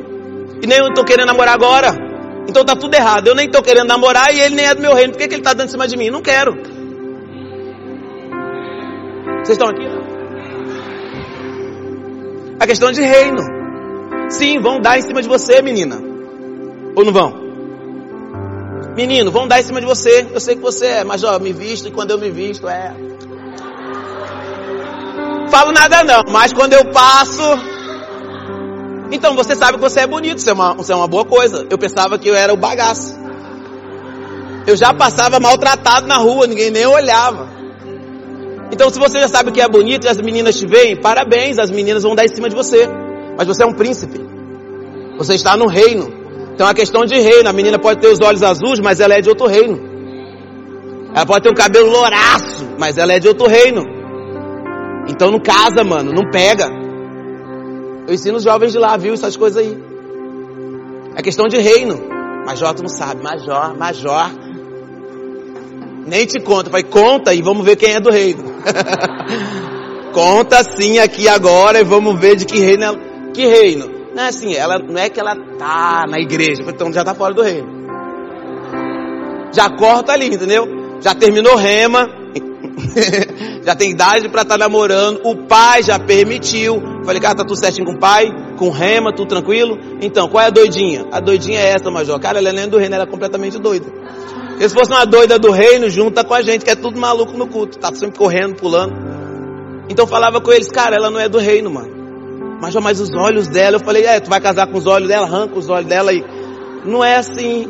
E 0.62 0.66
nem 0.66 0.78
eu 0.78 0.88
estou 0.88 1.04
querendo 1.04 1.28
namorar 1.28 1.54
agora. 1.54 1.94
Então 2.48 2.64
tá 2.64 2.76
tudo 2.76 2.94
errado. 2.94 3.26
Eu 3.26 3.34
nem 3.34 3.46
estou 3.46 3.62
querendo 3.62 3.88
namorar 3.88 4.34
e 4.34 4.40
ele 4.40 4.54
nem 4.54 4.66
é 4.66 4.74
do 4.74 4.82
meu 4.82 4.94
reino. 4.94 5.12
Por 5.12 5.18
que, 5.18 5.28
que 5.28 5.34
ele 5.34 5.40
está 5.40 5.54
dando 5.54 5.68
em 5.68 5.70
cima 5.70 5.88
de 5.88 5.96
mim? 5.96 6.10
Não 6.10 6.20
quero. 6.20 6.54
Vocês 9.42 9.56
estão 9.56 9.68
aqui? 9.68 9.95
A 12.58 12.66
questão 12.66 12.90
de 12.90 13.00
reino. 13.02 13.42
Sim, 14.30 14.58
vão 14.60 14.80
dar 14.80 14.98
em 14.98 15.02
cima 15.02 15.22
de 15.22 15.28
você, 15.28 15.60
menina. 15.62 15.96
Ou 16.94 17.04
não 17.04 17.12
vão? 17.12 17.46
Menino, 18.96 19.30
vão 19.30 19.46
dar 19.46 19.60
em 19.60 19.62
cima 19.62 19.80
de 19.80 19.86
você. 19.86 20.26
Eu 20.32 20.40
sei 20.40 20.56
que 20.56 20.62
você 20.62 20.86
é, 20.86 21.04
mas 21.04 21.22
ó, 21.22 21.38
me 21.38 21.52
visto 21.52 21.88
e 21.88 21.90
quando 21.90 22.12
eu 22.12 22.18
me 22.18 22.30
visto 22.30 22.66
é. 22.66 22.94
Falo 25.50 25.72
nada 25.72 26.02
não, 26.02 26.24
mas 26.30 26.52
quando 26.52 26.72
eu 26.72 26.90
passo. 26.90 27.42
Então 29.12 29.36
você 29.36 29.54
sabe 29.54 29.74
que 29.74 29.82
você 29.82 30.00
é 30.00 30.06
bonito, 30.06 30.38
isso 30.38 30.50
é 30.50 30.52
uma, 30.52 30.76
isso 30.80 30.90
é 30.90 30.96
uma 30.96 31.06
boa 31.06 31.24
coisa. 31.24 31.66
Eu 31.70 31.78
pensava 31.78 32.18
que 32.18 32.28
eu 32.28 32.34
era 32.34 32.52
o 32.52 32.56
bagaço. 32.56 33.14
Eu 34.66 34.76
já 34.76 34.92
passava 34.92 35.38
maltratado 35.38 36.06
na 36.06 36.16
rua, 36.16 36.46
ninguém 36.46 36.70
nem 36.70 36.86
olhava. 36.86 37.55
Então, 38.72 38.90
se 38.90 38.98
você 38.98 39.18
já 39.18 39.28
sabe 39.28 39.52
que 39.52 39.60
é 39.60 39.68
bonito 39.68 40.06
e 40.06 40.08
as 40.08 40.18
meninas 40.18 40.58
te 40.58 40.66
veem, 40.66 41.00
parabéns, 41.00 41.58
as 41.58 41.70
meninas 41.70 42.02
vão 42.02 42.14
dar 42.14 42.24
em 42.24 42.34
cima 42.34 42.48
de 42.48 42.56
você. 42.56 42.88
Mas 43.36 43.46
você 43.46 43.62
é 43.62 43.66
um 43.66 43.72
príncipe. 43.72 44.20
Você 45.18 45.34
está 45.34 45.56
no 45.56 45.66
reino. 45.66 46.12
Então, 46.54 46.68
é 46.68 46.74
questão 46.74 47.04
de 47.04 47.18
reino. 47.18 47.48
A 47.48 47.52
menina 47.52 47.78
pode 47.78 48.00
ter 48.00 48.08
os 48.08 48.20
olhos 48.20 48.42
azuis, 48.42 48.80
mas 48.80 48.98
ela 49.00 49.14
é 49.14 49.20
de 49.20 49.28
outro 49.28 49.46
reino. 49.46 49.78
Ela 51.14 51.24
pode 51.24 51.42
ter 51.42 51.50
um 51.50 51.54
cabelo 51.54 51.90
louraço, 51.90 52.66
mas 52.78 52.98
ela 52.98 53.12
é 53.12 53.18
de 53.18 53.28
outro 53.28 53.46
reino. 53.46 53.84
Então, 55.08 55.30
não 55.30 55.40
casa, 55.40 55.84
mano. 55.84 56.12
Não 56.12 56.30
pega. 56.30 56.68
Eu 58.06 58.14
ensino 58.14 58.36
os 58.38 58.44
jovens 58.44 58.72
de 58.72 58.78
lá, 58.78 58.96
viu? 58.96 59.14
Essas 59.14 59.36
coisas 59.36 59.62
aí. 59.62 59.76
É 61.14 61.22
questão 61.22 61.46
de 61.46 61.56
reino. 61.58 61.98
Major, 62.44 62.74
tu 62.74 62.82
não 62.82 62.88
sabe. 62.88 63.22
Major, 63.22 63.76
major. 63.76 64.30
Nem 66.06 66.26
te 66.26 66.40
conta. 66.40 66.70
Vai, 66.70 66.82
conta 66.82 67.34
e 67.34 67.42
vamos 67.42 67.64
ver 67.64 67.76
quem 67.76 67.94
é 67.94 68.00
do 68.00 68.10
reino. 68.10 68.55
conta 70.12 70.62
sim 70.64 70.98
aqui 70.98 71.28
agora 71.28 71.80
e 71.80 71.84
vamos 71.84 72.18
ver 72.18 72.36
de 72.36 72.44
que 72.44 72.58
reino 72.58 72.84
ela... 72.84 72.98
Que 73.34 73.46
reino? 73.46 73.90
Não 74.14 74.22
é 74.22 74.28
assim, 74.28 74.54
ela, 74.54 74.78
não 74.78 74.98
é 74.98 75.10
que 75.10 75.20
ela 75.20 75.36
tá 75.58 76.06
na 76.08 76.18
igreja, 76.18 76.62
então 76.66 76.90
já 76.92 77.04
tá 77.04 77.14
fora 77.14 77.34
do 77.34 77.42
reino. 77.42 77.68
Já 79.52 79.68
corta 79.68 80.12
ali, 80.12 80.26
entendeu? 80.26 80.66
Já 81.02 81.14
terminou 81.14 81.54
rema, 81.54 82.08
já 83.62 83.74
tem 83.74 83.90
idade 83.90 84.28
para 84.28 84.42
estar 84.42 84.54
tá 84.54 84.58
namorando, 84.58 85.20
o 85.24 85.36
pai 85.46 85.82
já 85.82 85.98
permitiu. 85.98 86.82
Falei, 87.04 87.20
cara, 87.20 87.36
tá 87.36 87.44
tudo 87.44 87.58
certinho 87.58 87.86
com 87.86 87.94
o 87.94 87.98
pai, 87.98 88.26
com 88.56 88.70
rema, 88.70 89.12
tudo 89.12 89.28
tranquilo? 89.28 89.78
Então, 90.00 90.28
qual 90.28 90.44
é 90.44 90.46
a 90.46 90.50
doidinha? 90.50 91.06
A 91.12 91.20
doidinha 91.20 91.60
é 91.60 91.72
essa, 91.72 91.90
Major. 91.90 92.18
Cara, 92.18 92.38
ela 92.38 92.52
não 92.52 92.62
é 92.62 92.66
do 92.66 92.78
reino, 92.78 92.94
ela 92.94 93.04
é 93.04 93.06
completamente 93.06 93.58
doida. 93.58 93.86
Se 94.58 94.70
fosse 94.70 94.90
uma 94.90 95.04
doida 95.04 95.38
do 95.38 95.50
reino, 95.50 95.88
junta 95.90 96.24
com 96.24 96.34
a 96.34 96.42
gente, 96.42 96.64
que 96.64 96.70
é 96.70 96.74
tudo 96.74 96.98
maluco 96.98 97.36
no 97.36 97.46
culto, 97.46 97.78
tá 97.78 97.94
sempre 97.94 98.18
correndo, 98.18 98.56
pulando. 98.56 98.94
Então 99.88 100.06
falava 100.06 100.40
com 100.40 100.52
eles, 100.52 100.68
cara, 100.68 100.96
ela 100.96 101.10
não 101.10 101.20
é 101.20 101.28
do 101.28 101.38
reino, 101.38 101.70
mano. 101.70 102.58
Mas 102.60 102.72
já 102.72 102.80
mais 102.80 103.00
os 103.00 103.10
olhos 103.14 103.48
dela, 103.48 103.76
eu 103.76 103.80
falei, 103.80 104.04
é, 104.04 104.18
tu 104.18 104.30
vai 104.30 104.40
casar 104.40 104.66
com 104.66 104.78
os 104.78 104.86
olhos 104.86 105.08
dela, 105.08 105.26
arranca 105.26 105.58
os 105.58 105.68
olhos 105.68 105.86
dela 105.86 106.12
e 106.12 106.24
não 106.84 107.04
é 107.04 107.16
assim. 107.16 107.66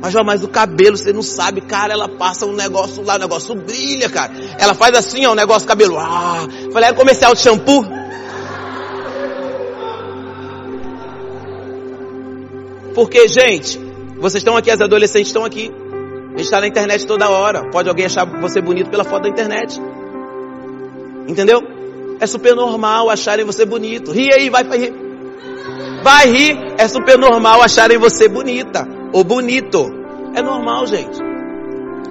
Mas 0.00 0.12
já 0.12 0.22
mais 0.22 0.44
o 0.44 0.48
cabelo, 0.48 0.96
você 0.96 1.12
não 1.12 1.22
sabe, 1.22 1.60
cara, 1.62 1.92
ela 1.92 2.08
passa 2.08 2.46
um 2.46 2.52
negócio 2.52 3.02
lá, 3.02 3.16
o 3.16 3.18
negócio 3.18 3.54
brilha, 3.54 4.08
cara. 4.08 4.32
Ela 4.58 4.72
faz 4.72 4.96
assim, 4.96 5.26
ó, 5.26 5.32
o 5.32 5.34
negócio 5.34 5.66
cabelo. 5.66 5.98
Ah, 5.98 6.46
falei, 6.72 6.90
é 6.90 6.92
comercial 6.92 7.34
de 7.34 7.40
shampoo. 7.40 7.84
Porque, 12.94 13.28
gente, 13.28 13.85
vocês 14.18 14.40
estão 14.40 14.56
aqui, 14.56 14.70
as 14.70 14.80
adolescentes 14.80 15.28
estão 15.28 15.44
aqui. 15.44 15.70
A 16.28 16.38
gente 16.38 16.44
está 16.46 16.60
na 16.60 16.66
internet 16.66 17.06
toda 17.06 17.28
hora. 17.28 17.70
Pode 17.70 17.88
alguém 17.88 18.06
achar 18.06 18.24
você 18.40 18.60
bonito 18.60 18.90
pela 18.90 19.04
foto 19.04 19.22
da 19.22 19.28
internet. 19.28 19.80
Entendeu? 21.28 21.62
É 22.20 22.26
super 22.26 22.54
normal 22.54 23.10
acharem 23.10 23.44
você 23.44 23.64
bonito. 23.64 24.12
Ri 24.12 24.32
aí, 24.32 24.50
vai 24.50 24.62
rir. 24.64 24.94
Vai 26.02 26.28
rir, 26.28 26.56
é 26.78 26.86
super 26.88 27.18
normal 27.18 27.62
acharem 27.62 27.98
você 27.98 28.28
bonita 28.28 28.86
ou 29.12 29.24
bonito. 29.24 29.90
É 30.34 30.42
normal, 30.42 30.86
gente. 30.86 31.18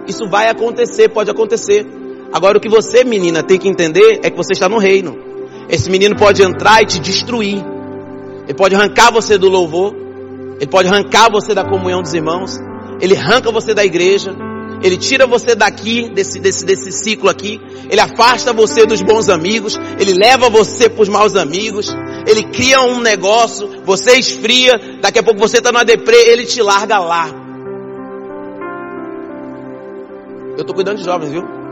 Isso 0.08 0.28
vai 0.28 0.49
acontecer, 0.49 1.10
pode 1.10 1.32
acontecer. 1.32 1.86
Agora 2.32 2.58
o 2.58 2.62
que 2.62 2.70
você, 2.70 3.03
menina, 3.03 3.41
tem 3.41 3.58
que 3.58 3.68
entender 3.68 4.20
é 4.24 4.30
que 4.30 4.38
você 4.38 4.53
está 4.53 4.68
no 4.68 4.78
reino. 4.78 5.18
Esse 5.70 5.89
menino 5.89 6.16
pode 6.16 6.43
entrar 6.43 6.82
e 6.82 6.86
te 6.86 6.99
destruir. 6.99 7.64
Ele 8.43 8.53
pode 8.53 8.76
arrancar 8.76 9.12
você 9.12 9.38
do 9.38 9.49
louvor. 9.49 10.05
Ele 10.58 10.68
pode 10.68 10.88
arrancar 10.88 11.30
você 11.32 11.53
da 11.53 11.64
comunhão 11.64 12.01
dos 12.01 12.14
irmãos. 12.14 12.58
Ele 13.01 13.16
arranca 13.16 13.51
você 13.51 13.74
da 13.74 13.84
igreja. 13.84 14.36
Ele 14.82 14.97
tira 14.97 15.26
você 15.26 15.56
daqui, 15.56 16.10
desse, 16.10 16.39
desse, 16.39 16.66
desse 16.66 16.91
ciclo 16.91 17.30
aqui. 17.30 17.60
Ele 17.89 17.99
afasta 17.99 18.53
você 18.53 18.86
dos 18.86 19.01
bons 19.01 19.30
amigos. 19.30 19.78
Ele 19.99 20.14
leva 20.14 20.49
você 20.49 20.89
para 20.89 21.01
os 21.01 21.10
maus 21.10 21.36
amigos. 21.36 21.95
Ele 22.28 22.43
cria 22.43 22.82
um 22.82 22.99
negócio. 22.99 23.84
Você 23.84 24.18
esfria. 24.18 24.99
Daqui 25.01 25.20
a 25.20 25.24
pouco 25.24 25.39
você 25.39 25.58
está 25.58 25.72
na 25.72 25.84
deprê. 25.84 26.18
Ele 26.30 26.45
te 26.45 26.62
larga 26.62 26.99
lá. 26.99 27.30
Eu 30.56 30.62
estou 30.62 30.74
cuidando 30.74 30.97
de 30.97 31.03
jovens, 31.03 31.32
viu? 31.32 31.64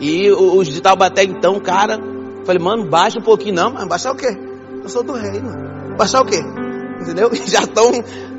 E 0.00 0.30
os 0.30 0.68
de 0.68 0.80
Taubaté, 0.80 1.24
então, 1.24 1.58
cara, 1.58 1.98
falei, 2.44 2.62
mano, 2.62 2.86
baixa 2.86 3.18
um 3.18 3.22
pouquinho. 3.22 3.54
Não, 3.54 3.70
mas 3.70 3.88
baixar 3.88 4.12
o 4.12 4.16
quê? 4.16 4.36
Eu 4.82 4.88
sou 4.88 5.02
do 5.02 5.12
reino. 5.12 5.50
Baixar 5.96 6.22
o 6.22 6.24
quê? 6.24 6.38
Entendeu? 7.00 7.30
Já 7.46 7.60
estão, 7.60 7.90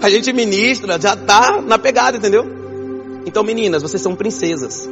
a 0.02 0.10
gente 0.10 0.32
ministra, 0.32 1.00
já 1.00 1.16
tá 1.16 1.62
na 1.62 1.78
pegada, 1.78 2.18
entendeu? 2.18 2.46
Então, 3.26 3.44
meninas, 3.44 3.82
vocês 3.82 4.02
são 4.02 4.16
princesas. 4.16 4.90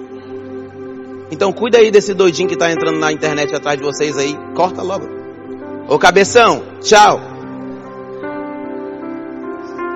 Então, 1.31 1.51
cuida 1.51 1.77
aí 1.77 1.91
desse 1.91 2.13
doidinho 2.13 2.49
que 2.49 2.57
tá 2.57 2.71
entrando 2.71 2.99
na 2.99 3.11
internet 3.11 3.53
atrás 3.55 3.77
de 3.77 3.83
vocês 3.83 4.17
aí. 4.17 4.35
Corta 4.55 4.81
logo. 4.81 5.07
Ô, 5.87 5.97
cabeção, 5.97 6.63
tchau. 6.81 7.19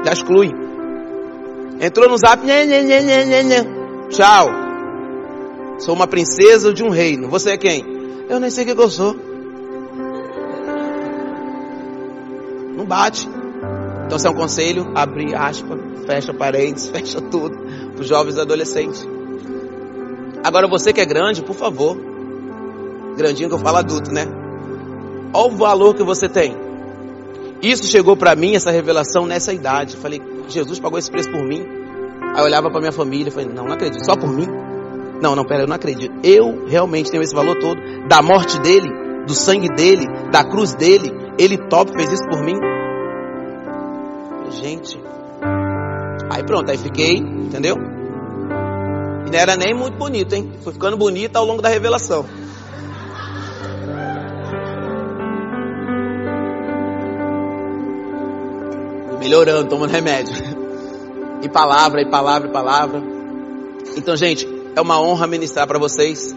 Já 0.06 0.14
exclui. 0.14 0.52
Entrou 1.80 2.10
no 2.10 2.18
zap, 2.18 2.46
nhê, 2.46 2.66
nhê, 2.66 2.82
nhê, 2.82 3.26
nhê, 3.26 3.44
nhê. 3.44 3.58
tchau. 4.10 4.71
Sou 5.82 5.96
uma 5.96 6.06
princesa 6.06 6.72
de 6.72 6.84
um 6.84 6.90
reino. 6.90 7.28
Você 7.28 7.52
é 7.52 7.58
quem? 7.58 7.84
Eu 8.30 8.40
nem 8.40 8.52
sei 8.52 8.64
o 8.64 8.76
que 8.76 8.82
eu 8.82 8.90
sou. 8.90 9.16
Não 12.78 12.86
bate. 12.86 13.28
Então, 14.06 14.20
se 14.20 14.28
é 14.28 14.30
um 14.30 14.36
conselho, 14.36 14.92
abre 14.94 15.34
aspa, 15.34 15.76
fecha 16.06 16.34
parênteses, 16.36 16.90
fecha 16.94 17.20
tudo. 17.20 17.58
Para 17.94 18.02
os 18.02 18.08
jovens 18.08 18.36
e 18.36 18.40
adolescentes. 18.40 19.08
Agora, 20.44 20.68
você 20.68 20.94
que 20.94 21.02
é 21.02 21.06
grande, 21.06 21.42
por 21.42 21.56
favor. 21.56 21.98
Grandinho 23.18 23.50
que 23.50 23.56
eu 23.56 23.60
falo 23.60 23.78
adulto, 23.78 24.12
né? 24.12 24.28
Olha 25.34 25.52
o 25.52 25.58
valor 25.58 25.96
que 25.96 26.04
você 26.04 26.30
tem. 26.30 26.56
Isso 27.60 27.86
chegou 27.86 28.16
para 28.16 28.36
mim, 28.36 28.54
essa 28.54 28.70
revelação, 28.70 29.26
nessa 29.26 29.52
idade. 29.52 29.98
Falei, 29.98 30.22
Jesus 30.48 30.80
pagou 30.80 31.00
esse 31.00 31.10
preço 31.10 31.32
por 31.32 31.44
mim. 31.44 31.66
Aí 32.36 32.40
eu 32.40 32.46
olhava 32.46 32.70
para 32.70 32.80
minha 32.80 32.92
família 32.92 33.30
e 33.30 33.32
falei, 33.32 33.50
não, 33.50 33.66
não 33.66 33.74
acredito, 33.74 34.06
só 34.06 34.16
por 34.16 34.30
mim. 34.30 34.71
Não, 35.22 35.36
não, 35.36 35.46
pera, 35.46 35.64
eu 35.64 35.68
não 35.68 35.76
acredito. 35.76 36.14
Eu 36.24 36.66
realmente 36.66 37.12
tenho 37.12 37.22
esse 37.22 37.36
valor 37.36 37.56
todo 37.60 37.80
da 38.08 38.22
morte 38.24 38.60
dele, 38.60 38.90
do 39.28 39.34
sangue 39.34 39.70
dele, 39.70 40.08
da 40.32 40.44
cruz 40.44 40.74
dele. 40.74 41.12
Ele 41.38 41.58
top 41.70 41.92
fez 41.94 42.12
isso 42.12 42.28
por 42.28 42.44
mim. 42.44 42.58
Gente. 44.50 45.00
Aí 46.30 46.44
pronto, 46.44 46.72
aí 46.72 46.78
fiquei, 46.78 47.18
entendeu? 47.18 47.76
E 49.28 49.30
não 49.30 49.40
era 49.40 49.56
nem 49.56 49.74
muito 49.76 49.98
bonito, 49.98 50.34
hein? 50.34 50.52
Foi 50.64 50.74
ficando 50.74 50.98
bonito 50.98 51.36
ao 51.36 51.46
longo 51.46 51.62
da 51.62 51.70
revelação. 51.70 52.26
Melhorando, 59.20 59.70
tomando 59.70 59.92
remédio. 59.92 60.34
E 61.44 61.50
palavra, 61.50 62.02
e 62.02 62.10
palavra, 62.10 62.50
e 62.50 62.52
palavra. 62.52 63.02
Então, 63.96 64.16
gente, 64.16 64.48
é 64.76 64.82
uma 64.82 65.02
honra 65.02 65.28
ministrar 65.28 65.68
para 65.68 65.80
vocês 65.80 66.36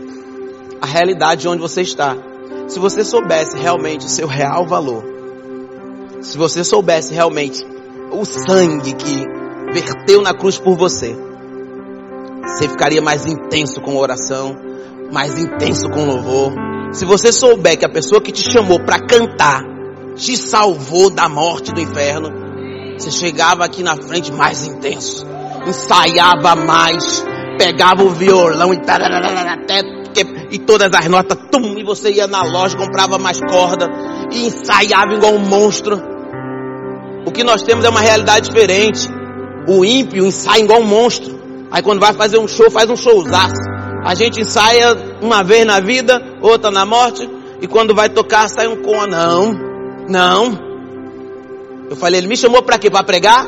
a 0.81 0.87
realidade 0.87 1.49
onde 1.49 1.61
você 1.61 1.83
está. 1.83 2.17
Se 2.69 2.79
você 2.79 3.05
soubesse 3.05 3.57
realmente 3.57 4.07
o 4.07 4.09
seu 4.09 4.27
real 4.27 4.67
valor, 4.67 5.05
se 6.21 6.37
você 6.37 6.65
soubesse 6.65 7.13
realmente 7.13 7.65
o 8.13 8.25
sangue 8.25 8.95
que 8.95 9.25
verteu 9.73 10.23
na 10.23 10.35
cruz 10.35 10.59
por 10.59 10.77
você, 10.77 11.15
você 12.43 12.69
ficaria 12.69 13.03
mais 13.03 13.27
intenso 13.27 13.81
com 13.81 13.97
oração, 13.97 14.57
mais 15.13 15.39
intenso 15.39 15.89
com 15.91 16.05
louvor. 16.05 16.53
Se 16.93 17.05
você 17.05 17.33
souber 17.33 17.79
que 17.79 17.85
a 17.85 17.89
pessoa 17.89 18.21
que 18.21 18.33
te 18.33 18.51
chamou 18.51 18.79
para 18.85 19.01
cantar 19.01 19.63
te 20.15 20.37
salvou 20.37 21.11
da 21.11 21.29
morte 21.29 21.73
do 21.73 21.81
inferno, 21.81 22.31
você 22.97 23.11
chegava 23.11 23.65
aqui 23.65 23.83
na 23.83 23.97
frente 23.97 24.33
mais 24.33 24.65
intenso, 24.67 25.27
ensaiava 25.67 26.55
mais, 26.55 27.25
pegava 27.57 28.03
o 28.03 28.11
violão 28.11 28.73
e 28.73 28.79
até 28.79 29.83
e 30.51 30.59
todas 30.59 30.93
as 30.93 31.09
notas, 31.09 31.37
tum, 31.51 31.77
e 31.77 31.83
você 31.83 32.13
ia 32.13 32.27
na 32.27 32.43
loja, 32.43 32.77
comprava 32.77 33.19
mais 33.19 33.41
corda 33.41 33.89
e 34.31 34.47
ensaiava 34.47 35.15
igual 35.15 35.35
um 35.35 35.41
monstro. 35.41 36.01
O 37.27 37.33
que 37.33 37.43
nós 37.43 37.63
temos 37.63 37.85
é 37.85 37.89
uma 37.89 38.01
realidade 38.01 38.49
diferente. 38.49 39.09
O 39.67 39.85
ímpio 39.85 40.25
ensaia 40.25 40.63
igual 40.63 40.81
um 40.81 40.87
monstro. 40.87 41.41
Aí 41.71 41.83
quando 41.83 41.99
vai 41.99 42.13
fazer 42.13 42.39
um 42.39 42.47
show, 42.47 42.71
faz 42.71 42.89
um 42.89 42.97
showzaço. 42.97 43.61
A 44.05 44.15
gente 44.15 44.41
ensaia 44.41 44.97
uma 45.21 45.43
vez 45.43 45.67
na 45.67 45.81
vida, 45.81 46.23
outra 46.41 46.71
na 46.71 46.85
morte, 46.85 47.29
e 47.61 47.67
quando 47.67 47.95
vai 47.95 48.09
tocar 48.09 48.49
sai 48.49 48.69
um 48.69 48.77
com. 48.77 49.07
Não, 49.07 49.53
não. 50.09 50.59
Eu 51.91 51.97
falei, 51.97 52.21
ele 52.21 52.29
me 52.29 52.37
chamou 52.37 52.63
para 52.63 52.79
quê? 52.79 52.91
Para 52.91 53.03
pregar? 53.03 53.47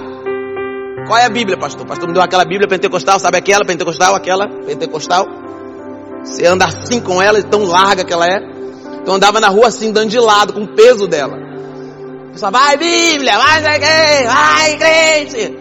Qual 1.05 1.19
é 1.19 1.27
a 1.27 1.29
Bíblia, 1.29 1.59
pastor? 1.59 1.87
Pastor 1.87 2.09
me 2.09 2.15
deu 2.15 2.23
aquela 2.23 2.45
Bíblia 2.45 2.67
pentecostal, 2.67 3.19
sabe 3.19 3.37
aquela 3.37 3.65
pentecostal, 3.65 4.15
aquela 4.15 4.49
pentecostal? 4.49 5.27
Você 6.25 6.47
anda 6.47 6.65
assim 6.65 7.01
com 7.01 7.21
ela, 7.21 7.41
tão 7.43 7.65
larga 7.65 8.05
que 8.05 8.13
ela 8.13 8.27
é. 8.27 8.39
Então 9.03 9.15
andava 9.15 9.39
na 9.39 9.49
rua 9.49 9.69
assim, 9.69 9.93
dando 9.93 10.11
de 10.11 10.19
lado, 10.19 10.53
com 10.53 10.63
o 10.63 10.69
peso 10.69 11.07
dela. 11.07 11.37
Só 12.35 12.51
vai 12.51 12.77
Bíblia, 12.77 13.39
vai 13.39 13.63
vai 13.63 14.77
crente. 14.79 15.59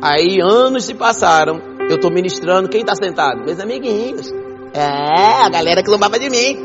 Aí 0.00 0.40
anos 0.40 0.84
se 0.84 0.94
passaram, 0.94 1.60
eu 1.88 1.96
estou 1.96 2.10
ministrando, 2.10 2.68
quem 2.68 2.82
está 2.82 2.94
sentado? 2.94 3.44
Meus 3.44 3.58
amiguinhos. 3.58 4.32
É, 4.74 5.44
a 5.44 5.48
galera 5.48 5.82
que 5.82 5.90
lombava 5.90 6.18
de 6.18 6.30
mim. 6.30 6.56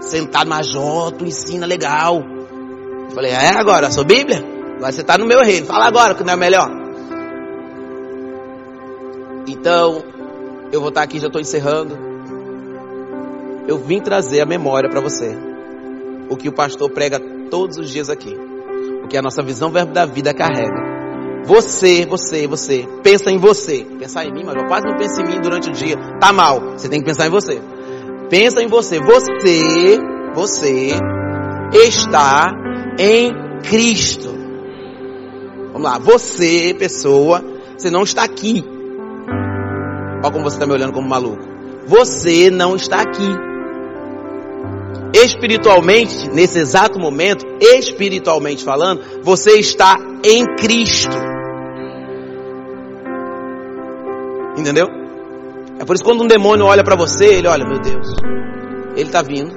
Sentado, 0.00 0.48
major, 0.48 1.12
tu 1.12 1.24
ensina 1.24 1.66
legal. 1.66 2.22
Eu 3.08 3.10
falei, 3.14 3.32
é 3.32 3.48
agora, 3.50 3.90
sou 3.90 4.04
Bíblia? 4.04 4.53
Você 4.92 5.00
está 5.00 5.16
no 5.18 5.26
meu 5.26 5.40
reino. 5.40 5.66
Fala 5.66 5.86
agora 5.86 6.14
que 6.14 6.24
não 6.24 6.32
é 6.32 6.36
melhor. 6.36 6.70
Então, 9.46 10.02
eu 10.72 10.80
vou 10.80 10.88
estar 10.88 11.02
aqui, 11.02 11.18
já 11.18 11.26
estou 11.26 11.40
encerrando. 11.40 11.96
Eu 13.66 13.78
vim 13.78 14.00
trazer 14.00 14.40
a 14.40 14.46
memória 14.46 14.90
para 14.90 15.00
você. 15.00 15.36
O 16.28 16.36
que 16.36 16.48
o 16.48 16.52
pastor 16.52 16.90
prega 16.90 17.20
todos 17.50 17.78
os 17.78 17.90
dias 17.90 18.10
aqui. 18.10 18.36
O 19.04 19.08
que 19.08 19.16
a 19.16 19.22
nossa 19.22 19.42
visão 19.42 19.70
verbo 19.70 19.92
da 19.92 20.06
vida 20.06 20.32
carrega. 20.34 20.94
Você, 21.44 22.06
você, 22.06 22.46
você. 22.46 22.88
Pensa 23.02 23.30
em 23.30 23.38
você. 23.38 23.86
Pensar 23.98 24.24
em 24.24 24.32
mim, 24.32 24.44
mas 24.44 24.56
eu 24.56 24.66
quase 24.66 24.86
não 24.86 24.96
penso 24.96 25.20
em 25.20 25.26
mim 25.26 25.40
durante 25.40 25.68
o 25.68 25.72
dia. 25.72 25.96
Tá 26.18 26.32
mal. 26.32 26.60
Você 26.72 26.88
tem 26.88 27.00
que 27.00 27.06
pensar 27.06 27.26
em 27.26 27.30
você. 27.30 27.60
Pensa 28.30 28.62
em 28.62 28.66
você. 28.66 28.98
Você, 29.00 29.98
você 30.34 30.90
está 31.72 32.50
em 32.98 33.32
Cristo. 33.62 34.33
Vamos 35.74 35.90
lá, 35.90 35.98
você, 35.98 36.72
pessoa, 36.78 37.42
você 37.76 37.90
não 37.90 38.04
está 38.04 38.22
aqui. 38.22 38.64
Olha 40.22 40.32
como 40.32 40.44
você 40.44 40.54
está 40.54 40.64
me 40.68 40.72
olhando 40.72 40.92
como 40.92 41.08
maluco. 41.08 41.42
Você 41.88 42.48
não 42.48 42.76
está 42.76 43.00
aqui. 43.00 43.28
Espiritualmente, 45.12 46.28
nesse 46.28 46.60
exato 46.60 46.96
momento, 47.00 47.44
espiritualmente 47.60 48.62
falando, 48.62 49.02
você 49.24 49.58
está 49.58 49.96
em 50.24 50.46
Cristo. 50.54 51.16
Entendeu? 54.56 54.86
É 55.80 55.84
por 55.84 55.96
isso 55.96 56.04
que 56.04 56.08
quando 56.08 56.22
um 56.22 56.28
demônio 56.28 56.66
olha 56.66 56.84
para 56.84 56.94
você, 56.94 57.26
ele 57.26 57.48
olha, 57.48 57.66
meu 57.66 57.80
Deus, 57.80 58.14
ele 58.94 59.08
está 59.08 59.22
vindo. 59.22 59.52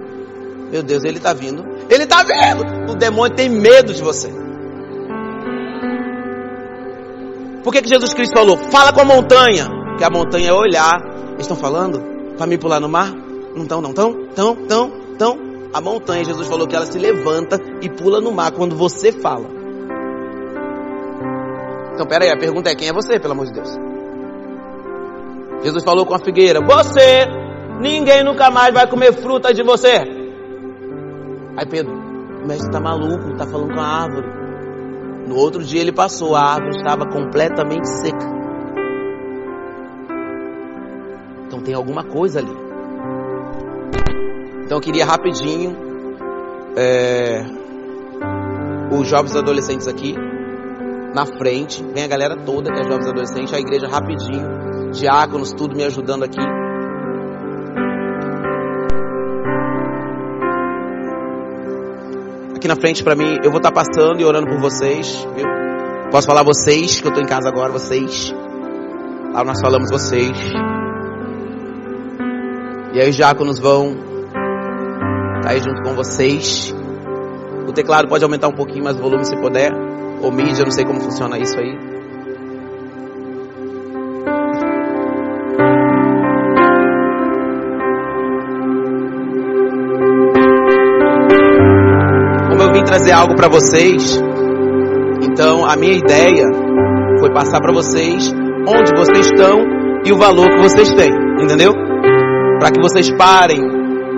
Meu 0.72 0.82
Deus, 0.82 1.04
ele 1.04 1.18
está 1.18 1.32
vindo. 1.32 1.64
Ele 1.88 2.06
está 2.06 2.24
vindo. 2.24 2.92
O 2.92 2.96
demônio 2.96 3.36
tem 3.36 3.50
medo 3.50 3.94
de 3.94 4.02
você. 4.02 4.47
Por 7.68 7.74
que, 7.74 7.82
que 7.82 7.90
Jesus 7.90 8.14
Cristo 8.14 8.34
falou? 8.34 8.56
Fala 8.72 8.94
com 8.94 9.02
a 9.02 9.04
montanha. 9.04 9.68
Que 9.98 10.04
a 10.06 10.10
montanha 10.10 10.52
é 10.52 10.54
olhar. 10.54 11.02
Estão 11.38 11.58
falando 11.58 12.02
para 12.38 12.48
me 12.48 12.58
pular 12.58 12.80
no 12.80 12.88
mar? 12.88 13.14
Não 13.54 13.64
estão, 13.64 13.82
não 13.82 13.90
estão? 13.90 14.22
Estão, 14.22 14.54
estão, 14.54 14.92
estão. 15.12 15.38
A 15.74 15.82
montanha, 15.82 16.24
Jesus 16.24 16.48
falou 16.48 16.66
que 16.66 16.74
ela 16.74 16.86
se 16.86 16.98
levanta 16.98 17.60
e 17.82 17.90
pula 17.90 18.22
no 18.22 18.32
mar 18.32 18.54
quando 18.54 18.74
você 18.74 19.12
fala. 19.12 19.50
Então, 21.94 22.08
pera 22.08 22.24
aí, 22.24 22.32
a 22.32 22.38
pergunta 22.38 22.70
é: 22.70 22.76
quem 22.76 22.88
é 22.88 22.94
você, 22.94 23.20
pelo 23.20 23.34
amor 23.34 23.48
de 23.48 23.52
Deus? 23.52 23.78
Jesus 25.62 25.84
falou 25.84 26.06
com 26.06 26.16
a 26.16 26.20
figueira: 26.20 26.62
Você, 26.62 27.26
ninguém 27.82 28.24
nunca 28.24 28.50
mais 28.50 28.74
vai 28.74 28.88
comer 28.88 29.12
fruta 29.12 29.54
de 29.54 29.62
você. 29.62 30.06
Aí 31.58 31.66
Pedro, 31.70 31.92
o 31.92 32.48
mestre 32.48 32.68
está 32.68 32.80
maluco, 32.80 33.34
está 33.34 33.46
falando 33.46 33.74
com 33.74 33.82
a 33.82 34.04
árvore. 34.04 34.37
No 35.28 35.36
outro 35.36 35.62
dia 35.62 35.82
ele 35.82 35.92
passou, 35.92 36.38
a 36.38 36.42
árvore 36.42 36.78
estava 36.78 37.06
completamente 37.06 37.86
seca. 37.90 38.26
Então 41.46 41.62
tem 41.62 41.74
alguma 41.74 42.06
coisa 42.06 42.40
ali. 42.40 42.56
Então 44.64 44.78
eu 44.78 44.82
queria 44.82 45.06
rapidinho 45.06 45.76
é, 46.78 47.44
os 48.90 49.08
jovens 49.08 49.36
adolescentes 49.36 49.88
aqui 49.88 50.16
na 51.14 51.26
frente, 51.26 51.84
vem 51.84 52.04
a 52.04 52.08
galera 52.08 52.38
toda 52.38 52.72
que 52.72 52.80
é 52.80 52.84
jovens 52.84 53.08
adolescentes, 53.08 53.54
a 53.54 53.60
igreja 53.60 53.88
rapidinho, 53.88 54.92
diáconos, 54.92 55.52
tudo 55.52 55.76
me 55.76 55.84
ajudando 55.84 56.24
aqui. 56.24 56.67
Aqui 62.58 62.68
na 62.68 62.76
frente 62.76 63.04
para 63.04 63.16
mim, 63.16 63.38
eu 63.44 63.52
vou 63.52 63.60
estar 63.60 63.70
tá 63.70 63.84
passando 63.84 64.20
e 64.20 64.26
orando 64.26 64.48
por 64.48 64.60
vocês, 64.60 65.28
viu? 65.36 65.46
Posso 66.10 66.26
falar 66.26 66.42
vocês, 66.42 67.00
que 67.00 67.06
eu 67.06 67.10
estou 67.10 67.24
em 67.24 67.28
casa 67.28 67.48
agora, 67.48 67.72
vocês. 67.72 68.34
Lá 69.32 69.44
nós 69.44 69.62
falamos 69.62 69.92
vocês. 69.92 70.36
E 72.96 73.00
aí 73.00 73.08
os 73.08 73.16
diáconos 73.16 73.60
vão 73.60 73.92
estar 73.92 75.42
tá 75.44 75.50
aí 75.52 75.60
junto 75.60 75.84
com 75.84 75.94
vocês. 75.94 76.74
O 77.68 77.74
teclado 77.74 78.08
pode 78.08 78.24
aumentar 78.24 78.48
um 78.48 78.56
pouquinho 78.56 78.86
mais 78.86 78.98
o 78.98 79.02
volume 79.04 79.24
se 79.24 79.38
puder. 79.38 79.72
Ou 80.24 80.32
mídia, 80.32 80.64
não 80.64 80.72
sei 80.72 80.84
como 80.84 81.00
funciona 81.00 81.38
isso 81.38 81.60
aí. 81.60 81.97
Trazer 92.98 93.12
algo 93.12 93.36
para 93.36 93.48
vocês, 93.48 94.20
então 95.22 95.64
a 95.64 95.76
minha 95.76 95.94
ideia 95.94 96.46
foi 97.20 97.32
passar 97.32 97.62
para 97.62 97.72
vocês 97.72 98.34
onde 98.68 98.92
vocês 98.96 99.28
estão 99.28 99.60
e 100.04 100.12
o 100.12 100.18
valor 100.18 100.48
que 100.48 100.64
vocês 100.64 100.92
têm, 100.94 101.12
entendeu? 101.40 101.74
Para 102.60 102.72
que 102.72 102.82
vocês 102.82 103.12
parem 103.12 103.62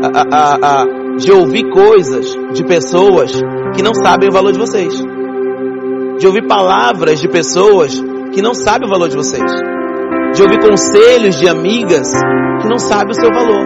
a, 0.01 0.21
a, 0.34 0.55
a, 0.55 0.86
de 1.17 1.30
ouvir 1.30 1.69
coisas 1.69 2.34
de 2.53 2.63
pessoas 2.63 3.34
que 3.75 3.84
não 3.84 3.93
sabem 3.93 4.30
o 4.30 4.32
valor 4.32 4.53
de 4.53 4.59
vocês. 4.59 4.93
De 6.17 6.25
ouvir 6.25 6.47
palavras 6.47 7.19
de 7.19 7.27
pessoas 7.27 8.01
que 8.32 8.41
não 8.41 8.53
sabem 8.53 8.88
o 8.88 8.91
valor 8.91 9.09
de 9.09 9.17
vocês, 9.17 9.51
de 10.34 10.41
ouvir 10.41 10.59
conselhos 10.59 11.36
de 11.36 11.49
amigas 11.49 12.07
que 12.61 12.67
não 12.69 12.80
sabem 12.80 13.11
o 13.11 13.13
seu 13.13 13.30
valor, 13.30 13.65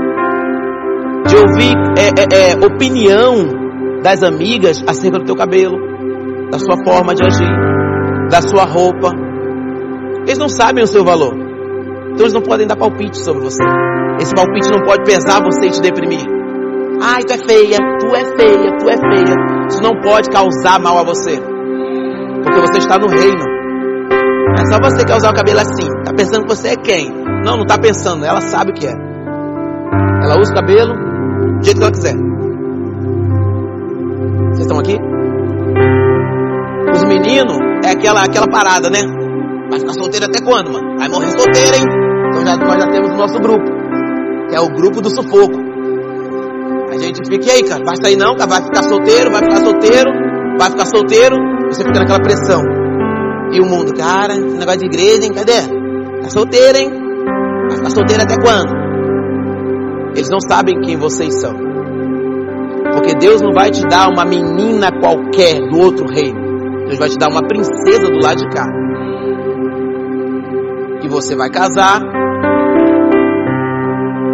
de 1.28 1.36
ouvir 1.36 1.74
é, 1.98 2.08
é, 2.20 2.52
é, 2.52 2.66
opinião 2.66 3.63
das 4.04 4.22
amigas 4.22 4.84
acerca 4.86 5.20
do 5.20 5.26
teu 5.26 5.36
cabelo, 5.36 5.78
da 6.52 6.60
sua 6.60 6.76
forma 6.84 7.16
de 7.16 7.24
agir, 7.24 7.52
da 8.30 8.42
sua 8.42 8.66
roupa. 8.66 9.12
Eles 10.26 10.38
não 10.38 10.50
sabem 10.50 10.84
o 10.84 10.88
seu 10.88 11.04
valor, 11.04 11.34
então 12.12 12.22
eles 12.22 12.34
não 12.34 12.42
podem 12.42 12.68
dar 12.68 12.76
palpite 12.76 13.18
sobre 13.24 13.42
você. 13.44 13.64
Esse 14.20 14.36
palpite 14.36 14.70
não 14.70 14.84
pode 14.84 15.04
pesar 15.04 15.42
você 15.44 15.68
e 15.68 15.72
te 15.72 15.82
deprimir. 15.82 16.26
Ai, 17.02 17.24
tu 17.24 17.34
é 17.34 17.38
feia, 17.38 17.78
tu 18.00 18.16
é 18.16 18.26
feia, 18.38 18.78
tu 18.78 18.90
é 18.90 18.98
feia. 18.98 19.36
Isso 19.68 19.82
não 19.82 20.00
pode 20.02 20.30
causar 20.30 20.80
mal 20.80 21.00
a 21.00 21.04
você. 21.04 21.42
Porque 22.44 22.60
você 22.62 22.78
está 22.78 22.98
no 22.98 23.08
reino. 23.08 23.44
Não 24.48 24.64
é 24.64 24.66
só 24.72 24.80
você 24.80 25.04
quer 25.04 25.16
usar 25.16 25.32
o 25.32 25.36
cabelo 25.36 25.60
assim. 25.60 25.90
Tá 26.06 26.14
pensando 26.14 26.44
que 26.44 26.56
você 26.56 26.70
é 26.70 26.76
quem? 26.76 27.10
Não, 27.44 27.58
não 27.58 27.66
tá 27.66 27.78
pensando. 27.78 28.24
Ela 28.24 28.42
sabe 28.42 28.72
o 28.72 28.74
que 28.74 28.86
é. 28.86 28.94
Ela 30.24 30.40
usa 30.40 30.52
o 30.52 30.56
cabelo 30.56 30.94
do 30.94 31.64
jeito 31.64 31.78
que 31.78 31.84
ela 31.84 31.92
quiser. 31.92 32.16
Estão 34.74 34.80
aqui? 34.80 34.98
Os 36.94 37.04
meninos 37.04 37.58
é 37.86 37.92
aquela, 37.92 38.24
aquela 38.24 38.48
parada, 38.48 38.90
né? 38.90 39.02
Vai 39.70 39.80
ficar 39.80 39.94
solteiro 39.94 40.26
até 40.26 40.42
quando, 40.42 40.74
mano? 40.74 40.98
Vai 40.98 41.10
morrer 41.10 41.30
solteiro, 41.30 41.76
hein? 41.76 41.86
Então 42.30 42.46
já, 42.46 42.58
nós 42.58 42.84
já 42.84 42.92
temos 42.92 43.12
o 43.12 43.18
nosso 43.18 43.40
grupo. 43.40 43.66
Que 44.50 44.56
é 44.56 44.60
o 44.60 44.70
grupo 44.70 45.02
do 45.02 45.10
sufoco. 45.10 45.60
A 46.90 46.98
gente 46.98 47.20
fica, 47.30 47.46
e 47.46 47.52
aí, 47.52 47.64
cara? 47.64 47.84
Vai 47.86 47.96
sair 48.02 48.16
não, 48.16 48.36
cara? 48.36 48.50
Vai 48.50 48.64
ficar 48.64 48.84
solteiro, 48.84 49.32
vai 49.32 49.44
ficar 49.44 49.58
solteiro, 49.58 50.12
vai 50.58 50.70
ficar 50.72 50.86
solteiro 50.86 51.36
você 51.70 51.84
fica 51.84 52.00
naquela 52.00 52.20
pressão. 52.20 52.62
E 53.52 53.60
o 53.60 53.66
mundo, 53.66 53.94
cara, 53.96 54.34
esse 54.34 54.58
negócio 54.58 54.80
de 54.80 54.86
igreja, 54.86 55.24
hein? 55.24 55.34
Cadê? 55.34 55.62
Tá 56.22 56.30
solteira, 56.30 56.80
hein? 56.80 56.90
Vai 57.68 57.78
ficar 57.78 57.90
solteira 57.92 58.24
até 58.24 58.36
quando? 58.38 58.74
Eles 60.16 60.30
não 60.30 60.40
sabem 60.40 60.82
quem 60.82 60.98
vocês 60.98 61.42
são. 61.42 61.54
Porque 62.94 63.16
Deus 63.16 63.42
não 63.42 63.52
vai 63.52 63.72
te 63.72 63.82
dar 63.88 64.10
uma 64.10 64.24
menina 64.24 64.90
qualquer 65.02 65.60
do 65.68 65.80
outro 65.80 66.06
reino. 66.08 66.86
Deus 66.86 67.00
vai 67.00 67.10
te 67.10 67.18
dar 67.18 67.30
uma 67.30 67.42
princesa 67.48 68.10
do 68.12 68.20
lado 68.22 68.38
de 68.38 68.50
cá. 68.50 68.66
E 71.04 71.08
você 71.10 71.36
vai 71.36 71.50
casar 71.50 72.02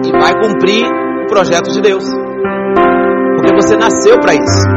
e 0.05 0.11
vai 0.11 0.33
cumprir 0.41 0.85
o 0.85 1.27
projeto 1.27 1.71
de 1.71 1.81
Deus. 1.81 2.03
Porque 3.35 3.55
você 3.55 3.77
nasceu 3.77 4.19
para 4.19 4.33
isso. 4.33 4.67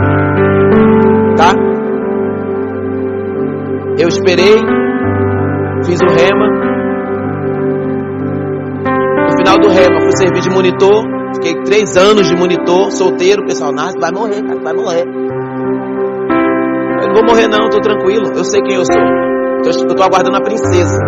Tá? 1.36 1.52
Eu 3.98 4.08
esperei, 4.08 4.56
fiz 5.84 6.00
o 6.00 6.06
rema. 6.06 6.48
No 9.22 9.36
final 9.36 9.58
do 9.58 9.68
rema, 9.68 10.00
fui 10.00 10.12
servir 10.16 10.40
de 10.40 10.50
monitor. 10.50 11.21
Fiquei 11.34 11.54
três 11.64 11.96
anos 11.96 12.26
de 12.26 12.36
monitor, 12.36 12.90
solteiro. 12.92 13.44
Pessoal, 13.46 13.72
nasce, 13.72 13.98
vai 13.98 14.12
morrer, 14.12 14.42
cara, 14.42 14.60
vai 14.60 14.72
morrer. 14.72 15.04
Eu 17.00 17.08
não 17.08 17.14
vou 17.14 17.24
morrer, 17.24 17.48
não, 17.48 17.68
tô 17.68 17.80
tranquilo. 17.80 18.32
Eu 18.34 18.44
sei 18.44 18.62
quem 18.62 18.76
eu 18.76 18.84
sou. 18.84 18.96
Eu 19.88 19.94
tô 19.94 20.02
aguardando 20.02 20.36
a 20.36 20.42
princesa. 20.42 20.98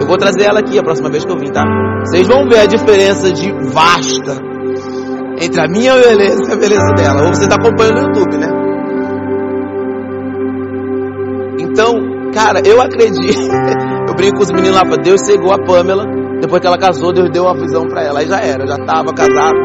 Eu 0.00 0.06
vou 0.06 0.16
trazer 0.16 0.44
ela 0.44 0.60
aqui 0.60 0.78
a 0.78 0.82
próxima 0.82 1.10
vez 1.10 1.24
que 1.24 1.30
eu 1.30 1.38
vim, 1.38 1.50
tá? 1.50 1.64
Vocês 2.04 2.26
vão 2.26 2.48
ver 2.48 2.60
a 2.60 2.66
diferença 2.66 3.30
de 3.32 3.52
vasta 3.70 4.50
entre 5.40 5.60
a 5.60 5.68
minha 5.68 5.94
beleza 5.94 6.50
e 6.50 6.52
a 6.52 6.56
beleza 6.56 6.92
dela. 6.94 7.22
Ou 7.26 7.34
você 7.34 7.48
tá 7.48 7.56
acompanhando 7.56 8.00
no 8.00 8.08
YouTube, 8.08 8.38
né? 8.38 8.48
Então, 11.58 12.30
cara, 12.32 12.60
eu 12.64 12.80
acredito. 12.80 13.50
eu 14.08 14.14
brinco 14.14 14.36
com 14.36 14.42
os 14.42 14.52
meninos 14.52 14.76
lá, 14.76 14.82
Deus 14.96 15.20
cegou 15.24 15.52
a 15.52 15.58
Pamela. 15.58 16.19
Depois 16.40 16.60
que 16.60 16.66
ela 16.66 16.78
casou, 16.78 17.12
Deus 17.12 17.30
deu 17.30 17.46
a 17.46 17.54
visão 17.54 17.86
para 17.86 18.02
ela. 18.02 18.20
Aí 18.20 18.26
já 18.26 18.40
era, 18.40 18.66
já 18.66 18.76
estava 18.76 19.12
casado. 19.12 19.58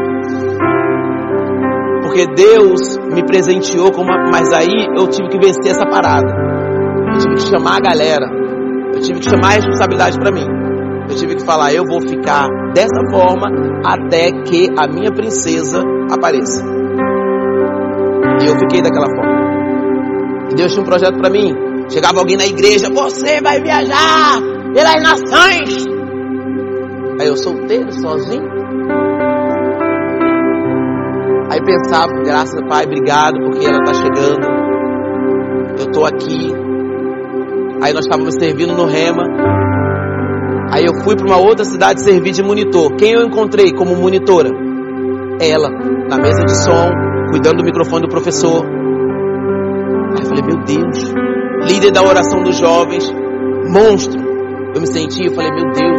Porque 2.02 2.26
Deus 2.34 2.98
me 3.12 3.24
presenteou 3.24 3.90
com 3.92 4.02
uma. 4.02 4.30
Mas 4.30 4.52
aí 4.52 4.86
eu 4.96 5.08
tive 5.08 5.28
que 5.28 5.38
vencer 5.38 5.72
essa 5.72 5.86
parada. 5.86 6.26
Eu 7.12 7.18
tive 7.18 7.34
que 7.34 7.42
chamar 7.42 7.76
a 7.76 7.80
galera. 7.80 8.26
Eu 8.94 9.00
tive 9.00 9.20
que 9.20 9.28
chamar 9.28 9.48
a 9.48 9.54
responsabilidade 9.54 10.18
para 10.18 10.30
mim. 10.30 10.46
Eu 11.08 11.14
tive 11.14 11.36
que 11.36 11.44
falar, 11.44 11.72
eu 11.72 11.84
vou 11.84 12.00
ficar 12.00 12.48
dessa 12.74 13.00
forma 13.10 13.48
até 13.84 14.32
que 14.42 14.68
a 14.76 14.88
minha 14.88 15.12
princesa 15.12 15.82
apareça. 16.10 16.64
E 18.42 18.46
eu 18.46 18.58
fiquei 18.58 18.82
daquela 18.82 19.06
forma. 19.06 20.50
E 20.50 20.54
Deus 20.56 20.72
tinha 20.72 20.82
um 20.82 20.86
projeto 20.86 21.16
para 21.16 21.30
mim. 21.30 21.54
Chegava 21.88 22.18
alguém 22.18 22.36
na 22.36 22.46
igreja, 22.46 22.88
você 22.90 23.40
vai 23.40 23.60
viajar 23.60 24.40
pelas 24.74 25.02
nações. 25.02 25.95
Aí 27.20 27.28
eu 27.28 27.36
solteiro, 27.36 27.92
sozinho. 27.92 28.48
Aí 31.50 31.60
pensava, 31.64 32.12
graças 32.24 32.54
ao 32.54 32.68
Pai, 32.68 32.84
obrigado 32.84 33.38
porque 33.40 33.66
ela 33.66 33.78
está 33.78 33.94
chegando. 33.94 34.46
Eu 35.78 35.86
estou 35.86 36.04
aqui. 36.04 36.52
Aí 37.82 37.92
nós 37.92 38.04
estávamos 38.04 38.34
servindo 38.34 38.74
no 38.74 38.84
Rema. 38.84 39.24
Aí 40.70 40.84
eu 40.84 41.02
fui 41.02 41.16
para 41.16 41.26
uma 41.26 41.38
outra 41.38 41.64
cidade 41.64 42.02
servir 42.02 42.32
de 42.32 42.42
monitor. 42.42 42.96
Quem 42.96 43.12
eu 43.12 43.22
encontrei 43.22 43.72
como 43.72 43.94
monitora? 43.94 44.50
Ela, 45.40 45.70
na 45.70 46.16
mesa 46.18 46.44
de 46.44 46.64
som, 46.64 46.90
cuidando 47.30 47.58
do 47.58 47.64
microfone 47.64 48.02
do 48.02 48.08
professor. 48.08 48.64
Aí 48.64 50.22
eu 50.22 50.26
falei, 50.26 50.42
meu 50.42 50.64
Deus, 50.64 51.14
líder 51.70 51.92
da 51.92 52.02
oração 52.02 52.42
dos 52.42 52.58
jovens, 52.58 53.10
monstro. 53.68 54.20
Eu 54.74 54.80
me 54.80 54.86
senti, 54.86 55.24
eu 55.26 55.32
falei, 55.32 55.50
meu 55.52 55.72
Deus, 55.72 55.95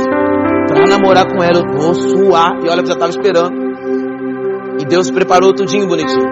para 0.78 0.88
namorar 0.88 1.25
com 1.28 1.43
ela 1.43 1.59
eu 1.59 1.80
vou 1.80 1.93
suar. 1.93 2.59
E 2.63 2.69
olha 2.69 2.82
que 2.82 2.88
já 2.88 2.93
estava 2.93 3.09
esperando. 3.09 3.55
E 4.80 4.86
Deus 4.86 5.09
preparou 5.09 5.53
tudinho 5.53 5.88
bonitinho. 5.88 6.30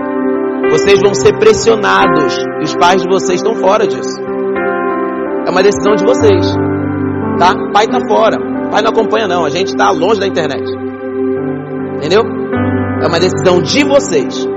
Vocês 0.69 1.01
vão 1.01 1.13
ser 1.13 1.37
pressionados. 1.39 2.37
E 2.61 2.63
os 2.63 2.75
pais 2.75 3.01
de 3.01 3.07
vocês 3.07 3.41
estão 3.41 3.55
fora 3.55 3.87
disso. 3.87 4.21
É 5.47 5.49
uma 5.49 5.63
decisão 5.63 5.95
de 5.95 6.05
vocês. 6.05 6.53
Tá? 7.39 7.53
Pai 7.73 7.87
tá 7.87 7.99
fora. 8.07 8.37
Pai 8.71 8.81
não 8.81 8.91
acompanha 8.91 9.27
não. 9.27 9.45
A 9.45 9.49
gente 9.49 9.69
está 9.69 9.89
longe 9.89 10.19
da 10.19 10.27
internet. 10.27 10.63
Entendeu? 11.97 12.23
É 13.01 13.07
uma 13.07 13.19
decisão 13.19 13.61
de 13.61 13.83
vocês. 13.83 14.47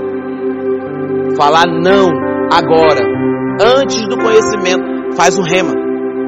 Falar 1.36 1.66
não 1.66 2.08
agora 2.52 3.18
antes 3.60 4.00
do 4.08 4.16
conhecimento, 4.16 5.16
faz 5.16 5.38
um 5.38 5.42
rema, 5.42 5.72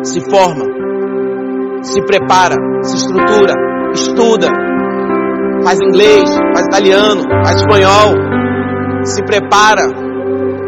se 0.03 0.21
forma. 0.31 0.80
Se 1.83 2.01
prepara, 2.03 2.57
se 2.83 2.97
estrutura, 2.97 3.55
estuda, 3.95 4.49
faz 5.65 5.79
inglês, 5.81 6.31
faz 6.55 6.67
italiano, 6.67 7.23
faz 7.45 7.57
espanhol, 7.57 8.15
se 9.05 9.23
prepara, 9.25 9.83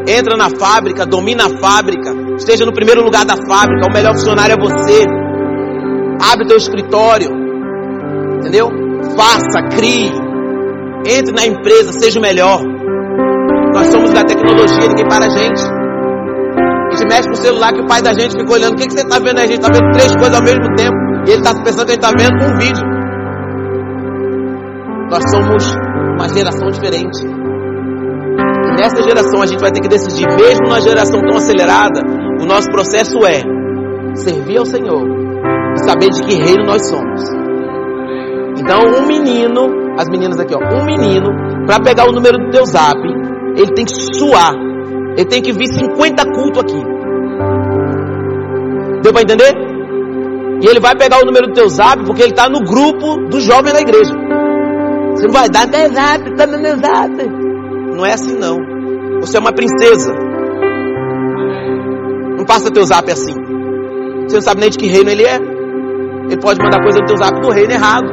entra 0.06 0.36
na 0.36 0.50
fábrica, 0.50 1.06
domina 1.06 1.46
a 1.46 1.58
fábrica, 1.58 2.10
esteja 2.36 2.64
no 2.64 2.72
primeiro 2.72 3.02
lugar 3.02 3.24
da 3.24 3.36
fábrica, 3.36 3.86
o 3.88 3.92
melhor 3.92 4.14
funcionário 4.14 4.54
é 4.54 4.58
você. 4.58 5.06
Abre 6.32 6.46
teu 6.46 6.56
escritório, 6.56 7.30
entendeu? 8.38 8.70
Faça, 9.16 9.62
crie, 9.76 10.12
entre 11.06 11.32
na 11.32 11.46
empresa, 11.46 11.92
seja 11.92 12.18
o 12.18 12.22
melhor. 12.22 12.60
Nós 13.74 13.88
somos 13.88 14.10
da 14.10 14.22
tecnologia, 14.22 14.88
ninguém 14.88 15.08
para 15.08 15.26
a 15.26 15.28
gente. 15.28 15.62
A 16.92 16.94
gente 16.94 17.08
mexe 17.08 17.28
com 17.28 17.34
o 17.34 17.36
celular 17.36 17.72
que 17.72 17.80
o 17.80 17.86
pai 17.86 18.02
da 18.02 18.12
gente 18.12 18.36
fica 18.36 18.52
olhando. 18.52 18.74
O 18.74 18.76
que, 18.76 18.86
que 18.86 18.92
você 18.92 19.00
está 19.00 19.18
vendo? 19.18 19.38
A 19.38 19.46
gente 19.46 19.60
está 19.60 19.68
vendo 19.72 19.92
três 19.92 20.14
coisas 20.14 20.34
ao 20.34 20.42
mesmo 20.42 20.74
tempo. 20.76 21.01
E 21.26 21.30
ele 21.30 21.40
está 21.40 21.54
pensando 21.62 21.86
que 21.86 21.92
gente 21.92 22.04
está 22.04 22.10
vendo 22.16 22.34
um 22.44 22.58
vídeo. 22.58 22.84
Nós 25.10 25.22
somos 25.30 25.76
uma 26.16 26.28
geração 26.28 26.68
diferente. 26.70 27.24
E 27.24 28.76
nessa 28.76 29.02
geração 29.02 29.42
a 29.42 29.46
gente 29.46 29.60
vai 29.60 29.70
ter 29.70 29.80
que 29.80 29.88
decidir, 29.88 30.26
mesmo 30.26 30.64
numa 30.64 30.80
geração 30.80 31.20
tão 31.20 31.36
acelerada, 31.36 32.00
o 32.40 32.46
nosso 32.46 32.68
processo 32.70 33.24
é 33.26 33.42
servir 34.14 34.58
ao 34.58 34.66
Senhor 34.66 35.06
e 35.74 35.78
saber 35.84 36.10
de 36.10 36.22
que 36.22 36.34
reino 36.34 36.64
nós 36.64 36.88
somos. 36.88 37.22
Então, 38.58 38.80
um 38.80 39.06
menino, 39.06 39.94
as 39.98 40.08
meninas 40.08 40.38
aqui, 40.38 40.54
ó, 40.54 40.58
um 40.58 40.84
menino, 40.84 41.28
para 41.66 41.80
pegar 41.80 42.08
o 42.08 42.12
número 42.12 42.38
do 42.38 42.50
teu 42.50 42.64
zap, 42.64 42.98
ele 43.56 43.72
tem 43.74 43.84
que 43.84 43.94
suar. 44.16 44.54
Ele 45.16 45.26
tem 45.26 45.42
que 45.42 45.52
vir 45.52 45.66
50 45.66 46.24
cultos 46.32 46.62
aqui. 46.62 46.82
Deu 49.02 49.12
para 49.12 49.22
entender? 49.22 49.71
E 50.62 50.66
ele 50.68 50.78
vai 50.78 50.94
pegar 50.94 51.20
o 51.20 51.26
número 51.26 51.48
do 51.48 51.54
teu 51.54 51.68
zap 51.68 52.04
porque 52.04 52.22
ele 52.22 52.30
está 52.30 52.48
no 52.48 52.60
grupo 52.60 53.16
do 53.28 53.40
jovem 53.40 53.72
da 53.72 53.80
igreja. 53.80 54.14
Você 55.10 55.26
não 55.26 55.32
vai 55.32 55.48
dar 55.48 55.66
meu 55.66 55.92
zap, 55.92 56.36
tá 56.36 56.46
no 56.46 56.62
meu 56.62 56.76
zap. 56.76 57.28
Não 57.96 58.06
é 58.06 58.12
assim 58.12 58.38
não. 58.38 58.58
Você 59.20 59.38
é 59.38 59.40
uma 59.40 59.52
princesa. 59.52 60.14
Não 62.38 62.44
passa 62.44 62.70
teu 62.70 62.84
zap 62.84 63.10
assim. 63.10 63.34
Você 64.28 64.36
não 64.36 64.40
sabe 64.40 64.60
nem 64.60 64.70
de 64.70 64.78
que 64.78 64.86
reino 64.86 65.10
ele 65.10 65.24
é. 65.24 65.34
Ele 65.34 66.40
pode 66.40 66.62
mandar 66.62 66.80
coisa 66.80 67.00
do 67.00 67.06
teu 67.06 67.16
zap 67.16 67.40
do 67.40 67.50
reino 67.50 67.72
errado. 67.72 68.06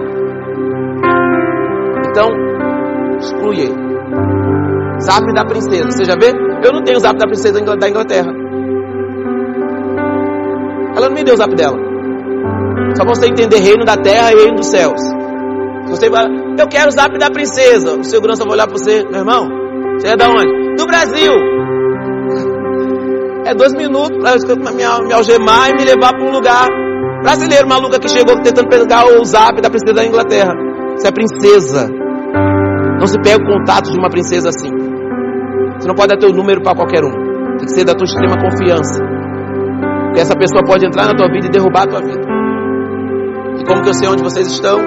Então, 2.09 2.29
exclui 3.19 3.59
ele. 3.59 3.75
Zap 5.01 5.33
da 5.33 5.45
princesa. 5.45 5.91
Você 5.91 6.03
já 6.03 6.15
vê? 6.15 6.31
Eu 6.63 6.73
não 6.73 6.83
tenho 6.83 6.97
o 6.97 7.01
zap 7.01 7.15
da 7.15 7.27
princesa 7.27 7.61
da 7.61 7.89
Inglaterra. 7.89 8.33
Ela 10.97 11.09
não 11.09 11.15
me 11.15 11.23
deu 11.23 11.35
o 11.35 11.37
zap 11.37 11.53
dela. 11.55 11.88
Só 12.99 13.05
você 13.05 13.27
entender 13.27 13.59
reino 13.59 13.85
da 13.85 13.95
terra 13.95 14.33
e 14.33 14.35
reino 14.35 14.57
dos 14.57 14.67
céus. 14.67 14.99
Você 15.87 16.09
vai, 16.09 16.25
eu 16.59 16.67
quero 16.67 16.89
o 16.89 16.91
zap 16.91 17.17
da 17.17 17.31
princesa. 17.31 17.95
O 17.95 18.03
segurança 18.03 18.43
vai 18.43 18.55
olhar 18.55 18.67
para 18.67 18.77
você, 18.77 19.05
meu 19.05 19.19
irmão. 19.21 19.47
Você 19.97 20.09
é 20.09 20.17
da 20.17 20.27
onde? 20.27 20.75
Do 20.75 20.85
Brasil. 20.85 21.31
É 23.45 23.55
dois 23.55 23.71
minutos 23.71 24.17
para 24.19 24.73
me, 24.73 25.07
me 25.07 25.13
algemar 25.13 25.69
e 25.69 25.75
me 25.75 25.85
levar 25.85 26.11
para 26.11 26.25
um 26.25 26.31
lugar. 26.31 26.67
Brasileiro 27.23 27.69
maluco 27.69 27.97
que 28.01 28.09
chegou 28.09 28.35
tentando 28.43 28.67
pegar 28.67 29.05
o 29.05 29.23
zap 29.23 29.61
da 29.61 29.69
princesa 29.69 29.93
da 29.93 30.05
Inglaterra. 30.05 30.53
Você 30.97 31.07
é 31.07 31.11
princesa. 31.11 31.87
Não 32.99 33.07
se 33.07 33.17
pega 33.21 33.41
o 33.41 33.47
contato 33.47 33.93
de 33.93 33.97
uma 33.97 34.09
princesa 34.09 34.49
assim. 34.49 34.71
Você 35.77 35.87
não 35.87 35.95
pode 35.95 36.09
dar 36.09 36.17
teu 36.17 36.33
número 36.33 36.61
para 36.61 36.75
qualquer 36.75 37.01
um. 37.05 37.11
Tem 37.59 37.65
que 37.65 37.71
ser 37.71 37.85
da 37.85 37.95
tua 37.95 38.03
extrema 38.03 38.35
confiança. 38.35 39.01
Porque 40.07 40.19
essa 40.19 40.35
pessoa 40.35 40.65
pode 40.65 40.85
entrar 40.85 41.05
na 41.05 41.13
tua 41.13 41.27
vida 41.27 41.47
e 41.47 41.49
derrubar 41.49 41.83
a 41.83 41.87
tua 41.87 42.01
vida. 42.01 42.28
Como 43.69 43.83
que 43.83 43.89
eu 43.89 43.93
sei 43.93 44.09
onde 44.09 44.23
vocês 44.23 44.47
estão? 44.47 44.79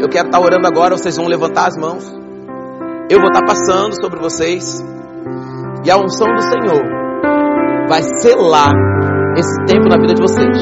Eu 0.00 0.08
quero 0.08 0.28
estar 0.28 0.38
orando 0.38 0.64
agora, 0.64 0.96
vocês 0.96 1.16
vão 1.16 1.26
levantar 1.26 1.66
as 1.66 1.76
mãos. 1.76 2.08
Eu 3.10 3.18
vou 3.18 3.26
estar 3.26 3.44
passando 3.44 4.00
sobre 4.00 4.20
vocês. 4.20 4.80
E 5.84 5.90
a 5.90 5.96
unção 5.96 6.28
do 6.28 6.40
Senhor 6.40 6.84
vai 7.88 8.04
selar 8.20 8.72
esse 9.36 9.64
tempo 9.66 9.88
na 9.88 9.96
vida 9.96 10.14
de 10.14 10.22
vocês. 10.22 10.56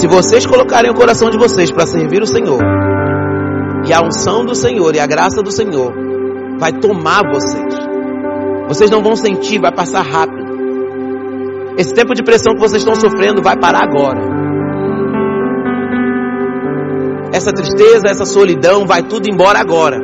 Se 0.00 0.08
vocês 0.08 0.46
colocarem 0.46 0.90
o 0.90 0.94
coração 0.94 1.30
de 1.30 1.38
vocês 1.38 1.70
para 1.70 1.86
servir 1.86 2.22
o 2.22 2.26
Senhor, 2.26 2.60
e 3.86 3.92
a 3.92 4.02
unção 4.02 4.44
do 4.44 4.56
Senhor 4.56 4.92
e 4.96 4.98
a 4.98 5.06
graça 5.06 5.40
do 5.40 5.52
Senhor 5.52 5.94
vai 6.58 6.72
tomar 6.72 7.22
vocês. 7.32 7.72
Vocês 8.66 8.90
não 8.90 9.00
vão 9.00 9.14
sentir, 9.14 9.60
vai 9.60 9.72
passar 9.72 10.02
rápido. 10.02 10.48
Esse 11.78 11.94
tempo 11.94 12.14
de 12.14 12.24
pressão 12.24 12.54
que 12.54 12.60
vocês 12.60 12.82
estão 12.82 12.96
sofrendo 12.96 13.40
vai 13.44 13.56
parar 13.56 13.84
agora. 13.84 14.37
Essa 17.32 17.52
tristeza, 17.52 18.08
essa 18.08 18.24
solidão 18.24 18.86
vai 18.86 19.02
tudo 19.02 19.28
embora 19.28 19.58
agora. 19.58 19.98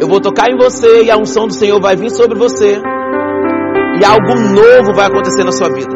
Eu 0.00 0.08
vou 0.08 0.20
tocar 0.20 0.50
em 0.50 0.56
você 0.56 1.04
e 1.04 1.10
a 1.10 1.16
unção 1.16 1.46
do 1.46 1.54
Senhor 1.54 1.80
vai 1.80 1.96
vir 1.96 2.10
sobre 2.10 2.38
você. 2.38 2.80
E 4.00 4.04
algo 4.04 4.34
novo 4.34 4.94
vai 4.94 5.06
acontecer 5.06 5.44
na 5.44 5.52
sua 5.52 5.68
vida. 5.68 5.94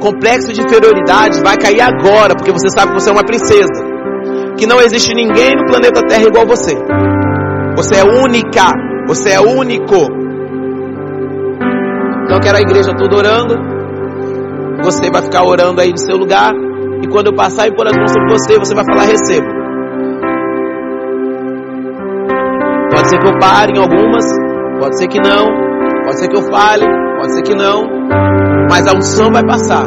Complexo 0.00 0.52
de 0.52 0.62
inferioridade 0.62 1.40
vai 1.42 1.56
cair 1.56 1.80
agora, 1.80 2.34
porque 2.34 2.52
você 2.52 2.68
sabe 2.70 2.92
que 2.92 3.00
você 3.00 3.10
é 3.10 3.12
uma 3.12 3.24
princesa. 3.24 3.90
Que 4.58 4.66
não 4.66 4.80
existe 4.80 5.14
ninguém 5.14 5.56
no 5.56 5.66
planeta 5.66 6.06
Terra 6.06 6.24
igual 6.24 6.46
você. 6.46 6.76
Você 7.76 7.96
é 7.96 8.04
única. 8.04 8.72
Você 9.06 9.30
é 9.30 9.40
único. 9.40 9.94
Então 12.24 12.36
eu 12.36 12.40
quero 12.40 12.58
a 12.58 12.60
igreja 12.60 12.94
toda 12.94 13.16
orando. 13.16 13.56
Você 14.82 15.10
vai 15.10 15.22
ficar 15.22 15.44
orando 15.44 15.80
aí 15.80 15.90
no 15.90 15.98
seu 15.98 16.16
lugar. 16.16 16.52
E 17.02 17.08
quando 17.08 17.28
eu 17.28 17.34
passar 17.34 17.66
e 17.66 17.74
pôr 17.74 17.86
as 17.86 17.96
mãos 17.96 18.12
sobre 18.12 18.32
você, 18.32 18.58
você 18.58 18.74
vai 18.74 18.84
falar: 18.84 19.04
recebo. 19.04 19.46
Pode 22.90 23.08
ser 23.08 23.18
que 23.18 23.28
eu 23.28 23.38
pare 23.38 23.72
em 23.72 23.78
algumas, 23.78 24.24
pode 24.78 24.98
ser 24.98 25.08
que 25.08 25.18
não, 25.18 25.46
pode 26.04 26.18
ser 26.18 26.28
que 26.28 26.36
eu 26.36 26.42
fale, 26.42 26.84
pode 27.18 27.34
ser 27.34 27.42
que 27.42 27.54
não, 27.54 27.88
mas 28.70 28.86
a 28.86 28.92
unção 28.92 29.30
vai 29.32 29.44
passar 29.44 29.86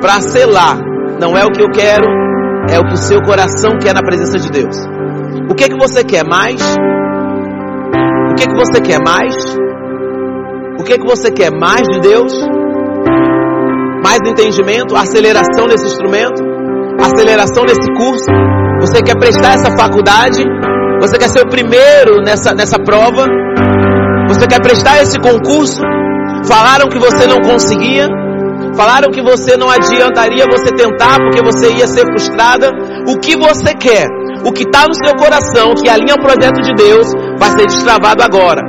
para 0.00 0.20
selar. 0.20 0.78
Não 1.20 1.36
é 1.36 1.44
o 1.44 1.50
que 1.50 1.62
eu 1.62 1.70
quero, 1.70 2.06
é 2.70 2.78
o 2.78 2.84
que 2.84 2.94
o 2.94 2.96
seu 2.96 3.20
coração 3.22 3.78
quer 3.78 3.94
na 3.94 4.02
presença 4.02 4.38
de 4.38 4.50
Deus. 4.50 4.74
O 5.50 5.54
que 5.54 5.64
é 5.64 5.68
que 5.68 5.76
você 5.76 6.02
quer 6.02 6.24
mais? 6.24 6.62
O 8.30 8.34
que 8.34 8.44
é 8.44 8.46
que 8.46 8.54
você 8.54 8.80
quer 8.80 9.00
mais? 9.04 9.34
O 10.78 10.82
que 10.82 10.92
é 10.94 10.98
que 10.98 11.06
você 11.06 11.30
quer 11.30 11.50
mais 11.50 11.86
de 11.86 12.00
Deus? 12.00 12.32
Mais 14.20 14.32
entendimento, 14.32 14.94
aceleração 14.96 15.66
nesse 15.66 15.86
instrumento, 15.86 16.42
aceleração 17.00 17.64
nesse 17.64 17.90
curso. 17.96 18.26
Você 18.80 19.02
quer 19.02 19.18
prestar 19.18 19.54
essa 19.54 19.74
faculdade? 19.76 20.44
Você 21.00 21.16
quer 21.16 21.28
ser 21.30 21.40
o 21.40 21.48
primeiro 21.48 22.20
nessa, 22.22 22.52
nessa 22.52 22.78
prova? 22.78 23.26
Você 24.28 24.46
quer 24.46 24.60
prestar 24.60 25.00
esse 25.00 25.18
concurso? 25.18 25.80
Falaram 26.46 26.88
que 26.88 26.98
você 26.98 27.26
não 27.26 27.38
conseguia? 27.40 28.08
Falaram 28.76 29.10
que 29.10 29.22
você 29.22 29.56
não 29.56 29.70
adiantaria 29.70 30.44
você 30.50 30.70
tentar 30.74 31.16
porque 31.16 31.42
você 31.42 31.72
ia 31.72 31.86
ser 31.86 32.04
frustrada? 32.04 32.70
O 33.08 33.18
que 33.18 33.36
você 33.36 33.72
quer? 33.74 34.06
O 34.44 34.52
que 34.52 34.64
está 34.64 34.86
no 34.86 34.94
seu 34.94 35.16
coração, 35.16 35.72
que 35.74 35.88
alinha 35.88 36.14
o 36.14 36.22
projeto 36.22 36.60
de 36.60 36.74
Deus, 36.74 37.06
vai 37.38 37.50
ser 37.50 37.66
destravado 37.66 38.22
agora. 38.22 38.60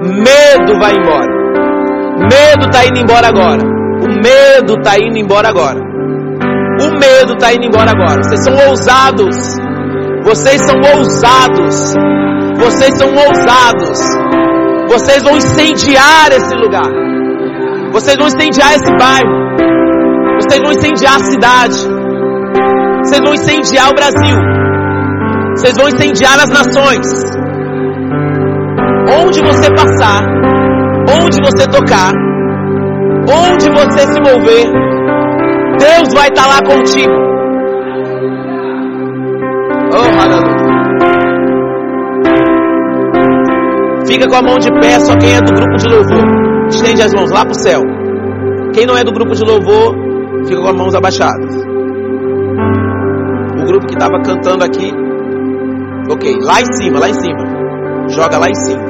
Medo 0.00 0.78
vai 0.78 0.94
embora. 0.94 1.32
Medo 2.20 2.68
está 2.68 2.86
indo 2.86 3.00
embora 3.00 3.26
agora. 3.26 3.69
Medo 4.22 4.74
está 4.74 4.98
indo 4.98 5.18
embora 5.18 5.48
agora. 5.48 5.78
O 5.78 6.90
medo 6.98 7.34
está 7.34 7.52
indo 7.54 7.66
embora 7.66 7.90
agora. 7.90 8.22
Vocês 8.22 8.44
são 8.44 8.54
ousados. 8.68 9.36
Vocês 10.24 10.60
são 10.62 10.76
ousados. 10.96 11.94
Vocês 12.58 12.98
são 12.98 13.08
ousados. 13.08 13.98
Vocês 14.88 15.22
vão 15.22 15.36
incendiar 15.36 16.32
esse 16.32 16.54
lugar. 16.54 16.90
Vocês 17.92 18.16
vão 18.16 18.26
incendiar 18.26 18.74
esse 18.74 18.92
bairro. 18.96 19.30
Vocês 20.40 20.60
vão 20.62 20.72
incendiar 20.72 21.16
a 21.16 21.20
cidade. 21.20 21.88
Vocês 23.02 23.20
vão 23.22 23.34
incendiar 23.34 23.90
o 23.90 23.94
Brasil. 23.94 24.36
Vocês 25.56 25.76
vão 25.76 25.88
incendiar 25.88 26.38
as 26.40 26.50
nações. 26.50 27.06
Onde 29.24 29.40
você 29.40 29.70
passar, 29.74 30.22
onde 31.22 31.38
você 31.42 31.66
tocar, 31.66 32.12
onde 33.32 33.70
você 33.70 34.00
se 34.00 34.20
mover, 34.20 34.66
Deus 35.78 36.12
vai 36.14 36.28
estar 36.28 36.46
lá 36.46 36.60
contigo. 36.62 37.12
Oh, 39.92 40.22
aleluia. 40.22 40.60
Fica 44.06 44.28
com 44.28 44.36
a 44.36 44.42
mão 44.42 44.58
de 44.58 44.68
pé, 44.80 44.98
só 45.00 45.16
quem 45.16 45.34
é 45.34 45.40
do 45.40 45.52
grupo 45.52 45.76
de 45.76 45.88
louvor. 45.88 46.66
Estende 46.68 47.02
as 47.02 47.12
mãos 47.12 47.30
lá 47.30 47.44
pro 47.44 47.54
céu. 47.54 47.80
Quem 48.74 48.86
não 48.86 48.96
é 48.96 49.04
do 49.04 49.12
grupo 49.12 49.34
de 49.34 49.44
louvor, 49.44 49.94
fica 50.46 50.60
com 50.60 50.68
as 50.68 50.76
mãos 50.76 50.94
abaixadas. 50.94 51.54
O 53.60 53.66
grupo 53.66 53.86
que 53.86 53.94
estava 53.94 54.20
cantando 54.22 54.64
aqui, 54.64 54.92
ok, 56.10 56.38
lá 56.42 56.60
em 56.60 56.72
cima, 56.74 56.98
lá 56.98 57.08
em 57.08 57.14
cima. 57.14 58.08
Joga 58.08 58.38
lá 58.38 58.48
em 58.48 58.54
cima. 58.54 58.89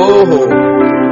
Oh, 0.00 0.22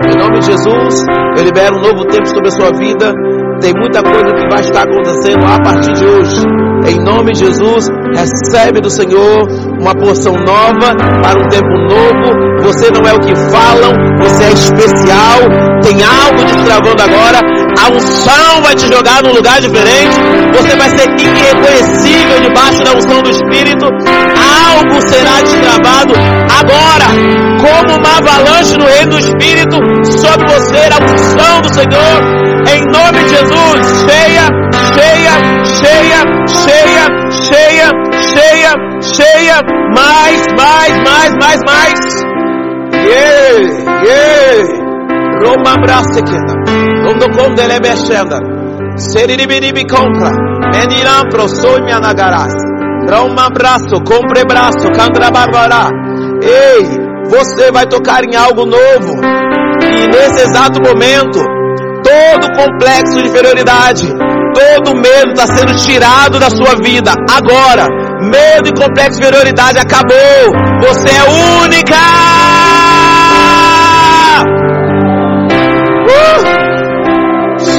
em 0.09 0.17
nome 0.17 0.39
de 0.39 0.47
Jesus, 0.47 1.05
eu 1.37 1.43
libero 1.43 1.77
um 1.77 1.81
novo 1.81 2.05
tempo 2.07 2.29
sobre 2.29 2.47
a 2.47 2.51
sua 2.53 2.71
vida. 2.79 3.13
Tem 3.61 3.75
muita 3.75 4.01
coisa 4.01 4.33
que 4.33 4.49
vai 4.49 4.61
estar 4.61 4.83
acontecendo 4.83 5.45
a 5.45 5.61
partir 5.61 5.93
de 5.93 6.05
hoje. 6.05 6.47
Em 6.87 7.03
nome 7.03 7.33
de 7.33 7.41
Jesus, 7.41 7.89
recebe 8.15 8.81
do 8.81 8.89
Senhor 8.89 9.43
uma 9.81 9.93
porção 9.93 10.35
nova 10.35 10.95
para 11.21 11.37
um 11.37 11.49
tempo 11.49 11.69
novo. 11.69 12.63
Você 12.63 12.89
não 12.93 13.09
é 13.09 13.13
o 13.13 13.19
que 13.19 13.35
falam, 13.51 13.93
você 14.21 14.45
é 14.45 14.53
especial. 14.53 15.41
Tem 15.83 15.97
algo 16.05 16.45
destravando 16.45 17.03
agora. 17.03 17.66
Unção 17.89 18.63
vai 18.63 18.75
te 18.75 18.87
jogar 18.89 19.23
num 19.23 19.33
lugar 19.33 19.61
diferente. 19.61 20.17
Você 20.53 20.77
vai 20.77 20.91
ser 20.91 21.09
irreconhecível 21.19 22.41
debaixo 22.41 22.83
da 22.83 22.93
unção 22.93 23.23
do 23.23 23.31
Espírito. 23.31 23.87
Algo 23.87 25.01
será 25.03 25.41
destravado 25.43 26.15
agora, 26.59 27.07
como 27.61 27.99
uma 27.99 28.19
avalanche 28.19 28.77
no 28.77 28.87
reino 28.87 29.11
do 29.11 29.19
Espírito 29.19 29.77
sobre 30.19 30.47
você. 30.47 30.89
A 30.91 31.05
unção 31.13 31.61
do 31.61 31.75
Senhor 31.75 32.47
em 32.69 32.85
nome 32.87 33.23
de 33.23 33.29
Jesus, 33.29 34.11
cheia, 34.11 34.49
cheia, 34.95 35.35
cheia, 35.65 36.21
cheia, 36.49 37.07
cheia, 37.31 37.91
cheia, 38.23 38.73
cheia, 39.03 39.63
mais, 39.95 40.43
mais, 40.59 41.01
mais, 41.03 41.33
mais, 41.41 41.61
mais. 41.65 42.25
Yeah, 42.93 44.05
yeah. 44.05 44.87
Roma 45.45 45.75
abraça 45.75 46.21
queda. 46.23 46.86
Ele 47.67 47.81
mexenda. 47.81 48.39
Seribiribi 48.97 49.87
compra. 49.87 50.31
Meniram 50.73 51.29
pro 51.31 51.49
sonho 51.49 51.95
anagaras. 51.95 52.53
Roma 53.11 53.47
abraço, 53.47 54.03
compre 54.05 54.45
braço, 54.45 54.91
candra 54.93 55.31
barbará. 55.31 55.89
Ei, 56.43 56.87
você 57.29 57.71
vai 57.73 57.87
tocar 57.87 58.25
em 58.25 58.37
algo 58.37 58.67
novo. 58.67 59.21
E 59.83 60.07
nesse 60.09 60.43
exato 60.43 60.81
momento, 60.83 61.39
todo 62.03 62.57
complexo 62.57 63.19
de 63.19 63.29
inferioridade, 63.29 64.07
todo 64.55 64.97
medo 64.97 65.33
está 65.33 65.47
sendo 65.47 65.77
tirado 65.77 66.39
da 66.39 66.51
sua 66.51 66.77
vida. 66.83 67.13
Agora, 67.31 67.87
medo 68.21 68.69
e 68.69 68.73
complexo 68.73 69.21
de 69.21 69.27
inferioridade 69.27 69.79
acabou. 69.79 70.53
Você 70.83 71.09
é 71.09 71.65
única. 71.65 71.97
Uh! 76.09 76.66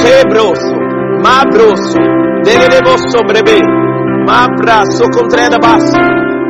Sebroso, 0.08 0.74
mabroso, 1.22 1.98
dereboso 2.42 3.22
brebe, 3.26 3.60
mabraço 4.26 5.04
contreda 5.10 5.58
baixo, 5.58 6.00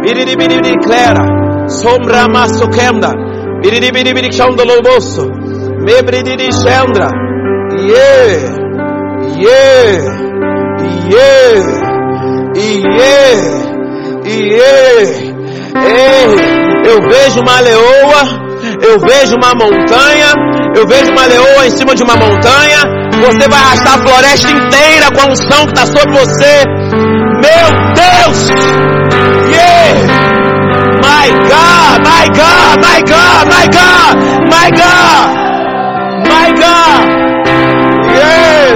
biribiribiri 0.01 0.79
clera, 0.79 1.27
sombra 1.69 2.29
maço 2.29 2.69
kenda, 2.71 3.13
biribiribiri 3.61 4.33
chão 4.33 4.51
loboso, 4.51 5.29
mebridiri 5.85 6.53
chandra, 6.53 7.09
yeah, 7.75 8.47
yeah, 9.37 10.05
yeah, 11.11 11.79
yeah, 12.65 13.35
yeah. 14.25 15.29
Ei, 15.85 16.91
eu 16.93 17.03
vejo 17.03 17.41
uma 17.41 17.59
leoa, 17.59 18.23
eu 18.87 19.01
vejo 19.01 19.35
uma 19.35 19.53
montanha, 19.55 20.33
eu 20.77 20.87
vejo 20.87 21.11
uma 21.11 21.27
leoa 21.27 21.67
em 21.67 21.71
cima 21.71 21.93
de 21.97 22.05
uma 22.05 22.15
montanha. 22.15 23.08
Você 23.21 23.49
vai 23.49 23.59
arrastar 23.59 23.95
a 23.95 23.99
floresta 23.99 24.51
inteira 24.51 25.11
com 25.12 25.21
a 25.21 25.33
unção 25.33 25.66
que 25.66 25.73
está 25.73 25.87
sobre 25.87 26.19
você. 26.19 26.64
Meu 27.43 27.66
Deus! 27.95 28.49
Yeah! 29.51 30.29
My 31.03 31.29
God, 31.49 31.99
my 32.07 32.29
God, 32.39 32.79
my 32.81 33.01
God, 33.03 33.45
my 33.49 33.66
God, 33.75 34.14
my 34.47 34.71
God, 34.71 35.27
my 36.29 36.49
God. 36.53 37.03
Yeah! 38.14 38.69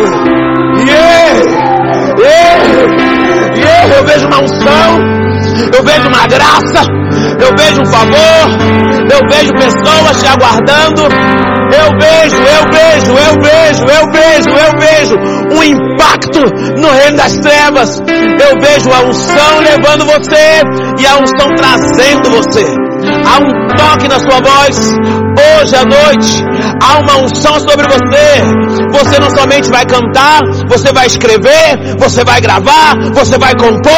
Yeah! 0.87 1.33
Yeah! 2.19 3.97
Eu 3.97 4.05
vejo 4.05 4.27
uma 4.27 4.41
unção, 4.41 4.99
eu 5.73 5.83
vejo 5.85 6.09
uma 6.09 6.27
graça, 6.27 6.83
eu 7.41 7.57
vejo 7.57 7.81
um 7.81 7.87
favor, 7.87 8.45
eu 9.11 9.29
vejo 9.31 9.53
pessoas 9.55 10.21
te 10.21 10.27
aguardando. 10.29 11.03
Eu 11.73 11.89
vejo, 11.99 12.37
eu 12.37 12.65
vejo, 12.71 13.13
eu 13.13 13.35
vejo, 13.41 13.83
eu 13.85 14.12
no 16.47 16.91
reino 16.91 17.17
das 17.17 17.37
trevas. 17.39 18.01
Eu 18.01 18.61
vejo 18.61 18.91
a 18.93 19.01
unção 19.09 19.61
levando 19.61 20.05
você 20.05 20.63
e 20.99 21.07
a 21.07 21.17
unção 21.17 21.55
trazendo 21.57 22.31
você. 22.31 22.65
Há 23.27 23.39
um 23.39 23.77
toque 23.77 24.09
na 24.09 24.19
sua 24.19 24.41
voz. 24.41 24.95
Hoje 25.35 25.77
à 25.77 25.85
noite, 25.85 26.45
há 26.83 26.99
uma 26.99 27.25
unção 27.25 27.59
sobre 27.61 27.87
você. 27.89 28.43
Você 28.93 29.19
não 29.19 29.31
somente 29.31 29.71
vai 29.71 29.85
cantar, 29.87 30.41
você 30.69 30.93
vai 30.93 31.07
escrever, 31.07 31.97
você 31.99 32.23
vai 32.25 32.41
gravar, 32.41 32.95
você 33.13 33.39
vai 33.39 33.55
compor. 33.55 33.93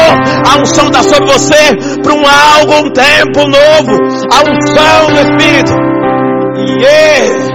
A 0.47 0.57
unção 0.57 0.87
está 0.87 1.03
sobre 1.03 1.31
você 1.31 1.75
para 2.01 2.13
um 2.13 2.23
algo, 2.25 2.87
um 2.87 2.91
tempo 2.91 3.41
novo. 3.47 3.97
A 4.31 4.43
unção 4.43 5.07
do 5.13 5.29
Espírito. 5.29 5.73
Yeah. 6.81 7.45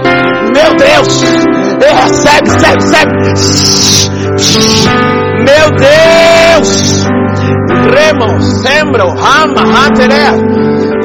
Meu 0.53 0.75
Deus. 0.75 1.60
Recebe, 1.81 2.49
recebe, 2.49 2.75
recebe. 2.75 3.71
Meu 5.37 5.71
Deus. 5.77 7.05
Remo, 7.93 8.41
sembro, 8.41 9.09
rama, 9.15 9.63
hateré. 9.63 10.25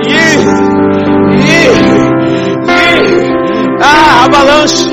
Yeah. 0.06 0.42
Yeah. 1.46 1.72
Yeah. 2.66 3.80
Ah, 3.80 4.24
avalanche. 4.24 4.90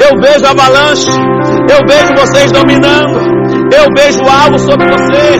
Eu 0.00 0.20
vejo 0.20 0.46
avalanche. 0.46 1.10
Eu 1.68 1.86
vejo 1.88 2.14
vocês 2.14 2.52
dominando. 2.52 3.18
Eu 3.72 3.88
vejo 3.96 4.22
algo 4.28 4.58
sobre 4.58 4.86
você 4.86 5.38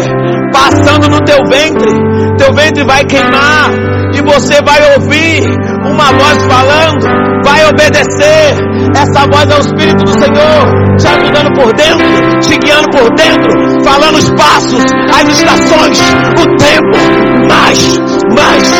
passando 0.52 1.08
no 1.08 1.20
teu 1.24 1.38
ventre. 1.48 1.90
Teu 2.36 2.52
ventre 2.52 2.84
vai 2.84 3.04
queimar 3.04 3.70
e 4.14 4.20
você 4.22 4.60
vai 4.62 4.94
ouvir 4.94 5.42
uma 5.84 6.12
voz 6.12 6.42
falando, 6.44 7.42
vai 7.44 7.68
obedecer. 7.68 8.54
Essa 8.94 9.26
voz 9.26 9.50
é 9.50 9.56
o 9.56 9.60
Espírito 9.60 10.04
do 10.04 10.12
Senhor, 10.12 10.96
te 10.98 11.06
ajudando 11.08 11.52
por 11.54 11.72
dentro, 11.74 12.40
te 12.40 12.56
guiando 12.58 12.88
por 12.90 13.14
dentro, 13.14 13.84
falando 13.84 14.16
os 14.16 14.30
passos, 14.30 14.84
as 15.12 15.28
estações, 15.28 16.00
o 16.38 16.56
tempo, 16.56 17.48
mais, 17.48 17.98
mais. 18.34 18.72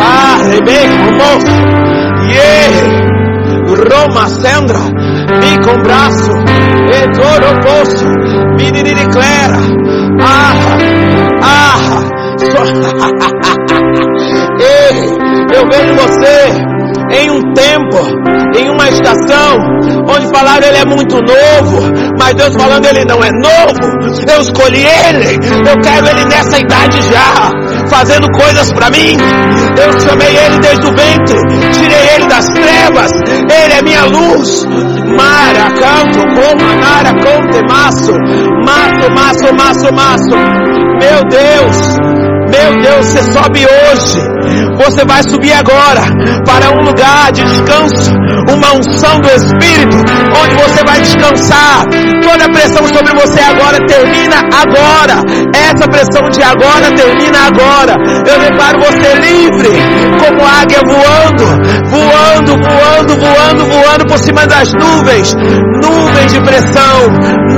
Ah, 0.00 0.38
Rebeca, 0.44 0.88
moço, 1.16 2.28
yeah. 2.28 3.08
Roma, 3.68 4.28
Sandra, 4.28 4.78
mi 4.78 5.58
com 5.64 5.82
braço, 5.82 6.30
e 6.88 7.02
todo 7.12 7.60
poço, 7.62 8.06
me 8.56 8.72
declara, 8.72 9.58
ah, 10.22 10.54
ah, 11.42 11.97
Ei, 14.60 14.96
eu 15.54 15.64
vejo 15.68 15.94
você 15.94 16.50
em 17.10 17.30
um 17.30 17.40
tempo, 17.54 17.96
em 18.56 18.68
uma 18.70 18.88
estação, 18.88 19.56
onde 20.08 20.26
falaram 20.28 20.66
ele 20.66 20.78
é 20.78 20.84
muito 20.84 21.16
novo, 21.16 21.92
mas 22.18 22.34
Deus 22.34 22.56
falando 22.56 22.84
ele 22.86 23.04
não 23.04 23.22
é 23.22 23.30
novo. 23.30 23.78
Eu 24.30 24.40
escolhi 24.42 24.84
ele, 24.84 25.38
eu 25.68 25.80
quero 25.80 26.08
ele 26.08 26.24
nessa 26.26 26.58
idade 26.58 27.00
já, 27.02 27.52
fazendo 27.88 28.28
coisas 28.32 28.72
para 28.72 28.90
mim. 28.90 29.16
Eu 29.80 30.00
chamei 30.00 30.36
ele 30.36 30.58
desde 30.58 30.86
o 30.86 30.92
ventre, 30.94 31.38
tirei 31.72 32.08
ele 32.14 32.26
das 32.26 32.46
trevas, 32.46 33.12
ele 33.26 33.74
é 33.74 33.82
minha 33.82 34.04
luz. 34.04 34.66
Mara, 35.16 35.70
canto, 35.80 36.18
como 36.34 36.74
nara, 36.80 37.12
conte, 37.14 37.62
maço, 37.68 38.12
maço, 38.66 39.10
maço, 39.14 39.54
maço, 39.54 39.94
maço. 39.94 40.36
Meu 41.00 41.22
Deus, 41.30 41.96
meu 42.48 42.82
Deus, 42.82 43.06
você 43.06 43.22
sobe 43.32 43.66
hoje. 43.66 44.38
Você 44.78 45.04
vai 45.04 45.22
subir 45.22 45.52
agora 45.52 46.00
para 46.46 46.70
um 46.70 46.84
lugar 46.84 47.32
de 47.32 47.42
descanso, 47.44 48.12
uma 48.48 48.72
unção 48.74 49.18
do 49.20 49.28
Espírito, 49.28 49.96
onde 49.96 50.54
você 50.54 50.84
vai 50.84 51.00
descansar. 51.00 51.84
Toda 52.22 52.44
a 52.44 52.48
pressão 52.48 52.86
sobre 52.86 53.12
você 53.14 53.40
agora 53.40 53.78
termina 53.86 54.36
agora. 54.54 55.22
Essa 55.52 55.88
pressão 55.88 56.30
de 56.30 56.42
agora 56.42 56.90
termina 56.96 57.38
agora. 57.48 57.96
Eu 58.26 58.38
declaro 58.38 58.78
você 58.78 59.14
livre, 59.18 59.70
como 60.18 60.46
águia 60.46 60.80
voando, 60.86 61.44
voando, 61.90 62.52
voando, 62.62 63.16
voando, 63.16 63.66
voando 63.66 64.06
por 64.06 64.18
cima 64.18 64.46
das 64.46 64.72
nuvens. 64.74 65.34
Nuvens 65.82 66.32
de 66.32 66.40
pressão, 66.40 67.08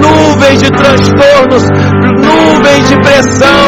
nuvens 0.00 0.60
de 0.60 0.70
transtornos, 0.70 1.64
nuvens 2.16 2.88
de 2.88 2.96
pressão, 2.96 3.59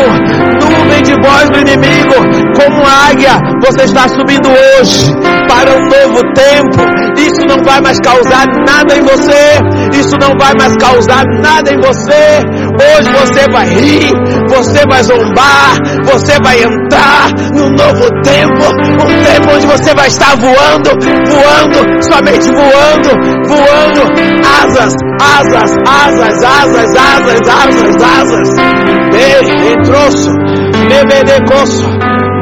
como 2.65 2.83
águia, 2.87 3.41
você 3.61 3.85
está 3.85 4.09
subindo 4.09 4.49
hoje 4.49 5.13
para 5.49 5.71
um 5.73 5.85
novo 5.85 6.21
tempo. 6.35 6.93
Isso 7.17 7.41
não 7.47 7.63
vai 7.65 7.81
mais 7.81 7.99
causar 8.01 8.47
nada 8.67 8.97
em 8.97 9.03
você. 9.03 9.59
Isso 9.93 10.17
não 10.21 10.33
vai 10.39 10.53
mais 10.59 10.77
causar 10.77 11.25
nada 11.41 11.71
em 11.73 11.81
você. 11.81 12.41
Hoje 12.73 13.11
você 13.13 13.51
vai 13.51 13.69
rir, 13.69 14.13
você 14.49 14.87
vai 14.87 15.03
zombar, 15.03 15.77
você 16.05 16.39
vai 16.43 16.63
entrar 16.63 17.29
num 17.53 17.71
novo 17.71 18.09
tempo, 18.23 18.65
um 19.03 19.25
tempo 19.25 19.55
onde 19.55 19.67
você 19.67 19.95
vai 19.95 20.09
estar 20.09 20.37
voando, 20.37 20.91
voando, 21.29 22.03
somente 22.03 22.49
voando, 22.51 23.11
voando, 23.49 24.03
asas, 24.63 24.95
asas, 25.21 25.77
asas, 25.87 26.45
asas, 26.45 26.97
asas, 26.97 27.49
asas, 27.49 28.03
asas. 28.03 28.49
Ei, 29.15 29.73
entroço, 29.73 30.31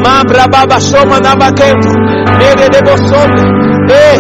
nebedecoço, 0.01 0.03
mabrababachoma 0.03 1.20
nabaquento, 1.20 1.88
nebedecoçome. 2.38 3.61
Ei, 3.90 4.18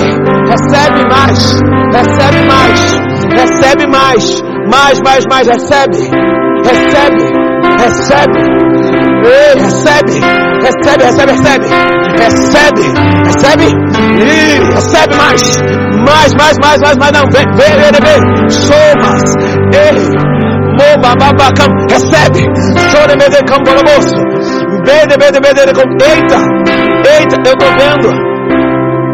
recebe 0.48 1.08
mais, 1.08 1.60
recebe 1.94 2.46
mais, 2.46 3.00
recebe 3.36 3.86
mais, 3.86 4.42
mais, 4.70 5.00
mais, 5.00 5.24
mais, 5.30 5.46
recebe, 5.46 5.96
recebe, 6.64 7.22
recebe, 7.78 8.38
ei, 9.24 9.62
recebe, 9.62 10.20
recebe, 10.62 11.04
recebe, 11.04 11.32
recebe, 11.32 11.66
recebe, 12.18 12.82
recebe, 13.24 13.66
e 14.18 14.74
recebe 14.74 15.14
mais, 15.16 15.60
mais, 16.06 16.34
mais, 16.34 16.56
mais, 16.60 16.80
mais, 16.80 16.96
mais, 16.98 17.12
não, 17.12 17.30
vem, 17.30 17.46
vem, 17.54 17.76
vem, 17.76 17.92
vem, 18.02 18.50
somas, 18.50 19.22
ei, 19.72 20.29
mobababacam, 21.00 21.68
recebe, 21.88 22.40
chore 22.90 23.16
medecam 23.16 23.58
boromoço, 23.64 24.14
bede, 24.84 25.16
bede, 25.16 25.40
bede, 25.40 25.60
eita, 25.60 26.38
eita, 27.18 27.36
eu 27.48 27.56
tô 27.56 27.66
vendo, 27.78 28.08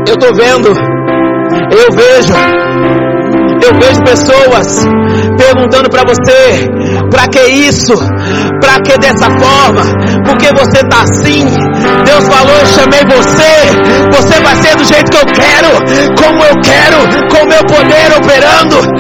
eu 0.09 0.17
tô 0.17 0.35
vendo, 0.35 0.69
eu 1.71 1.93
vejo, 1.95 2.35
eu 3.63 3.75
vejo 3.81 4.03
pessoas 4.03 4.87
perguntando 5.39 5.89
para 5.89 6.03
você, 6.03 6.69
para 7.11 7.29
que 7.29 7.41
isso? 7.41 7.95
Para 8.61 8.81
que 8.81 8.99
dessa 8.99 9.31
forma? 9.31 9.83
Porque 10.25 10.49
você 10.53 10.83
tá 10.89 11.03
assim? 11.03 11.47
Deus 12.05 12.27
falou, 12.29 12.57
eu 12.57 12.67
chamei 12.67 13.01
você. 13.05 13.57
Você 14.13 14.41
vai 14.41 14.57
ser 14.57 14.77
do 14.77 14.85
jeito 14.85 15.11
que 15.11 15.19
eu 15.19 15.27
quero, 15.27 15.69
como 16.17 16.43
eu 16.45 16.55
quero, 16.63 16.99
com 17.31 17.47
meu 17.47 17.65
poder 17.65 18.17
operando. 18.17 18.97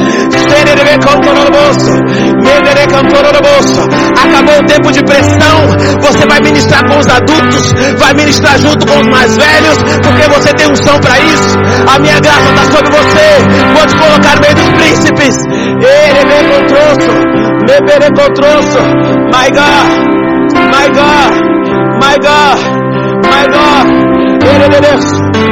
Acabou 4.16 4.58
o 4.58 4.66
tempo 4.66 4.92
de 4.92 5.02
pressão. 5.04 5.66
Você 6.02 6.26
vai 6.26 6.40
ministrar 6.40 6.86
com 6.86 6.98
os 6.98 7.06
adultos, 7.06 7.72
vai 7.98 8.12
ministrar 8.14 8.58
junto 8.58 8.86
com 8.86 9.00
os 9.00 9.06
mais 9.06 9.36
velhos, 9.36 9.78
porque 10.02 10.28
você 10.28 10.52
tem 10.54 10.70
unção 10.70 10.98
para 10.98 11.18
isso. 11.20 11.56
A 11.94 11.98
minha 11.98 12.20
graça 12.20 12.48
está 12.50 12.64
sobre 12.64 12.90
você. 12.90 13.26
Vou 13.74 13.86
te 13.86 13.96
colocar 13.96 14.34
no 14.36 14.42
meio 14.42 14.54
dos 14.54 14.68
príncipes. 14.80 15.36
Ele 15.46 16.24
me 16.24 16.34
encontrou, 16.42 16.96
me 16.96 17.45
encontrou. 17.74 18.80
My 19.32 19.50
God, 19.50 19.88
my 20.70 20.88
God, 20.94 21.32
my 22.00 22.18
God, 22.18 22.58
my 23.24 23.46
God. 23.52 23.86
Ele 24.46 24.64
Deus, 24.80 25.04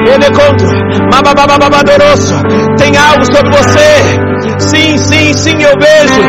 ele 0.07 0.27
encontra, 0.27 0.69
mababababadoroso. 1.12 2.35
Tem 2.79 2.97
algo 2.97 3.25
sobre 3.27 3.51
você. 3.51 4.34
Sim, 4.59 4.97
sim, 4.99 5.33
sim, 5.35 5.57
eu 5.63 5.75
vejo. 5.79 6.21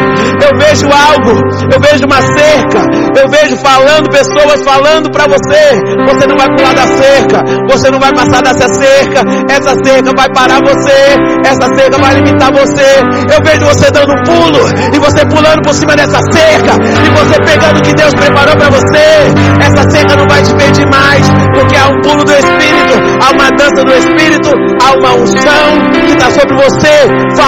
Eu 0.42 0.58
vejo 0.60 0.86
algo. 0.86 1.42
Eu 1.72 1.80
vejo 1.80 2.06
uma 2.06 2.22
cerca. 2.22 2.80
Eu 3.18 3.30
vejo 3.30 3.58
falando, 3.58 4.10
pessoas 4.10 4.64
falando 4.64 5.10
para 5.12 5.26
você. 5.26 5.82
Você 6.08 6.28
não 6.28 6.38
vai 6.38 6.48
pular 6.56 6.74
da 6.74 6.88
cerca. 6.88 7.44
Você 7.70 7.90
não 7.90 8.00
vai 8.00 8.14
passar 8.14 8.42
dessa 8.44 8.68
cerca. 8.68 9.22
Essa 9.50 9.76
cerca 9.84 10.12
vai 10.16 10.30
parar 10.34 10.60
você. 10.62 11.16
Essa 11.46 11.74
cerca 11.76 11.98
vai 11.98 12.16
limitar 12.16 12.52
você. 12.52 13.02
Eu 13.32 13.44
vejo 13.44 13.66
você 13.66 13.92
dando 13.92 14.14
um 14.14 14.24
pulo. 14.24 14.60
E 14.94 15.00
você 15.00 15.26
pulando 15.26 15.62
por 15.64 15.74
cima 15.74 15.96
dessa 15.96 16.20
cerca. 16.32 16.74
E 16.76 17.10
você 17.18 17.42
pegando 17.44 17.80
o 17.80 17.82
que 17.82 17.94
Deus 17.94 18.14
preparou 18.14 18.56
para 18.56 18.70
você. 18.70 19.06
Essa 19.62 19.90
cerca 19.90 20.05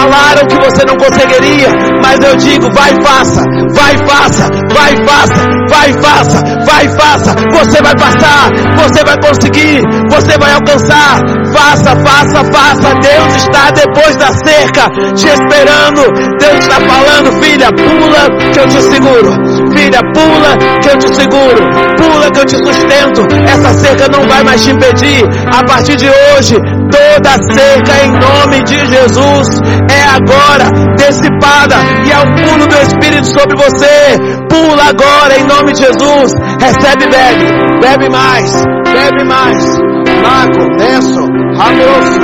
Falaram 0.08 0.46
que 0.46 0.56
você 0.56 0.84
não 0.86 0.96
conseguiria, 0.96 1.68
mas 2.02 2.18
eu 2.24 2.34
digo, 2.36 2.66
vai 2.72 2.94
faça, 3.02 3.42
vai 3.74 3.94
faça, 4.06 4.48
vai 4.72 4.96
faça, 5.04 5.58
vai 5.68 5.92
faça, 5.92 6.42
vai 6.64 6.88
faça. 6.88 7.34
Você 7.52 7.82
vai 7.82 7.94
passar, 7.94 8.48
você 8.78 9.04
vai 9.04 9.16
conseguir, 9.20 9.82
você 10.08 10.38
vai 10.38 10.52
alcançar. 10.54 11.18
Faça, 11.52 11.96
faça, 11.96 12.44
faça. 12.52 12.94
Deus 13.02 13.36
está 13.36 13.70
depois 13.70 14.16
da 14.16 14.28
cerca, 14.44 14.88
te 15.14 15.28
esperando. 15.28 16.02
Deus 16.38 16.58
está 16.58 16.76
falando, 16.80 17.42
filha, 17.42 17.68
pula 17.72 18.52
que 18.52 18.60
eu 18.60 18.68
te 18.68 18.82
seguro. 18.82 19.32
Filha, 19.76 20.00
pula 20.14 20.56
que 20.80 20.88
eu 20.88 20.98
te 20.98 21.14
seguro. 21.14 21.64
Pula 21.96 22.30
que 22.30 22.40
eu 22.40 22.44
te 22.46 22.56
sustento. 22.56 23.26
Essa 23.46 23.74
cerca 23.74 24.08
não 24.08 24.26
vai 24.26 24.42
mais 24.42 24.62
te 24.62 24.70
impedir. 24.70 25.24
A 25.52 25.64
partir 25.64 25.96
de 25.96 26.08
hoje, 26.08 26.56
toda 26.90 27.30
cerca 27.54 28.04
em 28.04 28.12
nome 28.12 28.62
de 28.64 28.78
Jesus 28.78 29.48
é 29.90 30.02
agora 30.16 30.70
dissipada 30.96 31.76
e 32.04 32.10
é 32.10 32.18
o 32.18 32.34
pulo 32.34 32.66
do 32.66 32.76
Espírito 32.76 33.26
sobre 33.26 33.56
você. 33.56 34.18
Pula 34.48 34.84
agora 34.88 35.38
em 35.38 35.44
nome 35.44 35.72
de 35.72 35.80
Jesus. 35.80 36.32
Recebe, 36.60 37.06
bebe, 37.06 37.80
bebe 37.80 38.08
mais, 38.10 38.62
bebe 38.84 39.24
mais. 39.24 39.78
Marco, 40.22 40.64
Nesso, 40.78 41.20
Ramoso, 41.56 42.20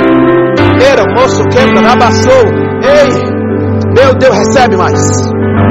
Era, 0.81 1.03
moço, 1.13 1.43
quebra, 1.49 1.81
rabaçou. 1.81 2.45
Ei, 2.83 3.35
meu 3.95 4.13
Deus, 4.15 4.37
recebe 4.37 4.75
mais. 4.75 4.99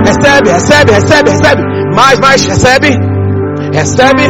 Recebe, 0.07 0.51
recebe, 0.51 0.93
recebe, 0.93 1.31
recebe. 1.31 1.63
Mais, 1.95 2.19
mais, 2.21 2.47
recebe. 2.47 2.99
Recebe. 3.73 4.29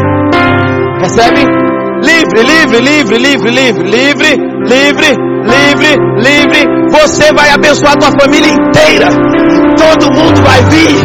Recebe. 1.00 1.64
Livre, 2.02 2.42
livre, 2.42 2.80
livre, 2.80 3.18
livre, 3.18 3.50
livre, 3.50 3.82
livre, 3.82 4.53
livre, 4.64 5.16
livre, 5.44 5.96
livre. 6.18 6.66
Você 6.90 7.32
vai 7.32 7.50
abençoar 7.50 7.92
a 7.92 7.96
tua 7.96 8.12
família 8.20 8.48
inteira. 8.48 9.08
Todo 9.76 10.12
mundo 10.12 10.42
vai 10.42 10.62
vir. 10.64 11.04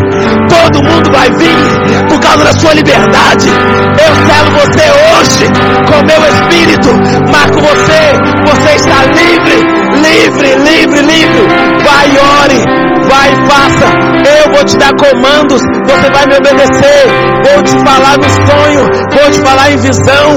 Todo 0.50 0.84
mundo 0.84 1.12
vai 1.12 1.30
vir 1.32 2.08
por 2.08 2.20
causa 2.20 2.44
da 2.44 2.54
sua 2.54 2.74
liberdade. 2.74 3.48
Eu 3.48 4.16
selo 4.26 4.52
você 4.52 4.86
hoje 4.90 5.46
com 5.88 6.04
meu 6.06 6.22
espírito. 6.30 6.90
Marco 7.32 7.60
você. 7.60 8.14
Você 8.46 8.76
está 8.76 9.06
livre, 9.06 9.58
livre, 9.96 10.56
livre, 10.56 11.02
livre. 11.02 11.48
Vai, 11.84 12.10
ore 12.44 12.89
vai 13.10 13.34
e 13.34 13.36
faça. 13.48 13.88
Eu 14.30 14.54
vou 14.54 14.64
te 14.64 14.78
dar 14.78 14.94
comandos, 14.94 15.62
você 15.62 16.10
vai 16.12 16.26
me 16.28 16.36
obedecer. 16.38 17.30
Vou 17.44 17.64
te 17.64 17.72
falar 17.84 18.18
no 18.18 18.30
sonho, 18.30 18.84
vou 19.12 19.32
te 19.32 19.42
falar 19.42 19.72
em 19.72 19.78
visão. 19.78 20.30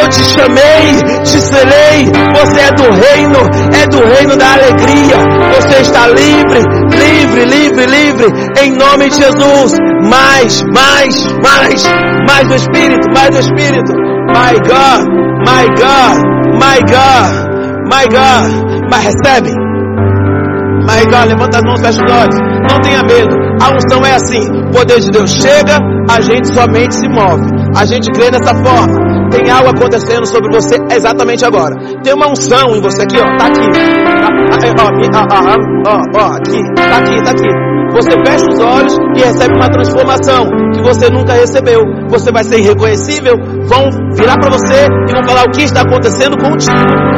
Eu 0.00 0.08
te 0.08 0.22
chamei, 0.24 1.22
te 1.24 1.40
selei. 1.40 2.06
Você 2.36 2.60
é 2.60 2.70
do 2.72 2.84
reino, 2.84 3.38
é 3.72 3.86
do 3.86 4.14
reino 4.14 4.36
da 4.36 4.52
alegria. 4.52 5.16
Você 5.56 5.80
está 5.82 6.06
livre, 6.06 6.60
livre, 6.90 7.44
livre, 7.44 7.86
livre. 7.86 8.26
Em 8.62 8.72
nome 8.72 9.10
de 9.10 9.16
Jesus. 9.16 9.72
Mais, 10.08 10.62
mais, 10.72 11.26
mais, 11.42 11.84
mais 12.26 12.48
do 12.48 12.54
Espírito, 12.54 13.08
mais 13.12 13.30
do 13.30 13.40
Espírito. 13.40 13.92
My 14.30 14.54
God, 14.60 15.08
my 15.44 15.66
God, 15.76 16.40
my 16.54 16.78
God, 16.86 17.50
my 17.86 18.06
God. 18.08 18.88
Mas 18.90 19.04
recebe. 19.04 19.59
My 20.90 21.04
God, 21.04 21.28
levanta 21.28 21.58
as 21.58 21.62
mãos, 21.62 21.80
fecha 21.80 22.04
os 22.04 22.12
olhos. 22.12 22.36
Não 22.68 22.80
tenha 22.80 23.00
medo. 23.04 23.32
A 23.62 23.70
unção 23.70 24.04
é 24.04 24.14
assim. 24.14 24.42
O 24.66 24.70
poder 24.72 24.98
de 24.98 25.08
Deus 25.10 25.30
chega, 25.30 25.78
a 26.10 26.20
gente 26.20 26.52
somente 26.52 26.94
se 26.96 27.08
move. 27.08 27.48
A 27.76 27.84
gente 27.84 28.10
crê 28.10 28.28
dessa 28.28 28.52
forma. 28.56 29.09
Tem 29.30 29.50
algo 29.50 29.70
acontecendo 29.70 30.26
sobre 30.26 30.50
você 30.52 30.76
exatamente 30.90 31.44
agora. 31.44 31.74
Tem 32.02 32.12
uma 32.14 32.30
unção 32.30 32.76
em 32.76 32.80
você 32.80 33.02
aqui, 33.02 33.16
ó. 33.18 33.36
Tá 33.38 33.46
aqui. 33.46 33.60
Ó, 35.14 35.90
ó, 35.90 36.02
ó, 36.16 36.36
aqui. 36.36 36.60
Tá 36.74 36.96
aqui, 36.98 37.22
tá 37.22 37.30
aqui. 37.30 37.70
Você 37.92 38.10
fecha 38.24 38.46
os 38.48 38.60
olhos 38.60 38.96
e 39.16 39.20
recebe 39.20 39.54
uma 39.54 39.68
transformação 39.68 40.48
que 40.72 40.80
você 40.80 41.10
nunca 41.10 41.32
recebeu. 41.32 41.80
Você 42.08 42.30
vai 42.30 42.44
ser 42.44 42.58
irreconhecível. 42.58 43.34
Vão 43.64 43.90
virar 44.14 44.38
para 44.38 44.50
você 44.50 44.86
e 45.08 45.12
vão 45.12 45.24
falar 45.24 45.44
o 45.44 45.50
que 45.50 45.62
está 45.62 45.82
acontecendo 45.82 46.36
contigo. 46.38 46.76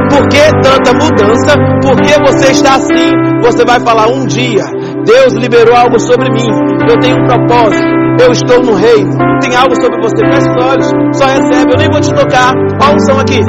Por 0.08 0.26
que 0.28 0.40
tanta 0.62 0.92
mudança? 0.94 1.56
Por 1.82 1.96
que 2.00 2.18
você 2.26 2.52
está 2.52 2.76
assim? 2.76 3.12
Você 3.42 3.64
vai 3.64 3.80
falar 3.80 4.08
um 4.08 4.24
dia. 4.24 4.64
Deus 5.05 5.32
liberou 5.34 5.74
algo 5.74 5.98
sobre 5.98 6.30
mim. 6.30 6.48
Eu 6.88 6.98
tenho 6.98 7.16
um 7.16 7.26
propósito. 7.26 7.84
Eu 8.20 8.32
estou 8.32 8.62
no 8.62 8.74
reino. 8.74 9.11
Tem 9.40 9.57
algo 9.57 9.74
sobre 9.80 10.00
você. 10.00 10.24
Feche 10.24 10.48
os 10.50 10.64
olhos. 10.64 10.90
Só 11.14 11.26
recebe. 11.26 11.72
Eu 11.72 11.78
nem 11.78 11.90
vou 11.90 12.00
te 12.00 12.12
tocar. 12.14 12.55
Olha 12.80 12.92
a 12.92 12.94
unção 12.94 13.18
aqui. 13.18 13.40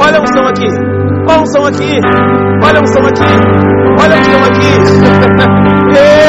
Olha 0.00 0.18
a 0.18 0.22
unção 0.22 0.46
aqui. 0.46 0.68
Olha 1.28 1.38
a 1.38 1.42
unção 1.42 1.66
aqui. 1.66 2.00
Olha 2.62 2.78
a 2.78 2.82
unção 2.82 3.02
aqui. 3.06 3.22
Olha 4.00 4.14
a 4.14 4.18
unção 4.18 4.44
aqui. 4.44 4.70
Ei! 5.96 6.26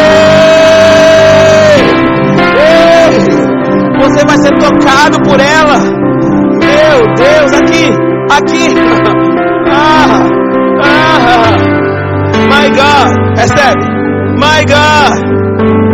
Ei! 2.60 3.48
você 4.00 4.26
vai 4.26 4.38
ser 4.38 4.52
tocado 4.58 5.22
por 5.22 5.40
ela. 5.40 5.78
Meu 6.60 7.16
Deus, 7.16 7.54
aqui, 7.54 7.90
aqui. 8.32 8.76
Ah, 9.70 10.24
ah, 10.82 11.52
my 12.48 12.70
God, 12.70 13.38
recebe. 13.38 13.97
My 14.38 14.64
God, 14.66 15.14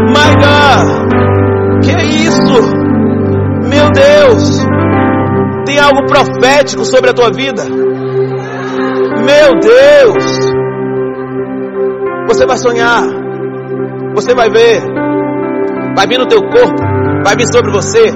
my 0.10 0.32
God. 0.44 1.84
Que 1.84 1.92
é 1.92 2.04
isso? 2.04 2.84
Meu 3.70 3.90
Deus, 3.92 4.66
tem 5.66 5.80
algo 5.80 6.06
profético 6.06 6.86
sobre 6.86 7.10
a 7.10 7.14
tua 7.14 7.32
vida. 7.32 7.64
Meu 9.26 9.60
Deus, 9.60 10.54
você 12.28 12.46
vai 12.46 12.58
sonhar, 12.58 13.04
você 14.14 14.36
vai 14.36 14.50
ver, 14.50 14.82
vai 15.96 16.06
vir 16.08 16.20
no 16.20 16.28
teu 16.28 16.42
corpo, 16.42 16.84
vai 17.24 17.36
vir 17.36 17.48
sobre 17.48 17.72
você. 17.72 18.12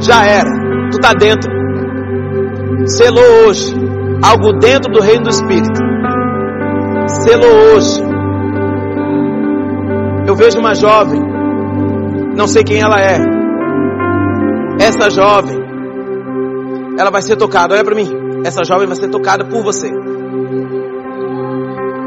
Já 0.00 0.24
era, 0.24 0.50
tu 0.90 0.98
tá 1.00 1.12
dentro. 1.14 1.50
Selou 2.86 3.46
hoje 3.46 3.74
algo 4.22 4.52
dentro 4.58 4.92
do 4.92 5.00
reino 5.00 5.24
do 5.24 5.30
Espírito. 5.30 5.80
Selou 7.06 7.74
hoje. 7.74 8.09
Eu 10.30 10.36
vejo 10.36 10.60
uma 10.60 10.76
jovem, 10.76 11.20
não 12.36 12.46
sei 12.46 12.62
quem 12.62 12.80
ela 12.80 13.00
é. 13.00 13.18
Essa 14.80 15.10
jovem, 15.10 15.58
ela 16.96 17.10
vai 17.10 17.20
ser 17.20 17.34
tocada. 17.34 17.74
Olha 17.74 17.82
para 17.82 17.96
mim, 17.96 18.08
essa 18.44 18.62
jovem 18.62 18.86
vai 18.86 18.94
ser 18.94 19.08
tocada 19.08 19.44
por 19.44 19.64
você. 19.64 19.88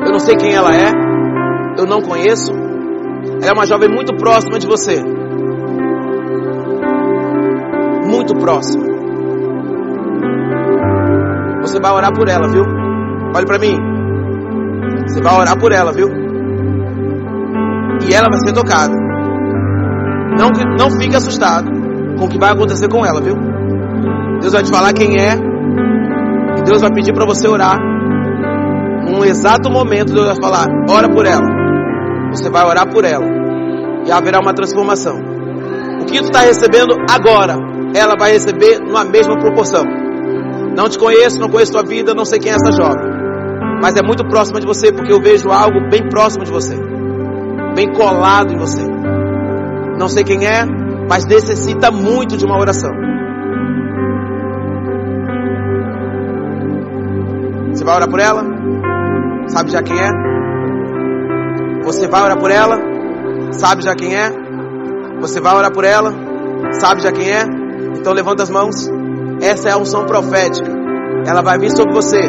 Eu 0.05 0.09
não 0.09 0.19
sei 0.19 0.38
quem 0.38 0.53
ela 0.53 0.74
é, 0.74 0.89
eu 1.78 1.86
não 1.86 2.01
conheço. 2.01 2.53
Ela 3.41 3.49
é 3.49 3.53
uma 3.53 3.65
jovem 3.65 3.89
muito 3.89 4.15
próxima 4.15 4.57
de 4.57 4.67
você. 4.67 5.03
Muito 8.09 8.38
próxima. 8.38 8.86
Você 11.63 11.78
vai 11.78 11.91
orar 11.91 12.13
por 12.13 12.30
ela, 12.30 12.47
viu? 12.47 12.63
Olhe 13.36 13.45
para 13.45 13.59
mim. 13.59 13.78
Você 15.09 15.21
vai 15.21 15.38
orar 15.38 15.59
por 15.59 15.74
ela, 15.74 15.91
viu? 15.91 16.22
E 18.08 18.14
ela 18.14 18.30
vai 18.30 18.39
ser 18.39 18.54
tocada. 18.54 18.93
Não, 20.38 20.49
não 20.78 20.91
fique 20.99 21.16
assustado 21.16 21.70
com 22.18 22.26
o 22.26 22.30
que 22.30 22.39
vai 22.39 22.51
acontecer 22.51 22.89
com 22.89 23.06
ela, 23.06 23.22
viu? 23.22 23.36
Deus 24.41 24.54
vai 24.54 24.64
te 24.64 24.72
falar 24.72 24.93
quem 24.93 25.20
é. 25.20 25.34
E 26.58 26.62
Deus 26.64 26.82
vai 26.82 26.91
pedir 26.91 27.14
para 27.14 27.26
você 27.26 27.47
orar. 27.47 27.80
Num 29.06 29.24
exato 29.24 29.70
momento, 29.70 30.14
Deus 30.14 30.26
vai 30.26 30.36
falar: 30.36 30.68
ora 30.89 31.10
por 31.10 31.26
ela. 31.26 31.45
Você 32.32 32.49
vai 32.49 32.66
orar 32.66 32.88
por 32.91 33.06
ela. 33.06 33.26
E 34.06 34.12
haverá 34.12 34.39
uma 34.39 34.54
transformação. 34.54 35.18
O 36.01 36.06
que 36.06 36.20
tu 36.20 36.26
está 36.26 36.41
recebendo 36.41 36.93
agora, 37.10 37.56
ela 37.95 38.16
vai 38.18 38.32
receber 38.34 38.80
numa 38.80 39.06
mesma 39.06 39.38
proporção. 39.39 39.84
Não 40.76 40.89
te 40.89 40.97
conheço, 40.97 41.39
não 41.39 41.49
conheço 41.49 41.72
tua 41.72 41.84
vida, 41.84 42.14
não 42.14 42.26
sei 42.26 42.39
quem 42.39 42.51
é 42.51 42.56
essa 42.56 42.72
jovem. 42.72 43.14
Mas 43.82 43.95
é 43.95 44.01
muito 44.01 44.26
próxima 44.28 44.60
de 44.60 44.66
você, 44.66 44.91
porque 44.91 45.14
eu 45.14 45.22
vejo 45.22 45.49
algo 45.51 45.89
bem 45.89 46.10
próximo 46.10 46.43
de 46.43 46.51
você. 46.51 46.92
Bem 47.76 47.91
colado 47.93 48.53
em 48.53 48.57
você. 48.57 48.84
Não 49.97 50.07
sei 50.07 50.24
quem 50.24 50.45
é, 50.45 50.65
mas 51.09 51.26
necessita 51.26 51.91
muito 51.91 52.38
de 52.38 52.45
uma 52.45 52.57
oração. 52.57 52.91
Você 57.71 57.84
vai 57.84 57.95
orar 57.95 58.09
por 58.09 58.19
ela? 58.19 58.43
Sabe 59.47 59.71
já 59.71 59.82
quem 59.82 59.99
é? 59.99 60.09
Você 61.84 62.07
vai 62.07 62.21
orar 62.21 62.39
por 62.39 62.51
ela? 62.51 62.80
Sabe 63.51 63.84
já 63.84 63.95
quem 63.95 64.15
é? 64.15 64.32
Você 65.19 65.41
vai 65.41 65.55
orar 65.55 65.71
por 65.71 65.84
ela? 65.84 66.13
Sabe 66.71 67.01
já 67.01 67.11
quem 67.11 67.30
é? 67.30 67.43
Então 67.97 68.13
levanta 68.13 68.43
as 68.43 68.49
mãos. 68.49 68.89
Essa 69.41 69.69
é 69.69 69.71
a 69.71 69.78
unção 69.78 70.05
profética. 70.05 70.69
Ela 71.26 71.41
vai 71.41 71.57
vir 71.57 71.71
sobre 71.71 71.93
você. 71.93 72.21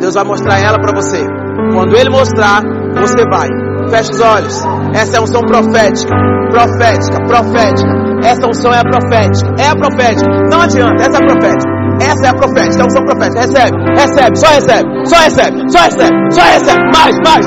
Deus 0.00 0.14
vai 0.14 0.24
mostrar 0.24 0.58
ela 0.58 0.78
para 0.78 0.94
você. 0.94 1.24
Quando 1.72 1.96
Ele 1.96 2.10
mostrar, 2.10 2.62
você 2.62 3.24
vai. 3.28 3.48
Feche 3.90 4.12
os 4.12 4.20
olhos. 4.20 4.77
Essa 4.94 5.18
é 5.18 5.20
unção 5.20 5.42
profética. 5.42 6.14
Profética, 6.50 7.24
profética. 7.26 8.08
Essa 8.24 8.46
unção 8.46 8.72
é 8.72 8.78
a 8.78 8.84
profética. 8.84 9.54
É 9.58 9.68
a 9.68 9.76
profética. 9.76 10.30
Não 10.50 10.60
adianta, 10.60 11.02
essa 11.02 11.18
é 11.18 11.22
a 11.22 11.26
profética. 11.26 11.78
Essa 12.00 12.26
é 12.26 12.28
a 12.28 12.34
profética, 12.34 12.78
é 12.78 12.82
a 12.82 12.86
unção 12.86 13.04
profética. 13.04 13.40
Recebe, 13.40 13.76
recebe, 13.96 14.36
só 14.36 14.46
recebe, 14.46 15.08
só 15.08 15.16
recebe, 15.16 15.70
só 15.70 15.78
recebe, 15.82 16.32
só 16.32 16.42
recebe. 16.42 16.82
Mais, 16.94 17.16
mais. 17.24 17.46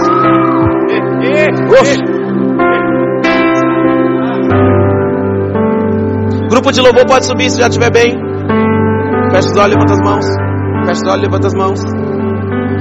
Oxe. 1.80 2.22
Grupo 6.50 6.72
de 6.72 6.82
louvor 6.82 7.06
pode 7.06 7.26
subir 7.26 7.50
se 7.50 7.60
já 7.60 7.68
estiver 7.68 7.92
bem. 7.92 8.20
Fecha 9.32 9.48
os 9.48 9.58
olhos, 9.58 9.74
levanta 9.76 9.94
as 9.94 10.02
mãos. 10.02 10.26
Fecha 10.86 11.02
os 11.02 11.08
olhos, 11.08 11.22
levanta 11.22 11.48
as 11.48 11.54
mãos. 11.54 11.80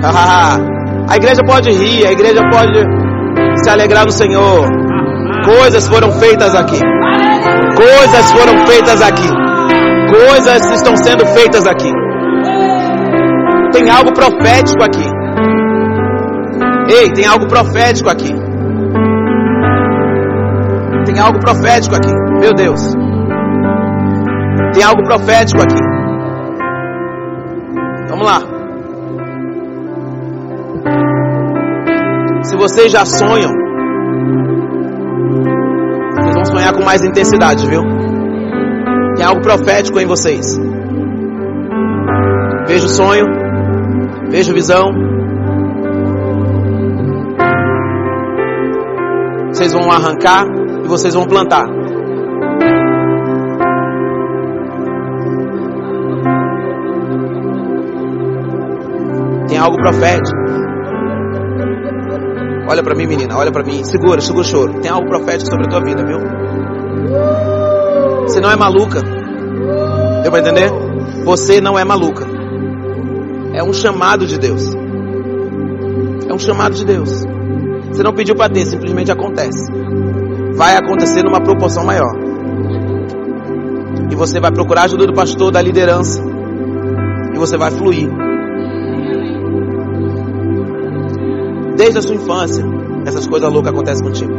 a 1.09 1.17
igreja 1.17 1.43
pode 1.47 1.71
rir, 1.71 2.07
a 2.07 2.13
igreja 2.13 2.41
pode 2.51 3.00
se 3.63 3.71
alegrar 3.71 4.05
no 4.05 4.13
Senhor. 4.13 4.69
Coisas 5.45 5.89
foram 5.89 6.13
feitas 6.13 6.55
aqui. 6.55 6.79
Coisas 7.77 8.31
foram 8.33 8.67
feitas 8.67 9.03
aqui. 9.03 9.29
Coisas 10.11 10.71
estão 10.73 10.97
sendo 10.97 11.27
feitas 11.27 11.67
aqui. 11.67 11.91
Tem 13.73 13.91
algo 13.91 14.13
profético 14.13 14.83
aqui. 14.83 15.09
Ei, 16.89 17.11
tem 17.13 17.27
algo 17.27 17.47
profético 17.47 18.11
aqui. 18.11 18.35
Tem 21.05 21.19
algo 21.19 21.39
profético 21.39 21.95
aqui. 21.95 22.13
Meu 22.41 22.53
Deus. 22.53 22.81
Tem 24.75 24.83
algo 24.83 25.03
profético 25.05 25.63
aqui. 25.63 25.90
Vocês 32.61 32.93
já 32.93 33.07
sonham, 33.07 33.51
vocês 36.15 36.35
vão 36.35 36.45
sonhar 36.45 36.75
com 36.75 36.85
mais 36.85 37.03
intensidade, 37.03 37.67
viu? 37.67 37.81
Tem 39.17 39.25
algo 39.25 39.41
profético 39.41 39.99
em 39.99 40.05
vocês. 40.05 40.61
Vejo 42.67 42.87
sonho, 42.91 43.27
vejo 44.29 44.53
visão. 44.53 44.93
Vocês 49.49 49.73
vão 49.73 49.91
arrancar 49.91 50.45
e 50.85 50.87
vocês 50.87 51.15
vão 51.15 51.25
plantar. 51.25 51.65
Tem 59.49 59.59
algo 59.59 59.79
profético. 59.79 60.60
Olha 62.71 62.85
para 62.85 62.95
mim, 62.95 63.05
menina, 63.05 63.37
olha 63.37 63.51
para 63.51 63.65
mim. 63.65 63.83
Segura, 63.83 64.21
segura 64.21 64.47
o 64.47 64.49
choro. 64.49 64.81
Tem 64.81 64.89
algo 64.89 65.09
profético 65.09 65.51
sobre 65.51 65.67
a 65.67 65.69
tua 65.69 65.81
vida, 65.81 66.07
viu? 66.07 66.21
Você 68.23 68.41
não 68.41 68.49
é 68.49 68.55
maluca. 68.55 69.01
Deu 70.23 70.31
para 70.31 70.39
entender? 70.39 70.71
Você 71.25 71.61
não 71.61 71.77
é 71.77 71.85
maluca. 71.85 72.25
É 73.53 73.65
um 73.65 73.73
chamado 73.73 74.25
de 74.25 74.39
Deus. 74.39 74.73
É 76.29 76.33
um 76.33 76.39
chamado 76.39 76.77
de 76.77 76.85
Deus. 76.85 77.25
Você 77.89 78.05
não 78.05 78.13
pediu 78.13 78.37
para 78.37 78.49
ter, 78.49 78.65
simplesmente 78.65 79.11
acontece. 79.11 79.69
Vai 80.55 80.77
acontecer 80.77 81.25
numa 81.25 81.41
proporção 81.41 81.85
maior. 81.85 82.15
E 84.13 84.15
você 84.15 84.39
vai 84.39 84.53
procurar 84.53 84.83
a 84.83 84.85
ajuda 84.85 85.07
do 85.07 85.13
pastor, 85.13 85.51
da 85.51 85.61
liderança. 85.61 86.23
E 87.35 87.37
você 87.37 87.57
vai 87.57 87.73
fluir. 87.73 88.30
Desde 91.81 91.99
a 91.99 92.03
sua 92.03 92.15
infância, 92.15 92.63
essas 93.07 93.27
coisas 93.27 93.51
loucas 93.51 93.73
acontecem 93.73 94.05
contigo. 94.05 94.31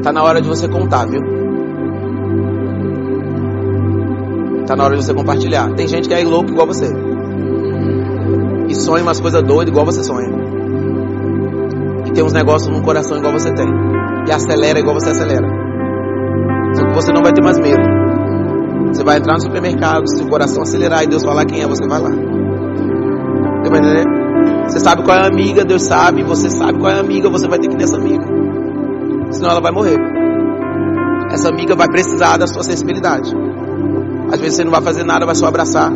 Tá 0.00 0.12
na 0.12 0.22
hora 0.22 0.40
de 0.40 0.48
você 0.48 0.68
contar, 0.68 1.06
viu? 1.06 1.20
Tá 4.64 4.76
na 4.76 4.84
hora 4.84 4.96
de 4.96 5.04
você 5.04 5.12
compartilhar. 5.12 5.74
Tem 5.74 5.88
gente 5.88 6.06
que 6.06 6.14
é 6.14 6.22
louco 6.22 6.52
igual 6.52 6.68
você. 6.68 6.86
E 8.68 8.74
sonha 8.76 9.02
umas 9.02 9.20
coisas 9.20 9.42
doidas 9.42 9.72
igual 9.72 9.84
você 9.84 10.04
sonha. 10.04 10.30
E 12.06 12.12
tem 12.12 12.22
uns 12.22 12.32
negócios 12.32 12.72
no 12.72 12.80
coração 12.80 13.18
igual 13.18 13.32
você 13.32 13.52
tem. 13.52 13.66
E 14.28 14.30
acelera 14.30 14.78
igual 14.78 14.94
você 14.94 15.10
acelera. 15.10 15.48
Só 16.74 16.86
que 16.86 16.94
você 16.94 17.12
não 17.12 17.24
vai 17.24 17.32
ter 17.32 17.42
mais 17.42 17.58
medo. 17.58 17.82
Você 18.92 19.02
vai 19.02 19.18
entrar 19.18 19.34
no 19.34 19.40
supermercado, 19.40 20.04
se 20.06 20.22
o 20.22 20.28
coração 20.28 20.62
acelerar 20.62 21.02
e 21.02 21.08
Deus 21.08 21.24
falar 21.24 21.44
quem 21.44 21.60
é, 21.60 21.66
você 21.66 21.88
vai 21.88 22.00
lá. 22.00 22.31
Você 24.72 24.80
sabe 24.80 25.02
qual 25.02 25.16
é 25.16 25.20
a 25.20 25.26
amiga, 25.26 25.64
Deus 25.64 25.82
sabe, 25.82 26.22
você 26.22 26.48
sabe 26.48 26.78
qual 26.78 26.90
é 26.90 26.94
a 26.94 27.00
amiga, 27.00 27.28
você 27.28 27.46
vai 27.46 27.58
ter 27.58 27.68
que 27.68 27.74
ir 27.74 27.78
nessa 27.78 27.96
amiga. 27.96 28.24
Senão 29.30 29.50
ela 29.50 29.60
vai 29.60 29.70
morrer. 29.70 29.98
Essa 31.30 31.48
amiga 31.50 31.74
vai 31.74 31.88
precisar 31.88 32.38
da 32.38 32.46
sua 32.46 32.62
sensibilidade. 32.62 33.30
Às 34.32 34.40
vezes 34.40 34.56
você 34.56 34.64
não 34.64 34.70
vai 34.70 34.80
fazer 34.80 35.04
nada, 35.04 35.26
vai 35.26 35.34
só 35.34 35.46
abraçar. 35.46 35.92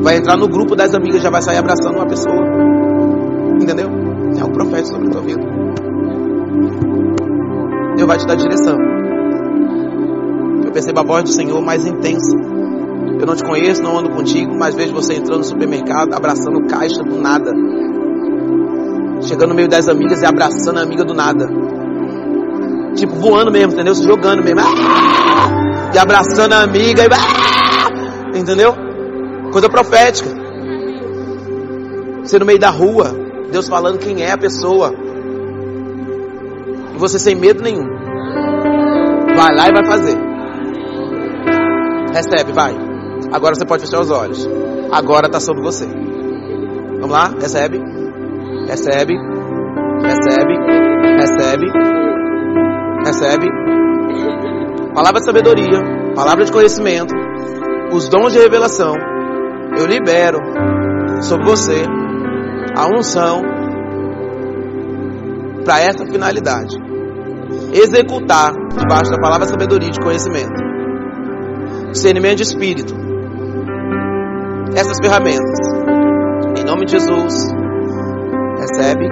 Vai 0.00 0.16
entrar 0.16 0.36
no 0.36 0.48
grupo 0.48 0.74
das 0.74 0.94
amigas, 0.94 1.22
já 1.22 1.30
vai 1.30 1.42
sair 1.42 1.58
abraçando 1.58 1.96
uma 1.96 2.06
pessoa. 2.06 2.46
Entendeu? 3.60 3.90
É 4.38 4.44
um 4.44 4.52
profeta 4.52 4.86
sobre 4.86 5.08
a 5.08 5.10
tua 5.10 5.20
vida. 5.20 5.42
Deu 7.88 7.96
Deus 7.96 8.06
vai 8.06 8.18
te 8.18 8.26
dar 8.26 8.36
direção. 8.36 8.78
Eu 10.64 10.72
percebo 10.72 11.00
a 11.00 11.02
voz 11.04 11.24
do 11.24 11.30
Senhor 11.30 11.60
mais 11.60 11.86
intensa. 11.86 12.51
Eu 13.22 13.26
não 13.26 13.36
te 13.36 13.44
conheço, 13.44 13.80
não 13.80 13.96
ando 13.96 14.10
contigo, 14.10 14.52
mas 14.52 14.74
vejo 14.74 14.92
você 14.92 15.14
entrando 15.14 15.38
no 15.38 15.44
supermercado, 15.44 16.12
abraçando 16.12 16.66
caixa 16.66 17.04
do 17.04 17.20
nada. 17.20 17.52
Chegando 19.20 19.50
no 19.50 19.54
meio 19.54 19.68
das 19.68 19.86
amigas 19.86 20.22
e 20.22 20.26
abraçando 20.26 20.80
a 20.80 20.82
amiga 20.82 21.04
do 21.04 21.14
nada. 21.14 21.46
Tipo, 22.96 23.14
voando 23.14 23.52
mesmo, 23.52 23.74
entendeu? 23.74 23.94
Se 23.94 24.02
jogando 24.02 24.42
mesmo. 24.42 24.58
Ah! 24.58 25.92
E 25.94 25.98
abraçando 26.00 26.52
a 26.52 26.64
amiga 26.64 27.04
e. 27.04 27.06
Ah! 27.06 28.36
Entendeu? 28.36 28.74
Coisa 29.52 29.68
profética. 29.68 30.28
Você 32.24 32.40
no 32.40 32.44
meio 32.44 32.58
da 32.58 32.70
rua, 32.70 33.14
Deus 33.52 33.68
falando 33.68 34.00
quem 34.00 34.20
é 34.20 34.32
a 34.32 34.38
pessoa. 34.38 34.92
E 36.92 36.98
você 36.98 37.20
sem 37.20 37.36
medo 37.36 37.62
nenhum. 37.62 37.86
Vai 39.36 39.54
lá 39.54 39.68
e 39.68 39.72
vai 39.72 39.86
fazer. 39.86 40.18
Recebe, 42.12 42.50
vai. 42.50 42.81
Agora 43.32 43.54
você 43.54 43.64
pode 43.64 43.84
fechar 43.84 44.00
os 44.00 44.10
olhos. 44.10 44.46
Agora 44.92 45.26
está 45.26 45.40
sobre 45.40 45.62
você. 45.62 45.86
Vamos 45.86 47.10
lá? 47.10 47.28
Recebe. 47.28 47.78
Recebe. 48.66 49.14
Recebe. 50.02 50.54
Recebe. 51.18 51.66
Recebe. 53.06 53.48
Palavra 54.94 55.20
de 55.20 55.26
sabedoria. 55.26 55.80
Palavra 56.14 56.44
de 56.44 56.52
conhecimento. 56.52 57.14
Os 57.92 58.08
dons 58.08 58.32
de 58.32 58.38
revelação. 58.38 58.94
Eu 59.78 59.86
libero 59.86 60.38
sobre 61.22 61.46
você 61.46 61.82
a 62.76 62.86
unção 62.86 63.42
para 65.64 65.80
essa 65.80 66.04
finalidade. 66.04 66.76
Executar 67.72 68.52
debaixo 68.76 69.10
da 69.10 69.18
palavra 69.18 69.46
sabedoria 69.46 69.90
de 69.90 70.00
conhecimento. 70.00 70.60
Discernimento 71.90 72.36
de 72.36 72.42
espírito. 72.42 73.01
Essas 74.74 74.98
ferramentas. 75.02 75.60
Em 76.58 76.64
nome 76.64 76.86
de 76.86 76.92
Jesus. 76.92 77.52
Recebe 78.58 79.06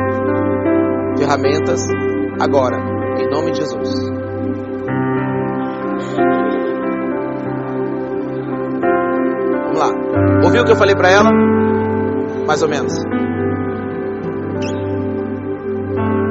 ferramentas 1.18 1.86
agora. 2.40 2.78
Em 3.18 3.28
nome 3.28 3.52
de 3.52 3.58
Jesus. 3.58 4.10
Vamos 9.64 9.78
lá. 9.78 9.90
Ouviu 10.44 10.62
o 10.62 10.64
que 10.64 10.72
eu 10.72 10.76
falei 10.76 10.94
para 10.94 11.10
ela? 11.10 11.30
Mais 12.46 12.62
ou 12.62 12.68
menos. 12.68 12.94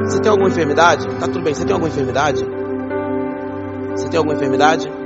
Você 0.04 0.20
tem 0.20 0.30
alguma 0.30 0.48
enfermidade? 0.48 1.06
Tá 1.20 1.26
tudo 1.26 1.42
bem. 1.42 1.54
Você 1.54 1.64
tem 1.64 1.72
alguma 1.72 1.88
enfermidade? 1.88 2.44
Você 3.92 4.08
tem 4.08 4.18
alguma 4.18 4.34
enfermidade? 4.34 4.99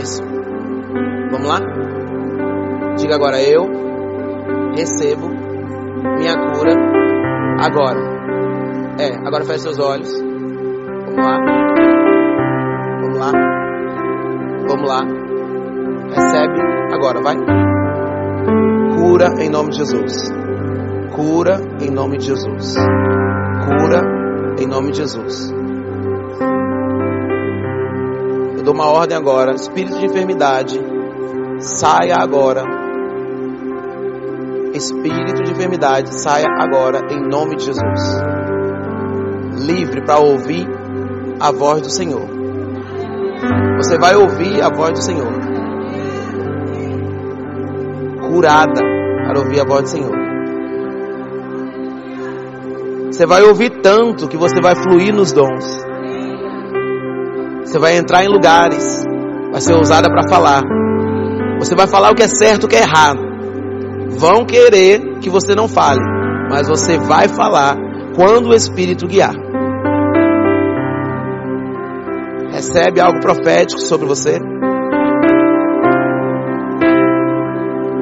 Isso. 0.00 0.22
Vamos 1.30 1.46
lá? 1.46 1.60
Diga 2.96 3.16
agora 3.16 3.42
eu 3.42 3.68
recebo 4.74 5.28
minha 5.28 6.34
cura 6.52 6.74
agora. 7.60 8.00
É, 8.98 9.14
agora 9.26 9.44
feche 9.44 9.60
seus 9.60 9.78
olhos. 9.78 10.10
Vamos 11.04 11.24
lá. 11.24 11.38
Vamos 13.00 13.18
lá. 13.18 13.32
Vamos 14.68 14.88
lá. 14.88 15.00
Recebe 16.14 16.60
agora, 16.94 17.20
vai. 17.22 17.36
Cura 18.96 19.34
em 19.38 19.50
nome 19.50 19.70
de 19.70 19.78
Jesus. 19.78 20.32
Cura 21.14 21.60
em 21.80 21.90
nome 21.90 22.18
de 22.18 22.26
Jesus. 22.26 22.74
Cura 23.66 24.00
em 24.58 24.66
nome 24.66 24.92
de 24.92 24.98
Jesus. 24.98 25.59
Eu 28.60 28.64
dou 28.64 28.74
uma 28.74 28.90
ordem 28.90 29.16
agora. 29.16 29.54
Espírito 29.54 29.98
de 29.98 30.04
enfermidade, 30.04 30.78
saia 31.60 32.16
agora. 32.16 32.62
Espírito 34.74 35.42
de 35.42 35.52
enfermidade, 35.52 36.14
saia 36.20 36.44
agora 36.58 37.00
em 37.10 37.26
nome 37.26 37.56
de 37.56 37.64
Jesus. 37.64 38.22
Livre 39.64 40.04
para 40.04 40.18
ouvir 40.18 40.68
a 41.40 41.50
voz 41.50 41.80
do 41.80 41.90
Senhor. 41.90 42.28
Você 43.78 43.98
vai 43.98 44.14
ouvir 44.14 44.60
a 44.60 44.68
voz 44.68 44.92
do 44.92 45.02
Senhor. 45.02 45.32
Curada 48.28 48.82
para 49.26 49.38
ouvir 49.38 49.60
a 49.60 49.64
voz 49.64 49.84
do 49.84 49.88
Senhor. 49.88 50.16
Você 53.06 53.24
vai 53.24 53.42
ouvir 53.42 53.80
tanto 53.80 54.28
que 54.28 54.36
você 54.36 54.60
vai 54.60 54.76
fluir 54.76 55.14
nos 55.14 55.32
dons. 55.32 55.89
Você 57.70 57.78
vai 57.78 57.96
entrar 57.96 58.24
em 58.24 58.28
lugares, 58.28 59.06
vai 59.52 59.60
ser 59.60 59.74
ousada 59.74 60.10
para 60.10 60.28
falar. 60.28 60.60
Você 61.60 61.76
vai 61.76 61.86
falar 61.86 62.10
o 62.10 62.16
que 62.16 62.24
é 62.24 62.26
certo, 62.26 62.64
o 62.64 62.68
que 62.68 62.74
é 62.74 62.80
errado. 62.80 63.20
Vão 64.08 64.44
querer 64.44 65.20
que 65.20 65.30
você 65.30 65.54
não 65.54 65.68
fale, 65.68 66.00
mas 66.50 66.66
você 66.66 66.98
vai 66.98 67.28
falar 67.28 67.76
quando 68.16 68.48
o 68.48 68.54
Espírito 68.56 69.06
guiar. 69.06 69.36
Recebe 72.50 73.00
algo 73.00 73.20
profético 73.20 73.80
sobre 73.80 74.08
você? 74.08 74.40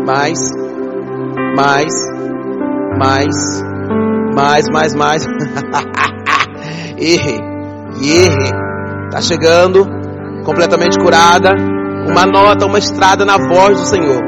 Mais, 0.06 0.38
mais, 1.54 1.92
mais, 2.98 3.62
mais, 4.34 4.64
mais, 4.70 4.94
mais. 4.94 5.26
erre, 6.96 7.38
erre. 8.02 8.67
Tá 9.10 9.22
chegando, 9.22 9.86
completamente 10.44 10.98
curada. 10.98 11.50
Uma 12.08 12.26
nota, 12.26 12.66
uma 12.66 12.78
estrada 12.78 13.24
na 13.24 13.36
voz 13.38 13.80
do 13.80 13.86
Senhor. 13.86 14.22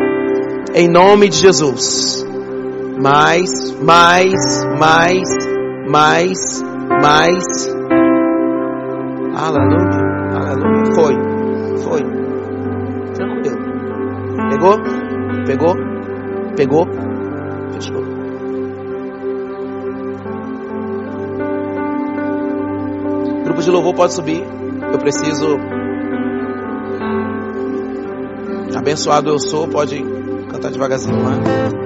Em 0.74 0.88
nome 0.88 1.28
de 1.28 1.36
Jesus. 1.36 2.26
Mais, 3.02 3.50
mais, 3.80 4.64
mais, 4.78 5.28
mais, 5.88 6.62
mais. 7.02 7.68
Aleluia, 9.34 10.00
aleluia. 10.34 10.94
Foi, 10.94 11.14
foi. 11.82 12.00
Tranquilo. 13.14 13.58
Pegou? 14.50 14.78
Pegou? 15.46 15.74
Pegou? 16.56 16.86
Fechou. 17.72 18.04
Grupo 23.44 23.62
de 23.62 23.70
louvor 23.70 23.94
pode 23.94 24.12
subir. 24.12 24.44
Eu 24.92 24.98
preciso. 24.98 25.58
Abençoado 28.76 29.30
eu 29.30 29.38
sou, 29.38 29.68
pode 29.68 30.02
cantar 30.50 30.70
devagarzinho 30.70 31.22
lá. 31.22 31.79